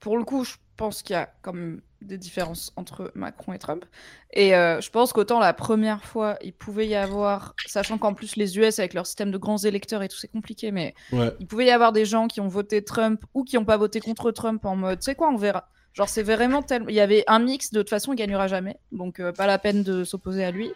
[0.00, 3.58] pour le coup, je pense qu'il y a quand même des différences entre Macron et
[3.58, 3.84] Trump.
[4.32, 8.36] Et euh, je pense qu'autant la première fois, il pouvait y avoir, sachant qu'en plus
[8.36, 11.32] les US avec leur système de grands électeurs et tout, c'est compliqué, mais Ouais.
[11.40, 14.00] il pouvait y avoir des gens qui ont voté Trump ou qui n'ont pas voté
[14.00, 15.68] contre Trump en mode, tu sais quoi, on verra.
[15.94, 16.88] Genre, c'est vraiment tellement.
[16.88, 18.76] Il y avait un mix, de toute façon, il gagnera jamais.
[18.92, 20.72] Donc, euh, pas la peine de s'opposer à lui.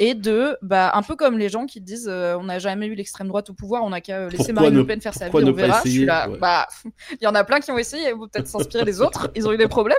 [0.00, 2.94] Et de, bah, un peu comme les gens qui disent euh, on n'a jamais eu
[2.94, 5.28] l'extrême droite au pouvoir, on n'a qu'à euh, laisser Marine ne- Le Pen faire sa
[5.28, 5.72] vie, on verra.
[5.82, 6.38] Je essayer suis là, Ouais.
[6.38, 6.68] bah,
[7.12, 9.30] il y en a plein qui ont essayé, ils vont peut-être s'inspirer des autres.
[9.34, 9.96] Ils ont eu des problèmes.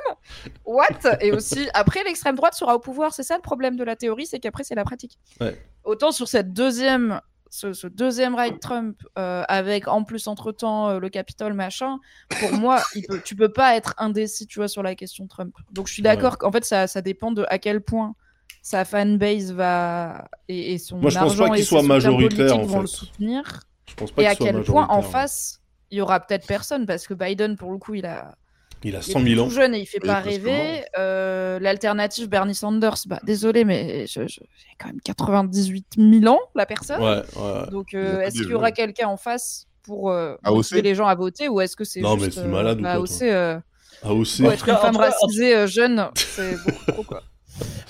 [0.65, 0.86] What?
[1.20, 3.13] Et aussi, après, l'extrême droite sera au pouvoir.
[3.13, 5.17] C'est ça le problème de la théorie, c'est qu'après, c'est la pratique.
[5.41, 5.59] Ouais.
[5.84, 7.20] Autant sur cette deuxième.
[7.52, 11.97] Ce, ce deuxième ride Trump, euh, avec en plus entre-temps euh, le Capitole, machin,
[12.39, 15.56] pour moi, il peut, tu peux pas être indécis, tu vois, sur la question Trump.
[15.72, 18.14] Donc je suis d'accord qu'en fait, ça, ça dépend de à quel point
[18.62, 22.56] sa fanbase va et, et son Moi, je pense argent pas qu'il et soit majoritaire,
[22.58, 22.93] en vont le fait.
[22.95, 23.62] soutenir.
[23.88, 25.10] Je pense pas Et à quel point en ouais.
[25.10, 28.36] face, il y aura peut-être personne parce que Biden, pour le coup, il a
[28.84, 29.47] Il a il 100 est 000 ans.
[29.49, 30.84] tout jeune et il fait Il est pas rêver.
[30.97, 36.39] Euh, L'alternative Bernie Sanders, bah désolé, mais je, je- j'ai quand même 98 000 ans
[36.55, 37.01] la personne.
[37.01, 37.69] Ouais, ouais.
[37.71, 38.71] Donc, Il a euh, est-ce qu'il y aura ouais.
[38.71, 40.55] quelqu'un en face pour euh, AOC?
[40.55, 42.84] motiver les gens à voter ou est-ce que c'est Non, mais juste c'est malade ou
[42.84, 43.59] bah, quoi, AOC, euh,
[44.03, 44.27] AOC.
[44.43, 47.23] pour être une femme racisée euh, jeune, c'est beaucoup trop quoi.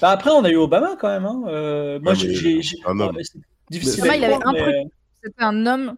[0.02, 1.26] bah, après, on a eu Obama quand même.
[1.26, 1.44] Hein.
[1.48, 3.16] Euh, moi, Ouais, j'ai, un homme.
[3.16, 4.00] ouais, c'est difficile.
[4.02, 4.76] Obama, il avait un mais- truc.
[5.22, 5.96] C'était un homme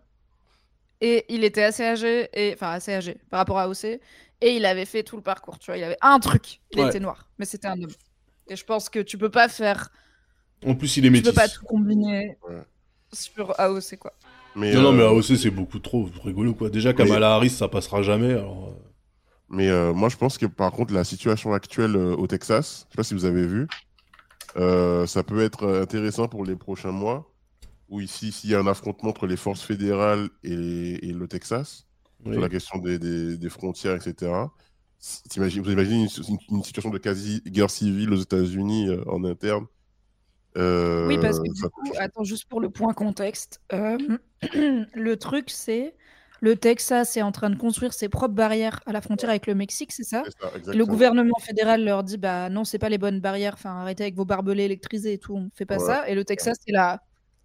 [1.00, 4.00] et il était assez âgé, et enfin assez âgé par rapport à OC,
[4.42, 5.78] et il avait fait tout le parcours, tu vois.
[5.78, 6.88] Il avait un truc, il Ouais.
[6.90, 7.92] était noir, mais c'était un homme.
[8.48, 9.90] Et je pense que tu peux pas faire,
[10.66, 11.30] En plus, il est tu métis.
[11.30, 12.64] peux pas tout combiner Ouais.
[13.14, 14.14] sur AOC, quoi.
[14.56, 16.70] Mais, Non, non, mais euh, AOC, c'est beaucoup trop rigolo, quoi.
[16.70, 18.32] Déjà, Kamala Harris, ça passera jamais.
[18.34, 18.68] Alors...
[18.70, 18.74] euh,
[19.50, 22.94] Mais euh, moi, je pense que par contre, la situation actuelle euh, au Texas, je
[22.94, 23.68] sais pas si vous avez vu,
[24.58, 27.32] euh, ça peut être intéressant pour les prochains mois,
[27.90, 31.86] où ici, s'il y a un affrontement entre les forces fédérales et, et le Texas,
[32.26, 32.34] oui.
[32.34, 34.32] sur la question des, des- des frontières, etc.
[35.30, 36.08] T'imagines- Vous imaginez
[36.50, 39.66] une, situation de quasi-guerre civile aux États-Unis euh, en interne
[40.58, 43.98] Euh, Oui, parce que du coup, attends, juste pour le point contexte, euh,
[44.94, 45.96] le truc c'est
[46.44, 49.54] le Texas est en train de construire ses propres barrières à la frontière avec le
[49.56, 53.20] Mexique, c'est ça ça, Le gouvernement fédéral leur dit bah non, c'est pas les bonnes
[53.22, 55.86] barrières, enfin arrêtez avec vos barbelés électrisés et tout, on fait pas Ouais.
[55.86, 56.10] ça.
[56.10, 57.00] Et le Texas c'est là,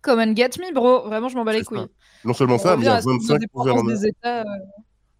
[0.07, 1.07] come and get me, bro.
[1.09, 1.65] Vraiment, je m'en bats les ça.
[1.65, 1.87] couilles.
[2.25, 4.05] Non seulement ça, mais il y a à cette 25 indépendance gouverneurs.
[4.05, 4.41] États.
[4.41, 4.45] euh,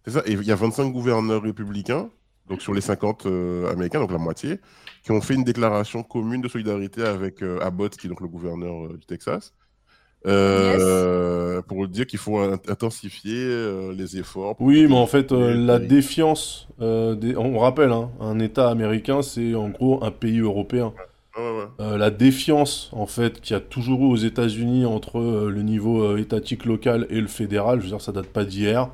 [0.05, 2.09] C'est ça, et il y a 25 gouverneurs républicains,
[2.49, 4.59] donc sur les 50 euh, américains, donc la moitié,
[5.03, 8.27] qui ont fait une déclaration commune de solidarité avec euh, Abbott, qui est donc le
[8.27, 9.53] gouverneur euh, du Texas,
[10.25, 14.55] euh, pour dire qu'il faut in- intensifier euh, les efforts.
[14.59, 17.35] Oui, mais en fait, euh, la défiance, euh, des...
[17.37, 20.93] on rappelle, hein, un État américain, c'est en gros un pays européen.
[20.97, 21.03] Ouais.
[21.79, 25.61] Euh, la défiance, en fait, qu'il y a toujours eu aux États-Unis entre euh, le
[25.61, 28.89] niveau euh, étatique local et le fédéral, je veux dire, ça date pas d'hier.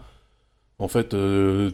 [0.79, 1.15] En fait,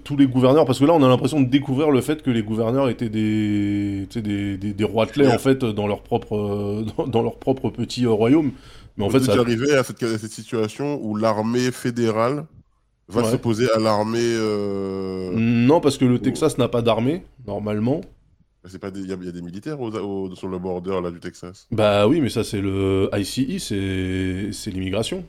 [0.03, 2.43] tous les gouverneurs, parce que là, on a l'impression de découvrir le fait que les
[2.43, 5.33] gouverneurs étaient des, des, des, des roitelets, Ouais.
[5.33, 8.51] en fait, dans leur propre, dans, dans leur propre petit royaume.
[8.97, 9.39] Mais en On fait, ça.
[9.39, 12.45] arriver à cette, à cette situation où l'armée fédérale
[13.07, 13.31] va Ouais.
[13.31, 14.35] s'opposer à l'armée.
[15.35, 18.01] Non, parce que le Texas n'a pas d'armée, normalement.
[18.69, 19.77] C'est pas Il y, a- il y a des militaires
[20.35, 21.69] sur le border là, du Texas?
[21.71, 25.25] Bah oui, mais ça, c'est le ICE, c'est c'est l'immigration.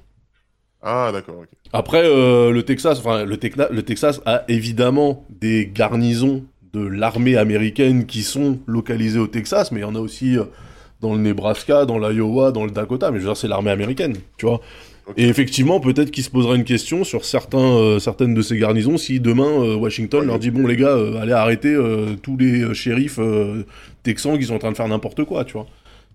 [0.83, 1.51] Ah, d'accord, ok.
[1.73, 3.37] Après, euh, le Texas, enfin, le,
[3.71, 9.81] le Texas a évidemment des garnisons de l'armée américaine qui sont localisées au Texas, mais
[9.81, 10.45] il y en a aussi euh,
[11.01, 14.17] dans le Nebraska, dans l'Iowa, dans le Dakota, mais je veux dire, c'est l'armée américaine,
[14.37, 14.61] tu vois.
[15.17, 18.97] Et effectivement, peut-être qu'il se posera une question sur certains, euh, certaines de ces garnisons
[18.97, 22.37] si demain euh, Washington Ouais, leur dit bon les gars, euh, allez arrêter euh, tous
[22.37, 23.65] les euh, shérifs euh,
[24.03, 25.67] texans qui sont en train de faire n'importe quoi, tu vois.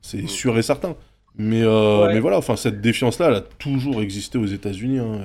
[0.01, 0.27] C'est Mm.
[0.27, 0.95] sûr et certain.
[1.37, 2.13] Mais, euh, Ouais.
[2.13, 4.99] mais voilà, enfin cette défiance-là, elle a toujours existé aux États-Unis.
[4.99, 5.19] hein.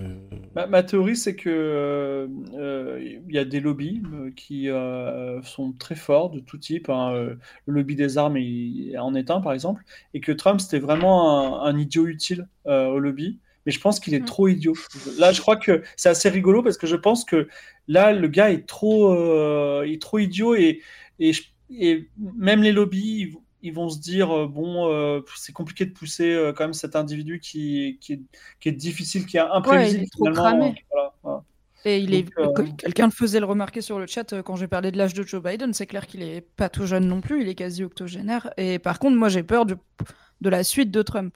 [0.57, 2.29] Ma, ma théorie, c'est que
[3.29, 4.03] il y a des lobbies
[4.37, 6.89] qui euh, sont très forts de tout type.
[6.91, 7.39] hein, le
[7.73, 11.69] lobby des armes il- en est un, par exemple, et que Trump c'était vraiment un,
[11.71, 13.39] un idiot utile euh, au lobby.
[13.67, 14.25] Mais je pense qu'il est Mhm.
[14.27, 14.75] trop idiot.
[15.19, 17.49] Là, je crois que c'est assez rigolo parce que je pense que
[17.89, 20.81] là, le gars est trop, euh, il est trop idiot et,
[21.19, 25.85] et, je- et même les lobbies, ils, vont se dire euh, bon, euh, c'est compliqué
[25.85, 28.21] de pousser euh, quand même cet individu qui, qui, est,
[28.61, 30.07] qui est difficile, qui est imprévisible.
[30.11, 30.43] trop finalement.
[30.43, 30.75] cramé.
[30.91, 31.45] Voilà, voilà.
[31.85, 32.27] Et il est,
[32.77, 35.43] quelqu'un le faisait le remarquer sur le chat quand j'ai parlé de l'âge de Joe
[35.43, 35.73] Biden.
[35.73, 38.51] C'est clair qu'il est pas tout jeune non plus, il est quasi octogénaire.
[38.59, 39.77] Et par contre, moi j'ai peur de,
[40.41, 41.35] de la suite de Trump.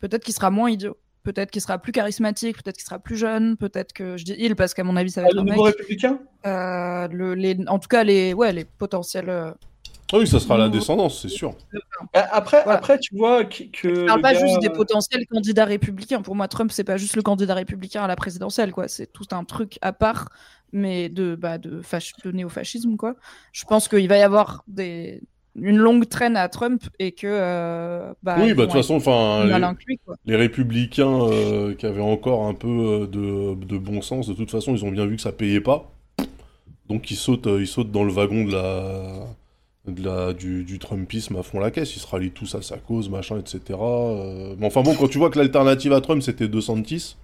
[0.00, 0.98] Peut-être qu'il sera moins idiot.
[1.26, 4.54] Peut-être qu'il sera plus charismatique, peut-être qu'il sera plus jeune, peut-être que je dis il
[4.54, 5.50] parce qu'à mon avis ça va Ah, être le mec.
[5.54, 6.20] nouveau républicain?
[6.46, 9.28] Euh, le- les, en tout cas les, ouais, les potentiels.
[9.28, 9.50] euh,
[10.12, 11.56] Ah oui, ça sera la descendance, c'est sûr.
[12.14, 12.78] Ah, Après, Voilà.
[12.78, 16.22] après, tu vois que, que Je parle le pas gars- juste des potentiels candidats républicains.
[16.22, 18.86] Pour moi, Trump, c'est pas juste le candidat républicain à la présidentielle, quoi.
[18.86, 20.28] C'est tout un truc à part,
[20.72, 21.82] mais de, bah, de,
[22.24, 23.16] de néofascisme, quoi.
[23.52, 25.22] Je pense qu'il va y avoir des...
[25.58, 27.26] une longue traîne à Trump et que.
[27.26, 29.44] euh, bah, oui, bah de toute façon, enfin,
[30.24, 34.50] les, républicains euh, qui avaient encore un peu euh, de, de bon sens, de toute
[34.50, 35.90] façon, ils ont bien vu que ça payait pas.
[36.88, 39.26] Donc ils sautent, ils sautent dans le wagon de la,
[39.88, 41.96] de la, du, du Trumpisme à fond la caisse.
[41.96, 43.60] Ils se rallient tous à sa cause, machin, etc.
[43.70, 47.16] Euh, Mais enfin bon, quand tu vois que l'alternative à Trump, c'était 210,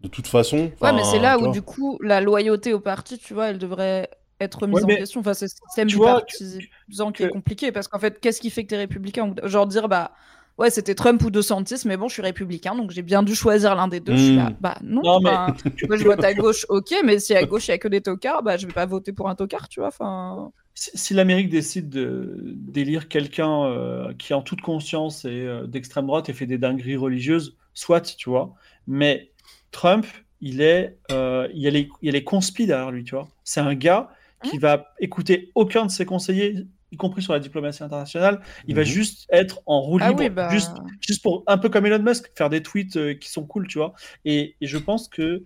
[0.00, 0.70] de toute façon...
[0.80, 1.50] Ouais, mais c'est là où, vois.
[1.52, 4.08] du coup, la loyauté au parti, tu vois, elle devrait
[4.40, 5.20] être remise Ouais, en question.
[5.20, 7.72] Enfin, c'est le système tu du vois partisan qui est compliqué.
[7.72, 10.12] Parce qu'en fait, qu'est-ce qui fait que t'es républicain Genre dire, bah,
[10.58, 13.74] ouais, c'était Trump ou DeSantis, mais bon, je suis républicain, donc j'ai bien dû choisir
[13.74, 14.16] l'un des deux.
[14.16, 14.56] Je suis là, Mm.
[14.60, 15.02] bah non.
[15.02, 15.30] Non, mais-
[15.88, 18.00] moi, je vote à gauche, ok, mais si à gauche, il y a que des
[18.00, 19.88] tocards, bah, je vais pas voter pour un tocard, tu vois.
[19.88, 25.66] Enfin, Si, si l'Amérique décide de- d'élire quelqu'un euh, qui, en toute conscience, est euh,
[25.66, 28.54] d'extrême droite et fait des dingueries religieuses, soit, tu vois.
[28.86, 29.30] Mais
[29.72, 30.06] Trump,
[30.40, 33.14] il est, euh, il y a les, il y a les conspis derrière lui, tu
[33.14, 33.28] vois.
[33.44, 34.10] C'est un gars
[34.42, 38.40] qui va écouter aucun de ses conseillers, y compris sur la diplomatie internationale.
[38.66, 38.86] Il va Mhm.
[38.86, 40.48] juste être en roue ah libre, oui, bah.
[40.50, 40.72] juste,
[41.06, 43.78] juste pour un peu comme Elon Musk, faire des tweets euh, qui sont cool, tu
[43.78, 43.92] vois.
[44.24, 45.44] Et, et je pense que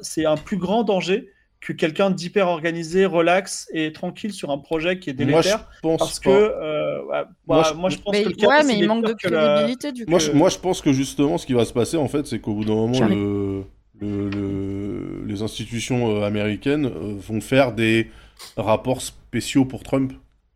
[0.00, 1.30] c'est un plus grand danger
[1.60, 5.68] que quelqu'un d'hyper organisé, relax et tranquille sur un projet qui est Moi, je délétère.
[5.82, 6.30] pense parce pas.
[6.30, 8.78] que, euh, ouais, Moi, je- moi, je pense Mais, que le cas, ouais, c'est mais
[8.78, 10.10] il manque de que la- crédibilité, du coup.
[10.10, 12.38] Moi je, moi, je pense que justement, ce qui va se passer, en fait, c'est
[12.38, 13.16] qu'au bout d'un moment, Jamais.
[13.16, 13.64] le,
[14.00, 18.10] le- le- les institutions euh, américaines vont faire des
[18.56, 20.12] rapports spéciaux pour Trump,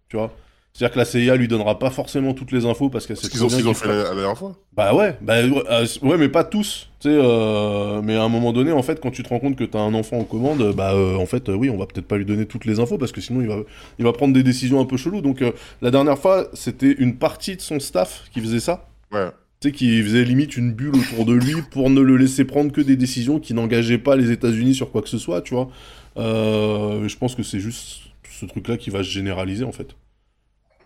[0.08, 0.32] tu vois.
[0.72, 3.44] C'est-à-dire que la CIA lui donnera pas forcément toutes les infos parce qu'elle sait qu'ils
[3.44, 4.56] ont, qu'ils ont fait la, la dernière fois.
[4.72, 6.88] Bah ouais, bah euh, ouais, mais pas tous.
[7.00, 9.56] Tu sais, euh, mais à un moment donné, en fait, quand tu te rends compte
[9.56, 12.16] que t'as un enfant en commande, bah euh, en fait, oui, on va peut-être pas
[12.16, 13.56] lui donner toutes les infos parce que sinon il va,
[13.98, 15.22] il va prendre des décisions un peu cheloues.
[15.22, 15.42] Donc
[15.82, 18.88] la dernière fois, c'était une partie de son staff qui faisait ça.
[19.12, 19.28] Ouais.
[19.60, 22.72] Tu sais, qui faisait limite une bulle autour de lui pour ne le laisser prendre
[22.72, 25.68] que des décisions qui n'engageaient pas les États-Unis sur quoi que ce soit, tu vois.
[26.16, 29.88] Euh, je pense que c'est juste ce truc-là qui va se généraliser en fait.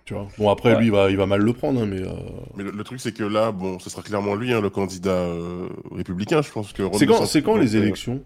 [0.05, 0.29] Tu vois.
[0.37, 0.81] Bon après Ouais.
[0.81, 2.01] lui il va, il va mal le prendre, hein, mais.
[2.03, 2.13] euh,
[2.57, 5.11] Mais le, le truc, c'est que là, bon, ce sera clairement lui, hein, le candidat
[5.13, 6.43] euh, républicain.
[6.43, 8.23] Je pense que Ron C'est quand, c'est quand les euh, élections?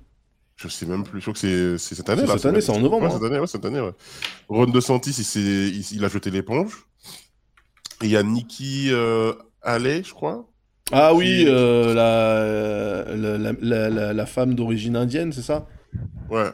[0.57, 1.21] Je sais même plus.
[1.21, 2.27] Je crois que c'est c'est cette année.
[2.27, 3.15] Cette année, c'est en novembre, Ouais, hein.
[3.15, 3.81] cette année, ouais, cette année.
[3.81, 3.93] Ouais.
[4.49, 6.85] Ron DeSantis, il, s'est- il, il a jeté l'éponge.
[8.03, 9.33] Il y a Nikki euh,
[9.63, 10.49] Haley, je crois.
[10.91, 13.53] Ah Qui- oui, euh, la, la,
[13.89, 15.67] la, la- femme d'origine indienne, c'est ça?
[16.29, 16.49] Ouais,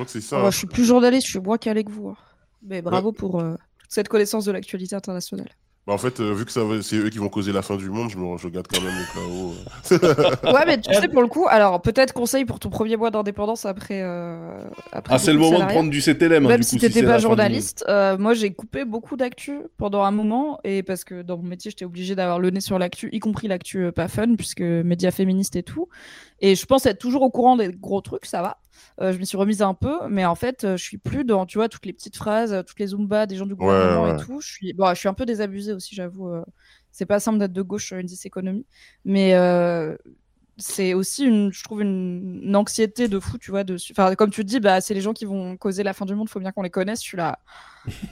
[0.00, 0.42] crois que c'est ça.
[0.44, 2.08] Oh, je suis plus journaliste, je suis moins calé que vous.
[2.08, 2.16] hein.
[2.62, 5.48] Mais bravo pour euh, toute cette connaissance de l'actualité internationale.
[5.86, 8.10] Bah, en fait, euh, vu que c'est eux qui vont causer la fin du monde,
[8.10, 9.54] je, me, je quand même le chaos.
[10.52, 13.64] Ouais, mais tu sais, pour le coup, alors peut-être conseil pour ton premier mois d'indépendance
[13.64, 14.02] après.
[14.02, 16.44] euh, après Ah, c'est le moment de prendre du CTLM.
[16.44, 20.02] hein, Même du si t'étais c'est pas journaliste, euh, moi j'ai coupé beaucoup d'actu pendant
[20.02, 23.08] un moment et parce que dans mon métier j'étais obligée d'avoir le nez sur l'actu,
[23.12, 25.88] y compris l'actu euh, pas fun puisque médias féministes et tout.
[26.40, 28.58] Et je pense être toujours au courant des gros trucs, ça va.
[29.00, 31.46] Euh, je m'y suis remise un peu, mais en fait euh, je suis plus dans
[31.46, 34.20] tu vois toutes les petites phrases, euh, toutes les zumba des gens du gouvernement ouais.
[34.20, 34.40] et tout.
[34.40, 36.30] Je suis bon, je suis un peu désabusée aussi, j'avoue.
[36.90, 38.66] c'est pas simple d'être de gauche sur une économie,
[39.04, 39.34] mais
[40.60, 43.64] c'est aussi une, je trouve une, une anxiété de fou, tu vois.
[43.64, 46.04] De, enfin, comme tu te dis, bah, c'est les gens qui vont causer la fin
[46.06, 47.00] du monde, faut bien qu'on les connaisse.
[47.02, 47.38] Je suis là.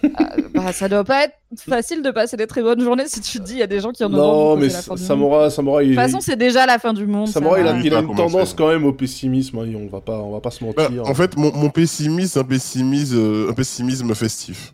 [0.05, 3.39] Euh, bah, ça doit pas être facile de passer des très bonnes journées si tu
[3.39, 4.95] te dis, il y a des gens qui en ont Non, mais causer la fin
[4.95, 5.07] du monde.
[5.09, 7.29] Samora, Samora, il, De toute façon, c'est déjà la fin du monde.
[7.29, 9.59] Samora, il a, il a une tendance quand même au pessimisme.
[9.59, 11.07] hein, on va pas, on va pas se Bah, mentir.
[11.07, 14.73] en fait, mon, mon pessimisme, c'est un pessimisme, euh, un pessimisme festif.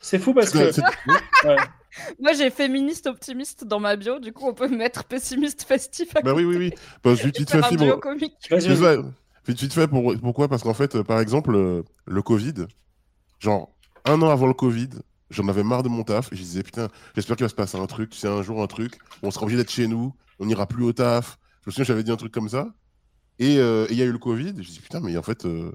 [0.00, 0.58] C'est fou parce que.
[2.20, 6.22] Moi, j'ai féministe optimiste dans ma bio, du coup, on peut mettre pessimiste festif à
[6.22, 6.72] bah oui, oui, oui.
[7.02, 7.60] Parce que vite, vite fait.
[8.50, 9.02] Vas-y,
[9.46, 10.48] Vite vite, fait, pour- pourquoi?
[10.48, 12.54] Parce qu'en fait, euh, par exemple, euh, le Covid,
[13.40, 13.74] genre
[14.04, 14.88] un an avant le Covid,
[15.30, 17.78] j'en avais marre de mon taf et je disais putain, j'espère qu'il va se passer
[17.78, 20.66] un truc, c'est un jour un truc, on sera obligé d'être chez nous, on n'ira
[20.66, 21.38] plus au taf.
[21.64, 22.74] Je me souviens, j'avais dit un truc comme ça.
[23.38, 25.72] Et euh, il y a eu le Covid, je dis putain, mais en fait, euh,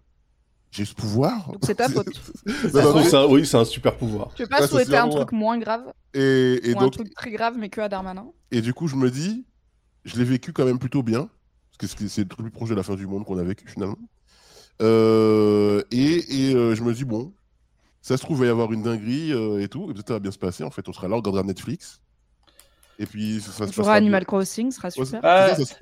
[0.72, 1.52] j'ai ce pouvoir.
[1.52, 2.08] Donc, c'est ta faute.
[2.74, 4.32] Non, non, mais- oui, c'est un super pouvoir.
[4.36, 7.56] Tu veux pas souhaiter un truc moins grave et, et ou un truc très grave,
[7.58, 8.28] mais que à Darmanin?
[8.52, 9.46] Et du coup, je me dis,
[10.06, 11.30] je l'ai vécu quand même plutôt bien,
[11.80, 13.38] parce que c'est- c'est le truc le plus proche de la fin du monde qu'on
[13.38, 13.98] a vécu finalement.
[14.82, 17.34] Euh, et et euh, je me dis, bon,
[18.02, 20.14] ça se trouve, il va y avoir une dinguerie euh, et tout, et peut-être ça
[20.16, 20.64] va bien se passer.
[20.64, 22.00] En fait, on sera là, on regardera Netflix.
[23.00, 24.26] Et puis, ça, ça On se jouera passera Animal bien.
[24.26, 25.20] Crossing, ce sera super.
[25.24, 25.76] Ah, ça, ça se-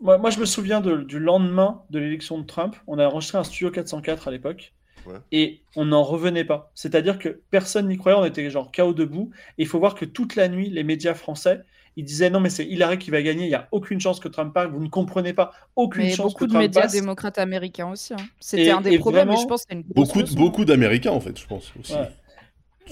[0.00, 2.76] Moi, moi, je me souviens de- du lendemain de l'élection de Trump.
[2.86, 4.72] On a enregistré un studio 404 à l'époque.
[5.06, 5.14] Ouais.
[5.32, 6.70] Et on n'en revenait pas.
[6.74, 8.16] C'est-à-dire que personne n'y croyait.
[8.16, 9.30] On était genre chaos debout.
[9.58, 11.62] Et il faut voir que toute la nuit, les médias français,
[11.96, 13.44] ils disaient non, mais c'est Hillary qui va gagner.
[13.44, 14.70] Il n'y a aucune chance que Trump parte.
[14.70, 15.52] Vous ne comprenez pas.
[15.74, 16.92] Aucune Mais chance beaucoup que de Trump médias passe.
[16.92, 18.12] démocrates américains aussi.
[18.14, 18.16] hein.
[18.38, 21.36] C'était un des et problèmes, vraiment, je pense que une Beaucoup, beaucoup d'Américains, en fait,
[21.38, 21.94] je pense aussi.
[21.94, 22.08] Ouais.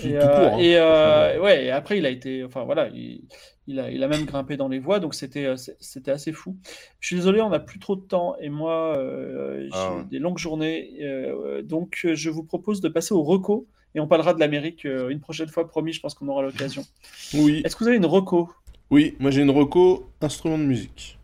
[0.03, 0.59] Et, tout euh, court, hein.
[0.59, 2.44] et, euh, ouais, et après, il a été.
[2.44, 3.28] Enfin, voilà, il,
[3.66, 6.57] il a, il a même grimpé dans les voies, donc c'était euh, c'était assez fou.
[7.01, 10.05] Je suis désolé, on n'a plus trop de temps, et moi, euh, j'ai Ah ouais.
[10.05, 10.98] des longues journées.
[11.03, 15.09] euh, donc, je vous propose de passer au reco, et on parlera de l'Amérique euh,
[15.09, 16.84] une prochaine fois, promis, je pense qu'on aura l'occasion.
[17.34, 18.51] Oui, Est-ce que vous avez une reco?
[18.90, 21.18] Oui, moi j'ai une reco instrument de musique.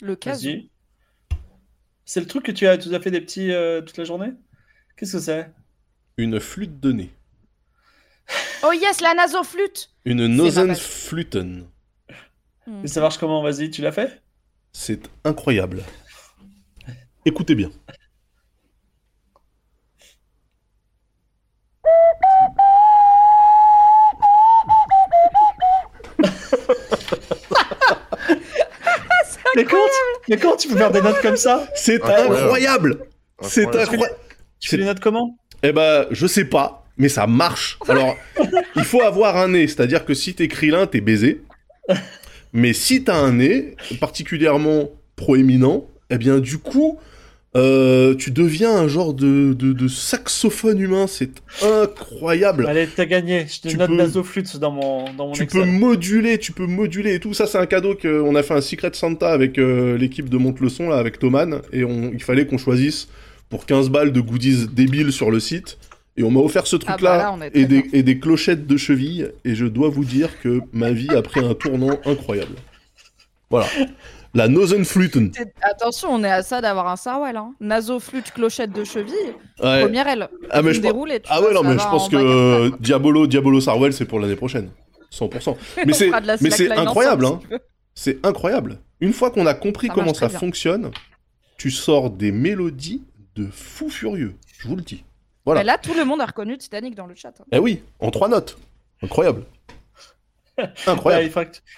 [0.00, 0.32] Le cas.
[0.32, 0.70] Vas-y.
[2.04, 4.32] C'est le truc que tu as, tu as fait des petits euh, toute la journée?
[4.96, 5.50] Qu'est-ce que c'est?
[6.16, 7.10] Une flûte de nez.
[8.62, 11.66] Oh yes, la nasoflûte Une Nosenfluten.
[12.82, 14.22] Et ça marche comment Vas-y, tu l'as fait?
[14.72, 15.82] C'est incroyable.
[17.26, 17.70] Écoutez bien.
[29.56, 30.30] Mais comment, tu...
[30.30, 31.66] mais comment tu peux faire des notes comme ça?
[31.74, 32.34] C'est Incroyable.
[32.36, 33.06] incroyable.
[33.42, 33.92] C'est Incroyable.
[33.94, 34.18] incroyable.
[34.60, 35.38] Tu fais des notes comment?
[35.66, 37.78] Eh ben, je sais pas, mais ça marche.
[37.88, 38.16] Alors,
[38.76, 41.40] il faut avoir un nez, c'est-à-dire que si t'es Krillin, t'es baisé.
[42.52, 46.98] Mais si t'as un nez particulièrement proéminent, eh bien, du coup,
[47.56, 51.06] euh, tu deviens un genre de, de, de saxophone humain.
[51.08, 51.30] C'est
[51.62, 52.66] incroyable.
[52.66, 53.46] Allez, t'as gagné.
[53.48, 55.60] Je te Tu note peux- dans mon, dans mon Tu Excel.
[55.62, 57.32] peux moduler, tu peux moduler et tout.
[57.32, 60.60] Ça, c'est un cadeau qu'on a fait un Secret Santa avec euh, l'équipe de Monte
[60.60, 61.60] le Son, là, avec Thoman.
[61.72, 63.08] Et on, il fallait qu'on choisisse
[63.54, 65.78] pour 15 balles de goodies débiles sur le site.
[66.16, 67.90] Et on m'a offert ce Ah truc-là bah là, on est très et, des, bien.
[67.92, 69.30] et des clochettes de cheville.
[69.44, 72.56] Et je dois vous dire que ma vie a pris un tournant incroyable.
[73.50, 73.68] Voilà.
[74.34, 75.30] La Nasenfluten.
[75.32, 77.36] C'est- Attention, on est à ça d'avoir un Sarwell.
[77.36, 77.54] Hein.
[77.60, 79.12] Naso, flûte, clochette de cheville.
[79.62, 79.82] Ouais.
[79.82, 80.28] Première aile.
[80.50, 80.88] Ah, mais je tu
[81.28, 82.76] Ah ouais, non, mais je pense en que quoi.
[82.80, 84.70] Diabolo, Diabolo Sarwell, c'est pour l'année prochaine.
[85.12, 85.56] 100%.
[85.86, 87.38] Mais c'est, mais incroyable, hein.
[87.94, 88.80] C'est incroyable.
[88.98, 90.40] Une fois qu'on a compris Ça comment ça bien.
[90.40, 90.90] fonctionne,
[91.56, 93.04] tu sors des mélodies
[93.36, 94.34] de fou furieux.
[94.58, 95.04] Je vous le dis.
[95.44, 95.60] Voilà.
[95.60, 97.32] Mais là, tout le monde a reconnu Titanic dans le chat.
[97.40, 97.44] hein.
[97.52, 98.56] Eh oui, en trois notes.
[99.02, 99.44] Incroyable.
[100.86, 101.30] Incroyable.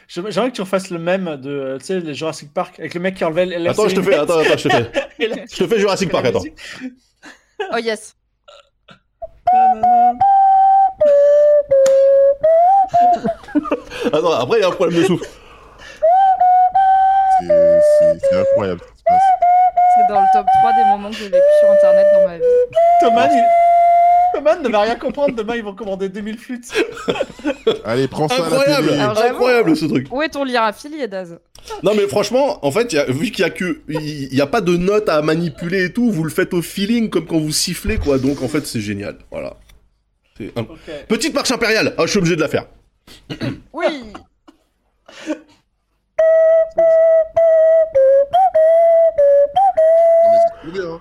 [0.06, 2.92] je- J'aimerais que tu refasses le même de euh, tu sais, les Jurassic Park avec
[2.94, 4.90] le mec qui enlevait la Attends, je te fais, attends, attends, je te fais.
[5.50, 6.42] Je te fais Jurassic Park, attends.
[7.72, 8.14] Oh yes.
[14.12, 15.26] Attends, après, il y a un problème de souffle.
[17.40, 19.22] C'est incroyable ce qui se passe.
[19.96, 22.44] C'est dans le top 3 des moments que j'ai vécu sur internet dans ma vie.
[23.00, 23.44] Thomas, il-
[24.34, 25.34] Thomas ne va rien comprendre.
[25.34, 26.70] Demain, ils vont commander 2000 flûtes.
[27.84, 28.86] Allez, prends ça à la Incroyable.
[28.88, 28.98] télé.
[28.98, 30.08] J'avoue, Incroyable, ce truc.
[30.10, 31.38] Où est ton lire affilié, Daz
[31.82, 33.80] Non, mais franchement, en fait, y a- vu qu'il y a que.
[33.88, 37.08] Il n'y a pas de notes à manipuler et tout, vous le faites au feeling,
[37.08, 38.18] comme quand vous sifflez, quoi.
[38.18, 39.16] Donc, en fait, c'est génial.
[39.30, 39.54] Voilà.
[40.36, 40.78] C'est un- Ok.
[41.08, 41.94] Petite marche impériale.
[41.96, 42.66] Ah, je suis obligé de la faire.
[43.72, 43.86] Oui
[50.66, 51.00] C'est bien.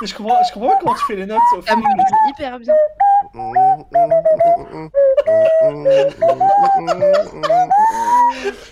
[0.00, 1.82] Mais je comprends, je comprends pas comment tu fais les notes au feeling.
[1.82, 2.74] dit hyper bien.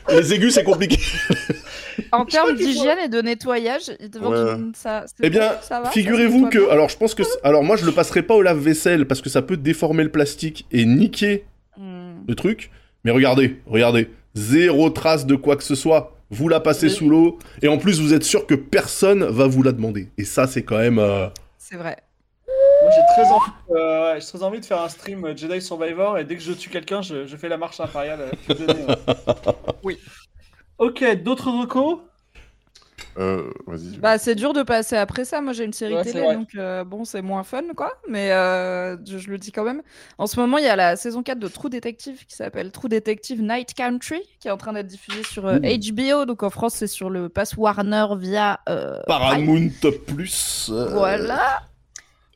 [0.08, 0.98] Les aigus, c'est compliqué.
[2.12, 4.56] En termes d'hygiène et de nettoyage, Ouais.
[4.74, 5.04] ça.
[5.22, 5.52] Eh bien,
[5.92, 6.70] Figurez-vous que.
[6.70, 7.22] Alors, je pense que.
[7.42, 10.66] Alors, moi, je le passerai pas au lave-vaisselle parce que ça peut déformer le plastique
[10.72, 11.44] et niquer
[11.78, 12.22] Hmm.
[12.26, 12.70] le truc.
[13.04, 14.08] Mais regardez, regardez.
[14.36, 16.12] Zéro trace de quoi que ce soit.
[16.30, 16.92] Vous la passez Oui.
[16.92, 17.38] sous l'eau.
[17.62, 20.10] Et en plus, vous êtes sûr que personne va vous la demander.
[20.18, 20.98] Et ça, c'est quand même.
[20.98, 21.28] euh,
[21.58, 21.96] C'est vrai.
[22.82, 25.60] Moi, j'ai très, envie, euh, ouais, j'ai très envie de faire un stream euh, Jedi
[25.62, 28.20] Survivor et dès que je tue quelqu'un, je, je fais la marche impériale.
[28.50, 28.96] euh, ouais.
[29.82, 29.98] Oui.
[30.78, 32.00] Ok, d'autres recos?
[33.18, 33.50] Euh.
[34.00, 35.40] Bah, c'est dur de passer après ça.
[35.40, 37.92] Moi, j'ai une série Ouais, télé, donc euh, bon, c'est moins fun, quoi.
[38.08, 39.82] Mais euh, je, je le dis quand même.
[40.18, 42.88] En ce moment, il y a la saison 4 de True Detective qui s'appelle True
[42.90, 45.58] Detective Night Country, qui est en train d'être diffusée sur euh.
[45.60, 46.26] HBO.
[46.26, 48.60] Donc en France, c'est sur le Pass Warner via.
[48.68, 49.00] euh.
[49.06, 49.70] Paramount
[50.06, 50.68] Plus.
[50.72, 51.62] euh, Voilà.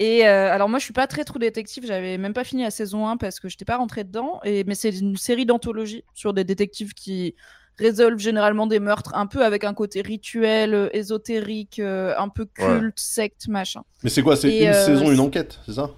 [0.02, 2.70] Et euh, alors moi je suis pas très True Détective, j'avais même pas fini la
[2.70, 6.32] saison 1 parce que j'étais pas rentrée dedans, et, mais c'est une série d'anthologie sur
[6.32, 7.34] des détectives qui
[7.80, 12.44] résolvent généralement des meurtres un peu avec un côté rituel, euh, ésotérique, euh, un peu
[12.44, 13.82] culte, secte, machin.
[14.04, 15.90] Mais c'est quoi C'est une euh, saison, une enquête, c'est ça?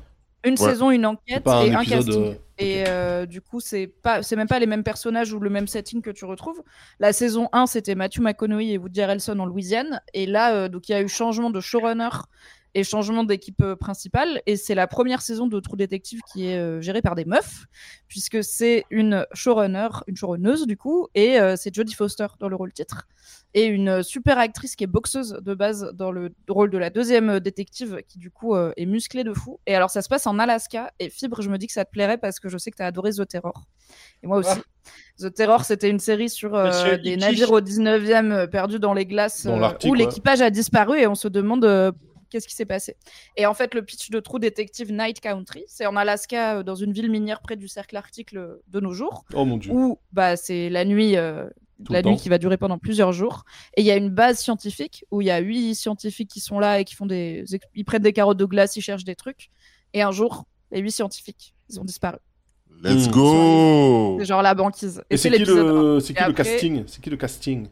[0.45, 0.57] Une Ouais.
[0.57, 2.35] saison, une enquête un et un casting.
[2.61, 5.67] euh, Et du coup, c'est pas, c'est même pas les mêmes personnages ou le même
[5.69, 6.63] setting que tu retrouves.
[6.99, 10.01] La saison 1, c'était Matthew McConaughey et Woody Harrelson en Louisiane.
[10.15, 12.09] Et là, donc il y a eu changement de showrunner
[12.75, 14.41] et changement d'équipe euh, principale.
[14.47, 17.67] Et c'est la première saison de True Detective qui est euh, gérée par des meufs,
[18.09, 22.57] puisque c'est une showrunner, une showrunneuse du coup, et euh, c'est Jodie Foster dans le
[22.57, 23.07] rôle titre.
[23.55, 27.39] Et une super actrice qui est boxeuse de base dans le rôle de la deuxième
[27.39, 29.61] détective, qui du coup euh, est musclée de fou.
[29.67, 30.93] Et alors ça se passe en Alaska.
[30.99, 32.83] Et Fibre, je me dis que ça te plairait parce que je sais que tu
[32.83, 33.67] as adoré The Terror.
[34.23, 34.51] Et moi aussi.
[34.51, 34.63] Ah.
[35.21, 39.07] The Terror, c'était une série sur euh, des navires au 19e euh, perdus dans les
[39.07, 41.65] glaces Dans euh, où l'équipage a disparu et on se demande
[42.33, 42.97] qu'est-ce qui s'est passé.
[43.37, 46.75] Et en fait, le pitch de True Detective Night Country, c'est en Alaska, euh, dans
[46.75, 49.71] une ville minière près du cercle arctique de nos jours, Oh mon dieu.
[49.73, 51.17] où bah, c'est la nuit.
[51.17, 51.49] euh,
[51.91, 52.17] la nuit temps.
[52.17, 53.45] qui va durer pendant plusieurs jours.
[53.77, 56.61] Et il y a une base scientifique où il y a huit scientifiques qui sont
[56.61, 57.45] là et qui font des.
[57.75, 59.51] Ils prennent des carottes de glace, ils cherchent des trucs.
[59.93, 62.19] Et un jour, les huit scientifiques, ils ont disparu.
[62.85, 63.11] Let's Mm.
[63.11, 65.03] go C'est genre la banquise.
[65.11, 66.85] Et c'est qui le, qui casting?
[66.87, 67.67] C'est qui le casting?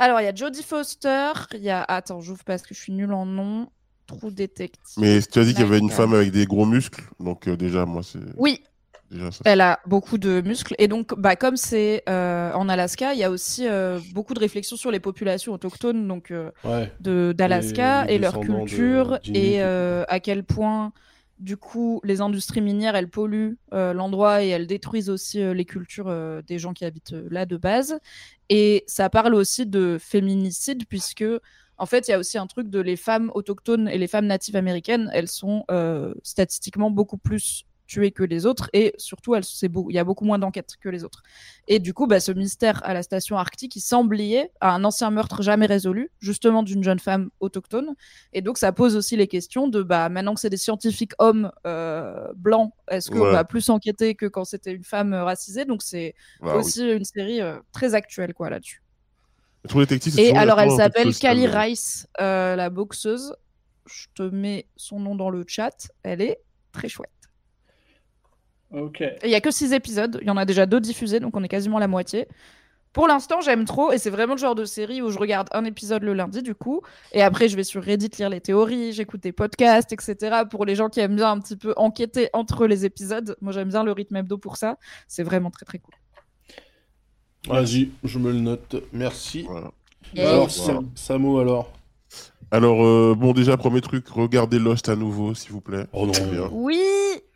[0.00, 1.82] Alors, il y a Jodie Foster, il y a.
[1.82, 3.68] Attends, j'ouvre parce que je suis nulle en nom.
[4.06, 4.94] True Detective.
[4.96, 7.56] Mais tu as dit qu'il y avait une femme avec des gros muscles, donc euh,
[7.56, 8.64] déjà, moi, c'est Oui,
[9.10, 9.42] déjà ça.
[9.44, 10.74] elle a beaucoup de muscles.
[10.78, 14.40] Et donc, bah, comme c'est euh, en Alaska, il y a aussi euh, beaucoup de
[14.40, 16.90] réflexions sur les populations autochtones donc, euh, Ouais.
[17.00, 20.92] de- d'Alaska et, leur de culture et euh, à quel point,
[21.40, 25.64] du coup, les industries minières, elles polluent euh, l'endroit et elles détruisent aussi euh, les
[25.64, 27.98] cultures euh, des gens qui habitent là de base.
[28.50, 31.24] Et ça parle aussi de féminicide, puisque,
[31.78, 34.26] en fait, il y a aussi un truc de les femmes autochtones et les femmes
[34.26, 35.64] natives américaines, elles sont
[36.22, 40.74] statistiquement beaucoup plus tuées que les autres et surtout il y a beaucoup moins d'enquêtes
[40.80, 41.22] que les autres.
[41.66, 44.84] Et du coup, bah, ce mystère à la station arctique, il semble lié à un
[44.84, 47.94] ancien meurtre jamais résolu, justement d'une jeune femme autochtone.
[48.32, 51.50] Et donc, ça pose aussi les questions de, bah, maintenant que c'est des scientifiques hommes
[51.66, 53.32] euh, blancs, est-ce qu'on Ouais.
[53.32, 55.64] va plus enquêter que quand c'était une femme euh, racisée?
[55.64, 56.60] Donc, c'est Ah oui.
[56.60, 58.82] aussi une série euh, très actuelle, quoi, là-dessus.
[60.16, 61.46] Et alors, elle s'appelle Kali.
[61.46, 63.34] Rice, euh, la boxeuse.
[63.86, 65.88] Je te mets son nom dans le chat.
[66.04, 66.38] Elle est
[66.72, 67.10] très chouette.
[68.72, 69.02] Ok.
[69.24, 70.18] Il y a que 6 épisodes.
[70.22, 72.28] Il y en a déjà deux diffusés, donc on est quasiment à la moitié.
[72.92, 75.64] Pour l'instant, j'aime trop, et c'est vraiment le genre de série où je regarde un
[75.64, 76.82] épisode le lundi, du coup,
[77.12, 80.42] et après je vais sur Reddit lire les théories, j'écoute des podcasts, etc.
[80.50, 83.68] Pour les gens qui aiment bien un petit peu enquêter entre les épisodes, moi j'aime
[83.68, 84.76] bien le rythme hebdo pour ça.
[85.06, 85.94] C'est vraiment très très cool.
[87.46, 88.76] Vas-y, je me le note.
[88.92, 89.44] Merci.
[89.48, 89.70] Voilà.
[90.18, 90.48] Alors, Voilà.
[90.48, 90.80] Sa-
[91.14, 91.72] Samo, alors
[92.52, 95.86] Alors, euh, bon, déjà, premier truc, regardez Lost à nouveau, s'il vous plaît.
[95.92, 96.12] Oh non.
[96.32, 96.48] Bien.
[96.50, 96.80] Oui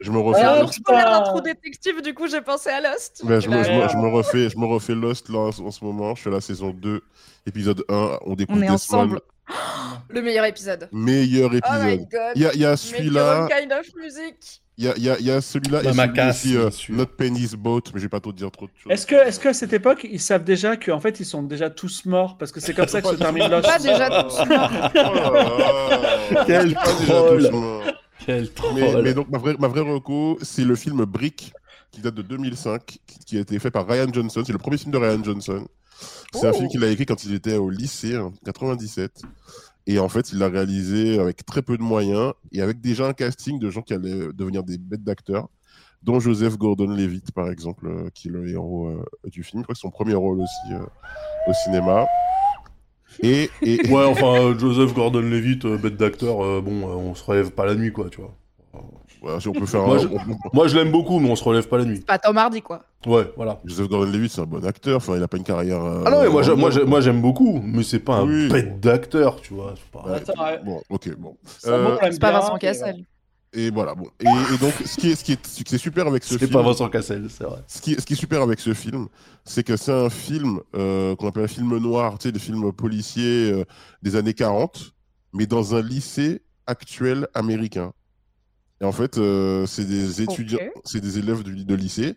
[0.01, 1.21] Je me refais Ah, Alors, d'un putain.
[1.23, 3.23] trou détective, du coup j'ai pensé à Lost.
[3.25, 5.85] Ouais, je, me, je me- je refais, je me refais Lost là, en, en ce
[5.85, 6.15] moment.
[6.17, 7.01] Je suis à la saison 2,
[7.47, 8.19] épisode 1.
[8.27, 8.75] On découvre On est Desmond.
[8.75, 9.21] ensemble.
[10.09, 10.89] Le meilleur épisode.
[10.93, 11.59] Meilleur Oh my
[11.93, 12.09] épisode.
[12.11, 12.33] god.
[12.35, 14.63] Il y a, il y a Make celui-là, kind of music.
[14.77, 16.97] Il y a, il y a, il y a celui-là et celui aussi, euh.
[16.97, 18.93] Not Penny's Boat, mais je vais pas trop te dire trop de choses.
[18.93, 22.37] Est-ce que, qu'à cette époque, ils savent déjà qu'en fait, ils sont déjà tous morts
[22.39, 23.67] Parce que c'est comme ça que se termine Lost.
[23.69, 24.71] Pas déjà tous morts.
[24.97, 26.35] Oh.
[26.47, 27.43] Quel Pas déjà troll.
[27.45, 27.83] tous morts.
[28.27, 28.75] Quel troll.
[28.75, 31.53] Mais, mais donc, ma vraie, ma vraie reco, c'est le film Brick,
[31.93, 34.43] qui date de 2005, qui, qui a été fait par Ryan Johnson.
[34.45, 35.67] C'est le premier film de Ryan Johnson.
[36.33, 36.55] C'est un Oh.
[36.57, 39.23] film qu'il a écrit quand il était au lycée, en 97.
[39.87, 43.13] Et en fait, il l'a réalisé avec très peu de moyens et avec déjà un
[43.13, 45.49] casting de gens qui allaient devenir des bêtes d'acteurs,
[46.03, 49.65] dont Joseph Gordon-Levitt, par exemple, euh, qui est le héros euh, du film.
[49.69, 50.87] Je son premier rôle aussi euh,
[51.49, 52.07] au cinéma.
[53.23, 57.93] Et, et, Ouais, enfin, Joseph Gordon-Levitt, bête d'acteur, bon, on se relève pas la nuit,
[57.93, 58.35] quoi, tu vois.
[59.25, 61.37] Voilà, si on peut faire Moi, un- je- on- Moi, je l'aime beaucoup, mais on
[61.37, 62.01] se relève pas la nuit.
[62.01, 62.83] Pas Tom Hardy, quoi.
[63.07, 63.61] Ouais, voilà.
[63.65, 64.97] Joseph Gordon-Levitt, c'est un bon acteur.
[64.97, 65.83] Enfin, il a pas une carrière.
[65.85, 68.27] euh, Ah non, mais moi, je- moi, je- moi, j'aime beaucoup, mais c'est pas un
[68.27, 68.49] Oui.
[68.49, 69.75] bête d'acteur, tu vois.
[69.77, 70.17] c'est pas- Ouais.
[70.17, 70.61] Attends, ouais.
[70.65, 71.37] Bon, ok, bon.
[71.67, 73.05] Moi, Euh, on l'aime C'est pas bien, Vincent Cassel.
[73.57, 74.07] Et voilà, bon.
[74.19, 76.31] Et, et donc, ce qui est, ce qui est, ce qui est super avec ce
[76.33, 77.59] C'est film, pas Vincent Cassel, c'est vrai.
[77.69, 79.07] ce qui, est- ce qui est super avec ce film,
[79.45, 82.73] c'est que c'est un film euh, qu'on appelle un film noir, tu sais, des films
[82.73, 83.65] policiers euh,
[84.03, 84.93] des années 40,
[85.33, 87.93] mais dans un lycée actuel américain.
[88.85, 92.17] Et en fait, euh, c'est des étudiants, c'est des élèves du, de lycée,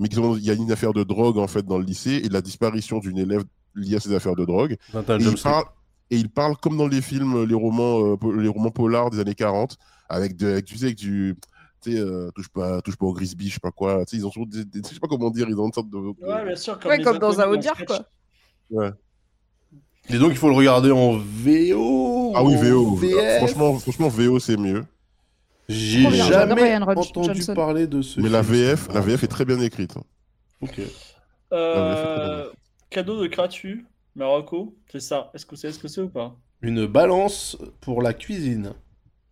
[0.00, 2.40] mais il y a une affaire de drogue en fait dans le lycée et la
[2.40, 3.44] disparition d'une élève
[3.76, 4.76] liée à ces affaires de drogue.
[4.92, 5.64] 21 Et il, parle,
[6.10, 9.36] et il parle comme dans les films, les romans, euh, les romans polars des années
[9.36, 9.76] 40,
[10.08, 11.36] avec, de, avec, tu sais, avec du.
[11.82, 14.04] Tu sais, euh, touche, pas, touche pas au Grisby, je sais pas quoi.
[14.04, 15.72] Tu sais, ils ont toujours des, des- je sais pas comment dire, ils ont une
[15.72, 15.98] sorte de.
[15.98, 16.76] Ouais, bien sûr.
[16.84, 18.92] Ouais, comme dans un Audiard, quoi.
[20.10, 22.96] Et donc, il faut le regarder en VO Ah oui, VO.
[22.96, 23.36] VF.
[23.38, 24.84] Franchement, franchement, VO, c'est mieux.
[25.68, 27.54] J'ai jamais entendu Johnson.
[27.54, 28.40] parler de ce Mais la.
[28.42, 29.96] VF, la VF est très bien écrite.
[29.96, 30.02] hein.
[30.62, 30.80] Ok.
[31.52, 32.48] Euh,
[32.90, 33.86] cadeau de Cratu,
[34.16, 35.30] Marocco, c'est ça.
[35.34, 36.34] Est-ce que c'est ce que c'est ou pas?
[36.62, 38.72] Une balance pour la cuisine.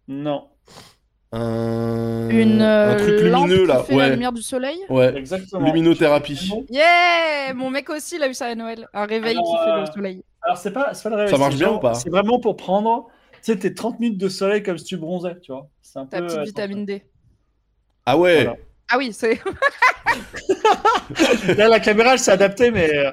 [0.09, 0.49] Non.
[1.33, 3.83] Un, Une un euh, truc lampe lumineux qui là.
[3.83, 4.11] fait la Ouais.
[4.11, 4.79] lumière du soleil?
[4.89, 5.15] Ouais.
[5.17, 5.67] Exactement.
[5.67, 6.53] Luminothérapie.
[6.71, 8.87] Yeah Mon mec aussi, il a eu ça à Noël.
[8.95, 10.23] Un réveil Alors, qui fait euh, le soleil.
[10.43, 11.33] Alors, c'est pas, c'est pas le réveil.
[11.35, 11.95] Ça marche bien genre- ou pas?
[11.95, 13.09] C'est vraiment pour prendre,
[13.43, 15.69] tu sais, tes 30 minutes de soleil comme si tu bronzais, tu vois.
[15.97, 16.27] C'est un Ta peu.
[16.27, 17.03] petite euh, vitamine D.
[18.05, 18.45] Ah ouais.
[18.45, 18.57] Voilà.
[18.91, 19.41] Ah oui, c'est.
[21.57, 23.11] Là, la caméra, elle s'est adaptée, mais euh,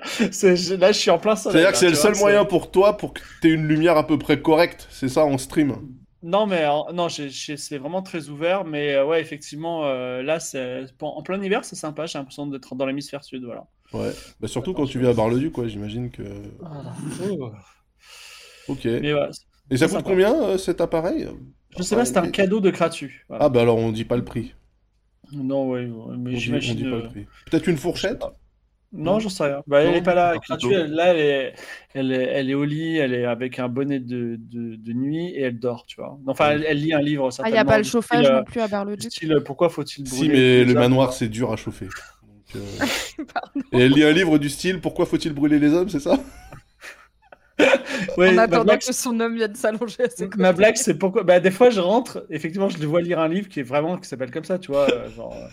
[0.77, 1.61] là, je suis en plein soleil.
[1.61, 4.05] C'est-à-dire que c'est le seul moyen pour toi pour que tu aies une lumière à
[4.05, 4.87] peu près correcte.
[4.91, 5.75] C'est ça en stream?
[6.21, 8.63] Non, mais euh, non, c'est vraiment très ouvert.
[8.65, 12.05] Mais euh, ouais, effectivement, euh, là, c'est en plein hiver, c'est sympa.
[12.05, 13.65] J'ai l'impression d'être dans l'hémisphère sud, voilà.
[13.93, 14.11] Ouais.
[14.39, 15.67] Bah, surtout quand tu vis à Bar-le-Duc, quoi.
[15.67, 16.23] J'imagine que.
[18.69, 18.85] Ok.
[18.85, 19.29] Mais voilà.
[19.69, 20.09] Et ça coûte sympa.
[20.09, 21.27] combien euh, cet appareil?
[21.77, 22.71] Je sais pas, c'est un cadeau de
[23.29, 23.45] voilà.
[23.45, 24.53] Ah bah alors on dit pas le prix.
[25.31, 26.75] Non, ouais, ouais, mais on j'imagine.
[26.75, 27.25] dit pas euh, le prix.
[27.49, 28.23] Peut-être une fourchette?
[28.95, 29.63] Non, j'en sais rien.
[29.65, 30.35] Bah, elle Non, est pas là.
[30.37, 30.69] couteau.
[30.71, 31.53] elle, là, elle est,
[31.95, 35.29] elle, est, elle est au lit, elle est avec un bonnet de, de, de nuit
[35.29, 36.19] et elle dort, tu vois.
[36.27, 37.29] Enfin, elle, elle lit un livre.
[37.39, 39.11] Ah, il n'y a pas le chauffage style, non plus à Bar-le-Duc.
[39.11, 41.87] style, euh, pourquoi faut-il brûler Si, mais le hommes manoir c'est dur à chauffer.
[42.21, 42.85] Donc, euh,
[43.71, 46.19] Et elle lit un livre du style Pourquoi faut-il brûler les hommes, c'est ça?
[48.17, 50.41] Ouais, En ma attendant blague, que son homme vienne s'allonger à ses côtés.
[50.41, 51.23] Ma blague, c'est pourquoi.
[51.23, 53.97] Bah, des fois, je rentre, effectivement, je le vois lire un livre qui est vraiment
[53.97, 54.89] qui s'appelle comme ça, tu vois.
[54.91, 55.47] euh, genre, euh,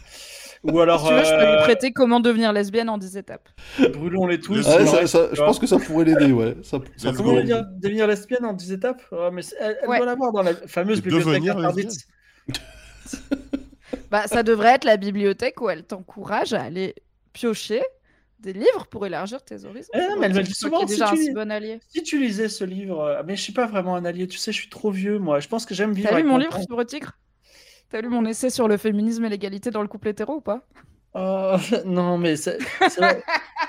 [0.73, 3.17] Ou alors, Si tu veux, je peux lui euh, prêter Comment devenir lesbienne en 10
[3.17, 3.49] étapes.
[3.93, 4.57] brûlons-les tous.
[4.57, 6.57] Ouais, sur ça- le ça- reste, tu Je pense que ça pourrait l'aider, ouais.
[6.63, 7.37] Ça, ça Let's Comment go.
[7.37, 9.03] devenir, devenir lesbienne en 10 étapes?
[9.13, 9.97] Ah, mais Elle, elle Ouais.
[9.99, 11.93] doit l'avoir dans la fameuse bibliothèque interdite.
[14.11, 16.95] Bah, ça devrait être la bibliothèque où elle t'encourage à aller
[17.33, 17.83] piocher
[18.41, 19.91] des livres pour élargir tes horizons.
[19.95, 21.81] Eh non, mais elle me le dit souvent, si déjà tu bon allié.
[21.89, 24.53] Si tu lisais ce livre, euh, mais je suis pas vraiment un allié, tu sais,
[24.53, 25.41] je suis trop vieux, moi.
[25.41, 26.09] Je pense que j'aime vivre.
[26.11, 27.13] T'as lu mon livre sur le tigre?
[27.91, 30.67] T'as lu mon essai sur le féminisme et l'égalité dans le couple hétéro ou pas?
[31.15, 32.59] Oh, non, mais c'est.
[32.89, 33.23] c'est vrai.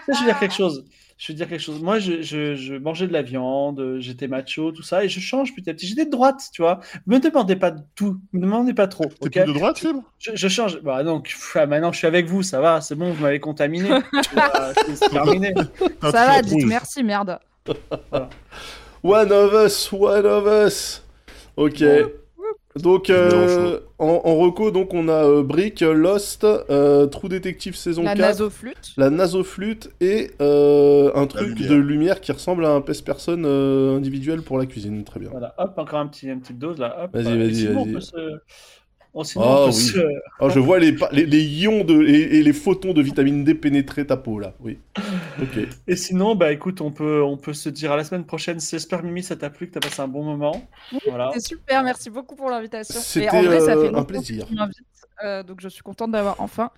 [0.05, 0.85] Ça, je veux dire quelque chose.
[1.21, 1.79] Je veux dire quelque chose.
[1.83, 5.53] Moi, je, je, je mangeais de la viande, j'étais macho, tout ça, et je change
[5.53, 5.85] petit à petit.
[5.85, 6.79] J'étais de droite, tu vois.
[7.05, 8.19] Me demandez pas de tout.
[8.33, 9.05] Me demandez pas trop.
[9.05, 9.31] T'es ok?
[9.43, 9.97] plus de droite, Phil?
[10.17, 10.81] Je, je change.
[10.81, 13.39] Bah donc, pff, ah, maintenant je suis avec vous, ça va, c'est bon, vous m'avez
[13.39, 13.89] contaminé.
[14.33, 15.53] Vois, c'est terminé.
[16.01, 17.37] Ça va, dites merci, merde.
[19.03, 21.03] One of us, one of us.
[21.55, 21.83] Ok.
[22.79, 28.03] Donc, euh, en, en reco, donc on a euh, Brick, Lost, euh, True Detective saison
[28.03, 28.93] La 4, nasoflûte.
[28.97, 31.69] la nasoflûte et euh, un truc lumière.
[31.69, 35.03] de lumière qui ressemble à un pèse-personne euh, individuel pour la cuisine.
[35.03, 35.29] Très bien.
[35.31, 37.03] Voilà, hop, encore un petit, une petite dose là.
[37.03, 37.09] Hop.
[37.13, 37.67] Vas-y, vas-y.
[39.13, 39.73] Oh, sinon, Ah, oui.
[39.73, 39.97] se-
[40.39, 43.53] Oh, je vois les, les, les ions de, et, et les photons de vitamine D
[43.55, 44.53] pénétrer ta peau là.
[44.59, 44.79] Oui.
[45.41, 45.59] Ok.
[45.87, 48.59] Et sinon, bah écoute, on peut, on peut se dire à la semaine prochaine.
[48.59, 50.61] J'espère, Mimi, ça t'a plu, que t'as passé un bon moment.
[51.07, 51.29] Voilà.
[51.33, 52.99] C'était super, merci beaucoup pour l'invitation.
[52.99, 54.47] Et C'était euh, fait un plaisir.
[55.23, 56.71] euh, donc je suis contente d'avoir enfin.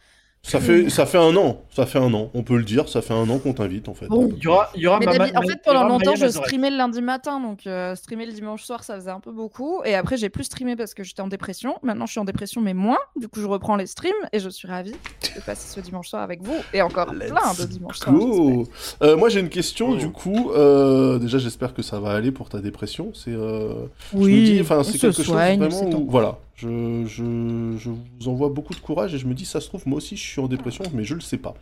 [0.45, 1.61] Ça fait, ça fait un an.
[1.73, 2.29] Ça fait un an.
[2.33, 2.89] On peut le dire.
[2.89, 4.07] Ça fait un an qu'on t'invite en fait.
[4.07, 4.29] Bon.
[4.35, 6.27] Il y aura, il y aura Mais ma- d'habi- ma- en fait, pendant longtemps, je
[6.27, 9.81] streamais le lundi matin, donc euh, streamer le dimanche soir, ça faisait un peu beaucoup.
[9.85, 11.75] Et après, j'ai plus streamé parce que j'étais en dépression.
[11.81, 12.97] Maintenant, je suis en dépression, mais moins.
[13.15, 16.21] Du coup, je reprends les streams et je suis ravie de passer ce dimanche soir
[16.21, 17.99] avec vous et encore Let's plein de dimanches.
[18.01, 18.67] Go.
[19.01, 19.95] Euh, moi j'ai une question Oh.
[19.95, 20.51] du coup.
[20.51, 23.11] euh, déjà j'espère que ça va aller pour ta dépression.
[23.13, 23.73] C'est euh,
[24.11, 25.97] je me Oui, dis, enfin on c'est se quelque soigne, chose c'est vraiment.
[26.01, 26.37] où- voilà.
[26.55, 29.87] Je, je, je vous envoie beaucoup de courage et je me dis ça se trouve
[29.87, 31.55] moi aussi je suis en dépression mais je le sais pas.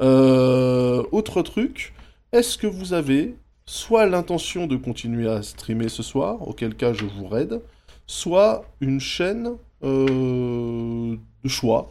[0.00, 1.92] Euh, autre truc.
[2.32, 7.04] Est-ce que vous avez soit l'intention de continuer à streamer ce soir, auquel cas je
[7.04, 7.60] vous raide,
[8.06, 9.50] soit une chaîne
[9.84, 11.90] euh, de choix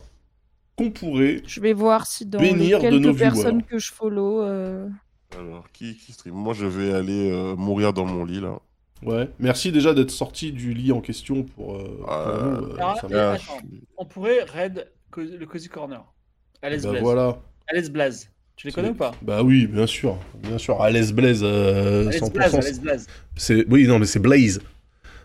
[0.75, 3.63] qu'on pourrait Je vais voir si dans Bénir les de nos quelques personnes viewers.
[3.69, 4.41] que je follow.
[4.41, 4.87] euh,
[5.37, 6.35] Alors, qui, qui stream?
[6.35, 8.59] Moi, je vais aller euh, mourir dans mon lit, là.
[9.03, 12.95] Ouais, merci déjà d'être sorti du lit en question pour, euh, pour nous, euh, ah,
[12.99, 13.59] ça Ah, attends,
[13.97, 16.03] on pourrait raid co- le Cozy Corner.
[16.63, 17.03] Alice Bah Blaze.
[17.03, 17.37] voilà.
[17.67, 18.29] Alice Blaze.
[18.55, 19.11] Tu les connais ou pas?
[19.21, 20.81] Bah oui, bien sûr, bien sûr.
[20.81, 22.31] Alice Blaze, euh, 100%.
[22.59, 23.05] Blaze, Blaze.
[23.35, 24.59] C'est oui, non, mais c'est Blaze.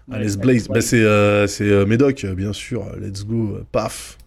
[0.09, 2.85] Ouais, Alice Blaze, bah c'est euh, c'est euh, Médoc, bien sûr.
[3.01, 4.19] Let's go, paf.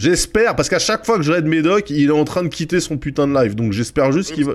[0.00, 2.80] J'espère, parce qu'à chaque fois que je raid Médoc, il est en train de quitter
[2.80, 4.54] son putain de live, donc j'espère juste qu'il va.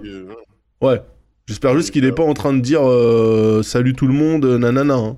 [0.82, 1.02] Ouais.
[1.48, 4.58] J'espère juste qu'il est pas en train de dire euh, salut tout le monde, euh,
[4.58, 4.96] nanana.
[4.96, 5.18] hein.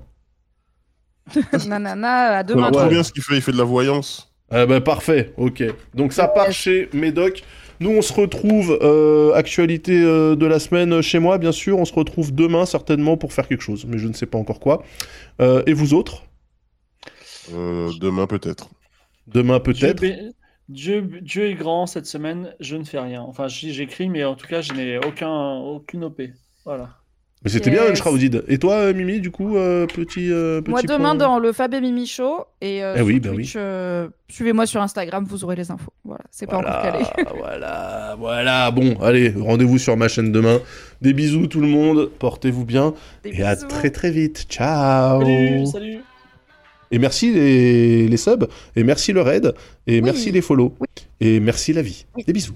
[1.66, 2.70] Nanana, à On demain.
[2.72, 2.88] Ouais.
[2.88, 4.32] bien ce qu'il fait, il fait de la voyance?
[4.50, 5.64] Ah bah parfait, ok.
[5.94, 7.42] Donc ça part chez Médoc.
[7.80, 11.78] Nous on se retrouve, euh, actualité euh, de la semaine euh, chez moi bien sûr,
[11.78, 14.60] on se retrouve demain certainement pour faire quelque chose, mais je ne sais pas encore
[14.60, 14.82] quoi.
[15.40, 16.22] Euh, et vous autres?
[17.52, 18.68] Euh, demain, peut-être.
[19.26, 20.02] Demain peut-être
[20.68, 23.22] Dieu, Dieu est grand cette semaine, je ne fais rien.
[23.22, 26.22] Enfin, j'écris, mais en tout cas, je n'ai aucun, aucune OP.
[26.64, 26.88] Voilà.
[27.44, 27.80] Mais c'était Yes.
[27.84, 28.44] bien Shrouded.
[28.48, 31.52] Et toi euh, Mimi du coup, euh, petit, euh, petit Moi, demain, point- dans le
[31.52, 32.44] Fab et Mimi Show.
[32.60, 33.52] Et euh, Eh oui, sur bah oui.
[33.54, 35.92] Euh, suivez-moi sur Instagram, vous aurez les infos.
[36.02, 37.04] Voilà, c'est pas encore calé.
[37.14, 38.70] Voilà, voilà, voilà.
[38.72, 40.58] Bon, allez, rendez-vous sur ma chaîne demain.
[41.02, 44.46] Des bisous tout le monde, portez-vous bien Des et à très très vite.
[44.48, 45.20] Ciao.
[45.20, 45.98] Salut, salut.
[46.90, 48.46] Et merci les, les subs,
[48.76, 49.54] et merci le raid,
[49.86, 50.02] et Oui.
[50.02, 50.86] merci les follow, Oui.
[51.20, 52.06] et merci la vie.
[52.16, 52.24] Oui.
[52.24, 52.52] Des bisous.